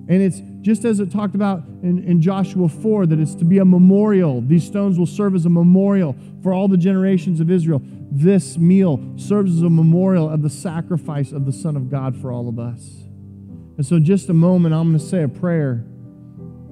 And 0.09 0.21
it's 0.21 0.41
just 0.61 0.85
as 0.85 1.01
it 1.01 1.11
talked 1.11 1.35
about 1.35 1.63
in, 1.83 2.01
in, 2.01 2.21
Joshua 2.21 2.69
4 2.69 3.07
that 3.07 3.19
it's 3.19 3.35
to 3.35 3.45
be 3.45 3.57
a 3.57 3.65
memorial. 3.65 4.39
These 4.41 4.65
stones 4.65 4.97
will 4.97 5.05
serve 5.05 5.35
as 5.35 5.45
a 5.45 5.49
memorial 5.49 6.15
for 6.41 6.53
all 6.53 6.69
the 6.69 6.77
generations 6.77 7.41
of 7.41 7.51
Israel. 7.51 7.81
This 8.09 8.57
meal 8.57 9.15
serves 9.17 9.57
as 9.57 9.63
a 9.63 9.69
memorial 9.69 10.29
of 10.29 10.43
the 10.43 10.49
sacrifice 10.49 11.33
of 11.33 11.45
the 11.45 11.51
Son 11.51 11.75
of 11.75 11.91
God 11.91 12.15
for 12.21 12.31
all 12.31 12.47
of 12.47 12.57
us. 12.57 13.03
And 13.75 13.85
so, 13.85 13.97
in 13.97 14.05
just 14.05 14.29
a 14.29 14.33
moment, 14.33 14.73
I'm 14.73 14.87
going 14.87 14.99
to 14.99 15.05
say 15.05 15.23
a 15.23 15.27
prayer. 15.27 15.83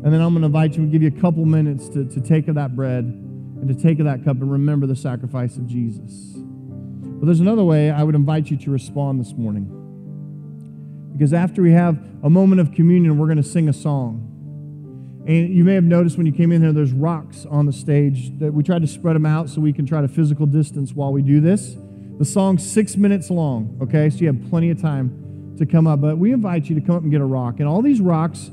And 0.04 0.14
then 0.14 0.22
I'm 0.22 0.34
going 0.34 0.42
to 0.42 0.46
invite 0.46 0.78
you 0.78 0.84
and 0.84 0.92
give 0.92 1.02
you 1.02 1.10
a 1.10 1.22
couple 1.22 1.44
minutes 1.46 1.90
to, 1.90 2.06
to 2.06 2.22
take 2.22 2.48
of 2.48 2.56
that 2.56 2.74
bread 2.74 3.25
and 3.66 3.76
to 3.76 3.84
take 3.84 3.98
of 4.00 4.06
that 4.06 4.24
cup 4.24 4.38
and 4.42 4.52
remember 4.52 4.86
the 4.86 4.96
sacrifice 4.96 5.58
of 5.58 5.66
Jesus. 5.66 6.34
But 6.36 7.26
there's 7.26 7.40
another 7.40 7.64
way 7.64 7.90
I 7.90 8.04
would 8.04 8.14
invite 8.14 8.52
you 8.52 8.58
to 8.58 8.70
respond 8.70 9.20
this 9.20 9.34
morning. 9.34 11.12
Because 11.14 11.34
after 11.34 11.64
we 11.64 11.72
have 11.72 11.98
a 12.24 12.30
moment 12.30 12.62
of 12.62 12.74
communion, 12.74 13.18
we're 13.18 13.26
going 13.26 13.38
to 13.38 13.44
sing 13.44 13.68
a 13.68 13.74
song. 13.74 15.24
And 15.28 15.50
you 15.50 15.64
may 15.64 15.74
have 15.74 15.84
noticed 15.84 16.18
when 16.18 16.28
you 16.28 16.32
came 16.32 16.52
in 16.52 16.62
here, 16.62 16.74
there's 16.74 16.92
rocks 16.92 17.48
on 17.50 17.66
the 17.66 17.74
stage 17.74 18.38
that 18.38 18.54
we 18.54 18.62
tried 18.62 18.84
to 18.84 18.88
spread 18.88 19.16
them 19.16 19.26
out 19.26 19.50
so 19.50 19.62
we 19.62 19.74
can 19.74 19.88
try 19.88 20.02
to 20.02 20.08
physical 20.08 20.46
distance 20.46 20.94
while 20.94 21.12
we 21.12 21.24
do 21.24 21.42
this. 21.42 21.76
The 22.20 22.26
song's 22.26 22.70
six 22.70 22.96
minutes 22.96 23.32
long, 23.32 23.80
okay? 23.82 24.12
So 24.12 24.18
you 24.20 24.28
have 24.28 24.50
plenty 24.52 24.70
of 24.70 24.80
time 24.80 25.56
to 25.58 25.66
come 25.66 25.88
up. 25.88 26.02
But 26.02 26.20
we 26.20 26.34
invite 26.34 26.66
you 26.70 26.76
to 26.76 26.82
come 26.82 26.98
up 26.98 27.02
and 27.02 27.12
get 27.12 27.22
a 27.22 27.26
rock. 27.26 27.56
And 27.60 27.68
all 27.68 27.82
these 27.82 28.00
rocks 28.00 28.52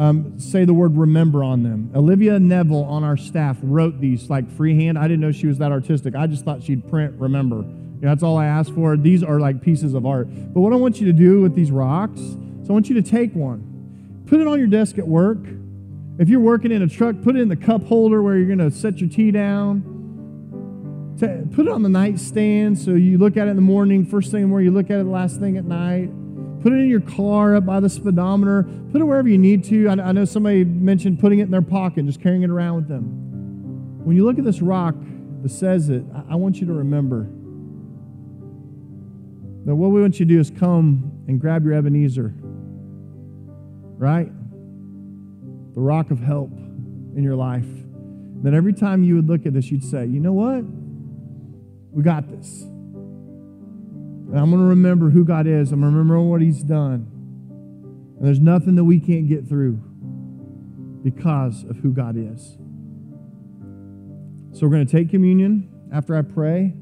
um, 0.00 0.40
say 0.40 0.64
the 0.64 0.72
word 0.72 0.96
remember 0.96 1.44
on 1.44 1.62
them. 1.62 1.90
Olivia 1.94 2.40
Neville 2.40 2.84
on 2.84 3.04
our 3.04 3.18
staff 3.18 3.58
wrote 3.62 4.00
these 4.00 4.30
like 4.30 4.50
freehand. 4.56 4.98
I 4.98 5.02
didn't 5.02 5.20
know 5.20 5.30
she 5.30 5.46
was 5.46 5.58
that 5.58 5.72
artistic. 5.72 6.14
I 6.14 6.26
just 6.26 6.42
thought 6.42 6.62
she'd 6.62 6.88
print 6.88 7.20
remember. 7.20 7.66
That's 8.00 8.22
all 8.22 8.38
I 8.38 8.46
asked 8.46 8.74
for. 8.74 8.96
These 8.96 9.22
are 9.22 9.38
like 9.38 9.60
pieces 9.60 9.92
of 9.92 10.06
art. 10.06 10.28
But 10.54 10.60
what 10.60 10.72
I 10.72 10.76
want 10.76 11.00
you 11.00 11.06
to 11.08 11.12
do 11.12 11.42
with 11.42 11.54
these 11.54 11.70
rocks 11.70 12.18
is 12.18 12.70
I 12.70 12.72
want 12.72 12.88
you 12.88 12.94
to 12.94 13.02
take 13.02 13.34
one, 13.34 14.22
put 14.24 14.40
it 14.40 14.46
on 14.46 14.58
your 14.58 14.68
desk 14.68 14.96
at 14.96 15.06
work. 15.06 15.40
If 16.18 16.30
you're 16.30 16.40
working 16.40 16.72
in 16.72 16.80
a 16.80 16.88
truck, 16.88 17.16
put 17.22 17.36
it 17.36 17.40
in 17.40 17.48
the 17.48 17.56
cup 17.56 17.84
holder 17.84 18.22
where 18.22 18.38
you're 18.38 18.46
going 18.46 18.70
to 18.70 18.70
set 18.70 19.02
your 19.02 19.10
tea 19.10 19.30
down. 19.30 19.98
Put 21.18 21.66
it 21.66 21.68
on 21.68 21.82
the 21.82 21.90
nightstand 21.90 22.78
so 22.78 22.92
you 22.92 23.18
look 23.18 23.36
at 23.36 23.48
it 23.48 23.50
in 23.50 23.56
the 23.56 23.62
morning, 23.62 24.06
first 24.06 24.30
thing 24.30 24.48
morning, 24.48 24.64
you 24.64 24.72
look 24.72 24.88
at 24.88 24.98
it 24.98 25.04
last 25.04 25.38
thing 25.38 25.58
at 25.58 25.66
night. 25.66 26.08
Put 26.62 26.72
it 26.72 26.76
in 26.76 26.88
your 26.88 27.00
car 27.00 27.56
up 27.56 27.64
by 27.64 27.80
the 27.80 27.88
speedometer. 27.88 28.64
Put 28.92 29.00
it 29.00 29.04
wherever 29.04 29.28
you 29.28 29.38
need 29.38 29.64
to. 29.64 29.88
I, 29.88 29.92
I 29.92 30.12
know 30.12 30.24
somebody 30.24 30.64
mentioned 30.64 31.18
putting 31.18 31.38
it 31.38 31.44
in 31.44 31.50
their 31.50 31.62
pocket, 31.62 32.04
just 32.06 32.20
carrying 32.20 32.42
it 32.42 32.50
around 32.50 32.76
with 32.76 32.88
them. 32.88 34.04
When 34.04 34.16
you 34.16 34.24
look 34.24 34.38
at 34.38 34.44
this 34.44 34.60
rock 34.60 34.94
that 35.42 35.50
says 35.50 35.88
it, 35.88 36.04
I, 36.14 36.32
I 36.32 36.34
want 36.36 36.60
you 36.60 36.66
to 36.66 36.72
remember 36.72 37.28
that 39.64 39.74
what 39.74 39.90
we 39.90 40.00
want 40.00 40.18
you 40.18 40.26
to 40.26 40.34
do 40.34 40.40
is 40.40 40.50
come 40.50 41.24
and 41.28 41.40
grab 41.40 41.64
your 41.64 41.74
Ebenezer, 41.74 42.34
right? 43.98 44.30
The 45.74 45.80
rock 45.80 46.10
of 46.10 46.18
help 46.18 46.50
in 47.14 47.22
your 47.22 47.36
life. 47.36 47.66
That 48.42 48.54
every 48.54 48.72
time 48.72 49.04
you 49.04 49.16
would 49.16 49.28
look 49.28 49.46
at 49.46 49.52
this, 49.52 49.70
you'd 49.70 49.84
say, 49.84 50.06
you 50.06 50.18
know 50.18 50.32
what? 50.32 50.64
We 51.92 52.02
got 52.02 52.30
this. 52.30 52.64
And 54.30 54.38
I'm 54.38 54.50
going 54.50 54.62
to 54.62 54.68
remember 54.68 55.10
who 55.10 55.24
God 55.24 55.48
is. 55.48 55.72
I'm 55.72 55.80
going 55.80 55.92
to 55.92 55.98
remember 55.98 56.22
what 56.22 56.40
He's 56.40 56.62
done. 56.62 57.08
And 58.16 58.26
there's 58.26 58.38
nothing 58.38 58.76
that 58.76 58.84
we 58.84 59.00
can't 59.00 59.28
get 59.28 59.48
through 59.48 59.82
because 61.02 61.64
of 61.64 61.78
who 61.78 61.92
God 61.92 62.14
is. 62.16 62.56
So 64.52 64.66
we're 64.66 64.72
going 64.72 64.86
to 64.86 64.92
take 64.92 65.10
communion 65.10 65.68
after 65.92 66.14
I 66.14 66.22
pray. 66.22 66.74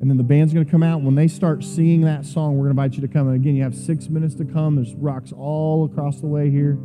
And 0.00 0.10
then 0.10 0.18
the 0.18 0.24
band's 0.24 0.52
going 0.52 0.66
to 0.66 0.70
come 0.70 0.82
out. 0.82 1.00
When 1.00 1.14
they 1.14 1.28
start 1.28 1.64
singing 1.64 2.02
that 2.02 2.26
song, 2.26 2.58
we're 2.58 2.66
going 2.66 2.76
to 2.76 2.82
invite 2.82 2.96
you 2.96 3.06
to 3.06 3.12
come. 3.12 3.28
And 3.28 3.36
again, 3.36 3.56
you 3.56 3.62
have 3.62 3.74
six 3.74 4.10
minutes 4.10 4.34
to 4.34 4.44
come. 4.44 4.76
There's 4.76 4.94
rocks 4.94 5.32
all 5.32 5.86
across 5.86 6.20
the 6.20 6.26
way 6.26 6.50
here. 6.50 6.78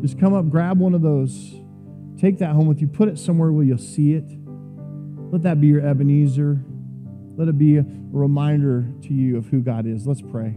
Just 0.00 0.18
come 0.18 0.34
up, 0.34 0.48
grab 0.48 0.80
one 0.80 0.94
of 0.94 1.02
those. 1.02 1.54
Take 2.18 2.38
that 2.38 2.50
home 2.50 2.66
with 2.66 2.80
you. 2.80 2.88
Put 2.88 3.08
it 3.08 3.18
somewhere 3.18 3.52
where 3.52 3.64
you'll 3.64 3.78
see 3.78 4.14
it. 4.14 4.24
Let 5.30 5.42
that 5.42 5.60
be 5.60 5.68
your 5.68 5.86
Ebenezer. 5.86 6.64
Let 7.36 7.48
it 7.48 7.58
be 7.58 7.76
a 7.76 7.84
reminder 8.10 8.86
to 9.02 9.12
you 9.12 9.36
of 9.36 9.46
who 9.46 9.60
God 9.60 9.86
is. 9.86 10.06
Let's 10.06 10.22
pray. 10.22 10.54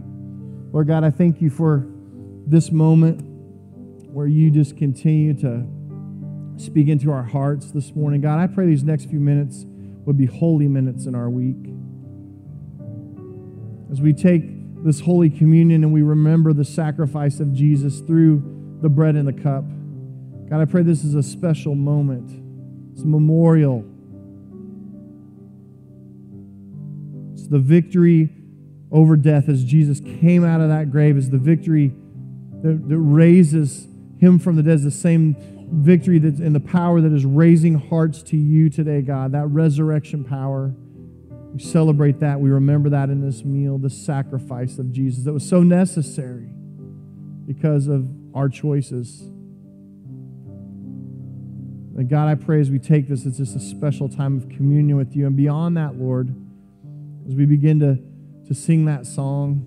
Lord 0.72 0.86
God, 0.86 1.04
I 1.04 1.10
thank 1.10 1.42
you 1.42 1.50
for 1.50 1.86
this 2.46 2.72
moment 2.72 3.22
where 4.12 4.26
you 4.26 4.50
just 4.50 4.76
continue 4.76 5.34
to 5.34 5.66
speak 6.56 6.88
into 6.88 7.12
our 7.12 7.22
hearts 7.22 7.70
this 7.70 7.94
morning. 7.94 8.20
God, 8.20 8.38
I 8.38 8.46
pray 8.46 8.66
these 8.66 8.82
next 8.82 9.10
few 9.10 9.20
minutes 9.20 9.64
would 10.04 10.16
be 10.16 10.26
holy 10.26 10.68
minutes 10.68 11.06
in 11.06 11.14
our 11.14 11.28
week. 11.28 11.56
As 13.92 14.00
we 14.00 14.12
take 14.12 14.84
this 14.84 15.00
Holy 15.00 15.28
Communion 15.28 15.84
and 15.84 15.92
we 15.92 16.02
remember 16.02 16.52
the 16.52 16.64
sacrifice 16.64 17.40
of 17.40 17.52
Jesus 17.52 18.00
through 18.00 18.78
the 18.80 18.88
bread 18.88 19.16
and 19.16 19.28
the 19.28 19.32
cup, 19.32 19.64
God, 20.48 20.60
I 20.60 20.64
pray 20.64 20.82
this 20.82 21.04
is 21.04 21.14
a 21.14 21.22
special 21.22 21.74
moment. 21.74 22.30
It's 22.92 23.02
a 23.02 23.06
memorial. 23.06 23.84
The 27.50 27.58
victory 27.58 28.30
over 28.92 29.16
death 29.16 29.48
as 29.48 29.64
Jesus 29.64 30.00
came 30.00 30.44
out 30.44 30.60
of 30.60 30.68
that 30.68 30.90
grave, 30.90 31.16
is 31.16 31.30
the 31.30 31.38
victory 31.38 31.92
that, 32.62 32.88
that 32.88 32.98
raises 32.98 33.86
him 34.18 34.38
from 34.38 34.56
the 34.56 34.62
dead, 34.62 34.76
is 34.76 34.84
the 34.84 34.90
same 34.90 35.36
victory 35.72 36.18
that's 36.18 36.40
in 36.40 36.52
the 36.52 36.60
power 36.60 37.00
that 37.00 37.12
is 37.12 37.24
raising 37.24 37.74
hearts 37.74 38.22
to 38.22 38.36
you 38.36 38.70
today, 38.70 39.02
God, 39.02 39.32
that 39.32 39.46
resurrection 39.46 40.24
power. 40.24 40.74
We 41.52 41.60
celebrate 41.60 42.20
that. 42.20 42.40
We 42.40 42.50
remember 42.50 42.90
that 42.90 43.10
in 43.10 43.20
this 43.20 43.44
meal, 43.44 43.78
the 43.78 43.90
sacrifice 43.90 44.78
of 44.78 44.92
Jesus 44.92 45.24
that 45.24 45.32
was 45.32 45.48
so 45.48 45.62
necessary 45.62 46.48
because 47.46 47.88
of 47.88 48.08
our 48.34 48.48
choices. 48.48 49.20
And 51.96 52.08
God, 52.08 52.28
I 52.28 52.36
pray 52.36 52.60
as 52.60 52.70
we 52.70 52.78
take 52.78 53.08
this, 53.08 53.26
it's 53.26 53.38
just 53.38 53.56
a 53.56 53.60
special 53.60 54.08
time 54.08 54.36
of 54.36 54.48
communion 54.48 54.96
with 54.96 55.16
you. 55.16 55.26
And 55.26 55.36
beyond 55.36 55.76
that, 55.76 55.96
Lord, 55.96 56.34
as 57.30 57.36
we 57.36 57.46
begin 57.46 57.78
to, 57.78 57.96
to 58.48 58.54
sing 58.54 58.86
that 58.86 59.06
song, 59.06 59.64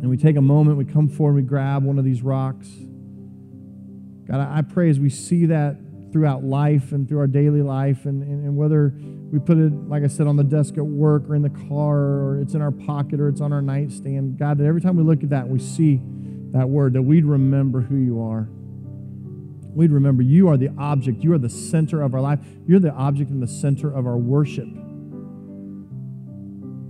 and 0.00 0.08
we 0.08 0.16
take 0.16 0.36
a 0.36 0.40
moment, 0.40 0.78
we 0.78 0.84
come 0.84 1.08
forward, 1.08 1.34
we 1.34 1.42
grab 1.42 1.82
one 1.82 1.98
of 1.98 2.04
these 2.04 2.22
rocks. 2.22 2.68
God, 4.28 4.38
I 4.48 4.62
pray 4.62 4.88
as 4.88 5.00
we 5.00 5.10
see 5.10 5.46
that 5.46 5.76
throughout 6.12 6.44
life 6.44 6.92
and 6.92 7.08
through 7.08 7.18
our 7.18 7.26
daily 7.26 7.62
life, 7.62 8.04
and, 8.04 8.22
and, 8.22 8.44
and, 8.44 8.56
whether 8.56 8.94
we 9.32 9.40
put 9.40 9.58
it, 9.58 9.72
like 9.88 10.04
I 10.04 10.06
said, 10.06 10.28
on 10.28 10.36
the 10.36 10.44
desk 10.44 10.78
at 10.78 10.86
work 10.86 11.28
or 11.28 11.34
in 11.34 11.42
the 11.42 11.50
car 11.68 11.98
or 11.98 12.38
it's 12.40 12.54
in 12.54 12.62
our 12.62 12.70
pocket 12.70 13.18
or 13.18 13.28
it's 13.28 13.40
on 13.40 13.52
our 13.52 13.62
nightstand, 13.62 14.38
God, 14.38 14.58
that 14.58 14.64
every 14.64 14.80
time 14.80 14.96
we 14.96 15.02
look 15.02 15.24
at 15.24 15.30
that, 15.30 15.46
and 15.46 15.52
we 15.52 15.58
see 15.58 16.00
that 16.52 16.68
word, 16.68 16.92
that 16.92 17.02
we'd 17.02 17.24
remember 17.24 17.80
who 17.80 17.96
you 17.96 18.22
are. 18.22 18.48
We'd 19.74 19.90
remember 19.90 20.22
you 20.22 20.46
are 20.48 20.56
the 20.56 20.70
object, 20.78 21.24
you 21.24 21.32
are 21.32 21.38
the 21.38 21.50
center 21.50 22.02
of 22.02 22.14
our 22.14 22.20
life, 22.20 22.38
you're 22.68 22.78
the 22.78 22.92
object 22.92 23.32
and 23.32 23.42
the 23.42 23.48
center 23.48 23.92
of 23.92 24.06
our 24.06 24.16
worship. 24.16 24.68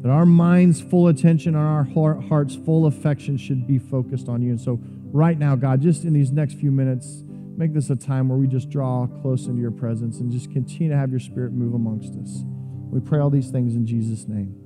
That 0.02 0.10
our 0.10 0.26
mind's 0.26 0.80
full 0.80 1.08
attention 1.08 1.54
and 1.54 1.64
our 1.64 1.84
heart's 2.20 2.56
full 2.56 2.86
affection 2.86 3.36
should 3.36 3.66
be 3.66 3.78
focused 3.78 4.28
on 4.28 4.42
you. 4.42 4.50
And 4.50 4.60
so, 4.60 4.80
right 5.12 5.38
now, 5.38 5.54
God, 5.54 5.80
just 5.80 6.04
in 6.04 6.12
these 6.12 6.32
next 6.32 6.54
few 6.54 6.72
minutes, 6.72 7.22
make 7.56 7.72
this 7.72 7.88
a 7.90 7.96
time 7.96 8.28
where 8.28 8.38
we 8.38 8.48
just 8.48 8.68
draw 8.68 9.06
close 9.06 9.46
into 9.46 9.60
your 9.60 9.70
presence 9.70 10.18
and 10.18 10.32
just 10.32 10.50
continue 10.50 10.90
to 10.90 10.98
have 10.98 11.10
your 11.10 11.20
spirit 11.20 11.52
move 11.52 11.74
amongst 11.74 12.14
us. 12.14 12.42
We 12.90 13.00
pray 13.00 13.20
all 13.20 13.30
these 13.30 13.50
things 13.50 13.74
in 13.76 13.86
Jesus' 13.86 14.26
name. 14.26 14.56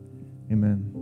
Amen. 0.51 0.95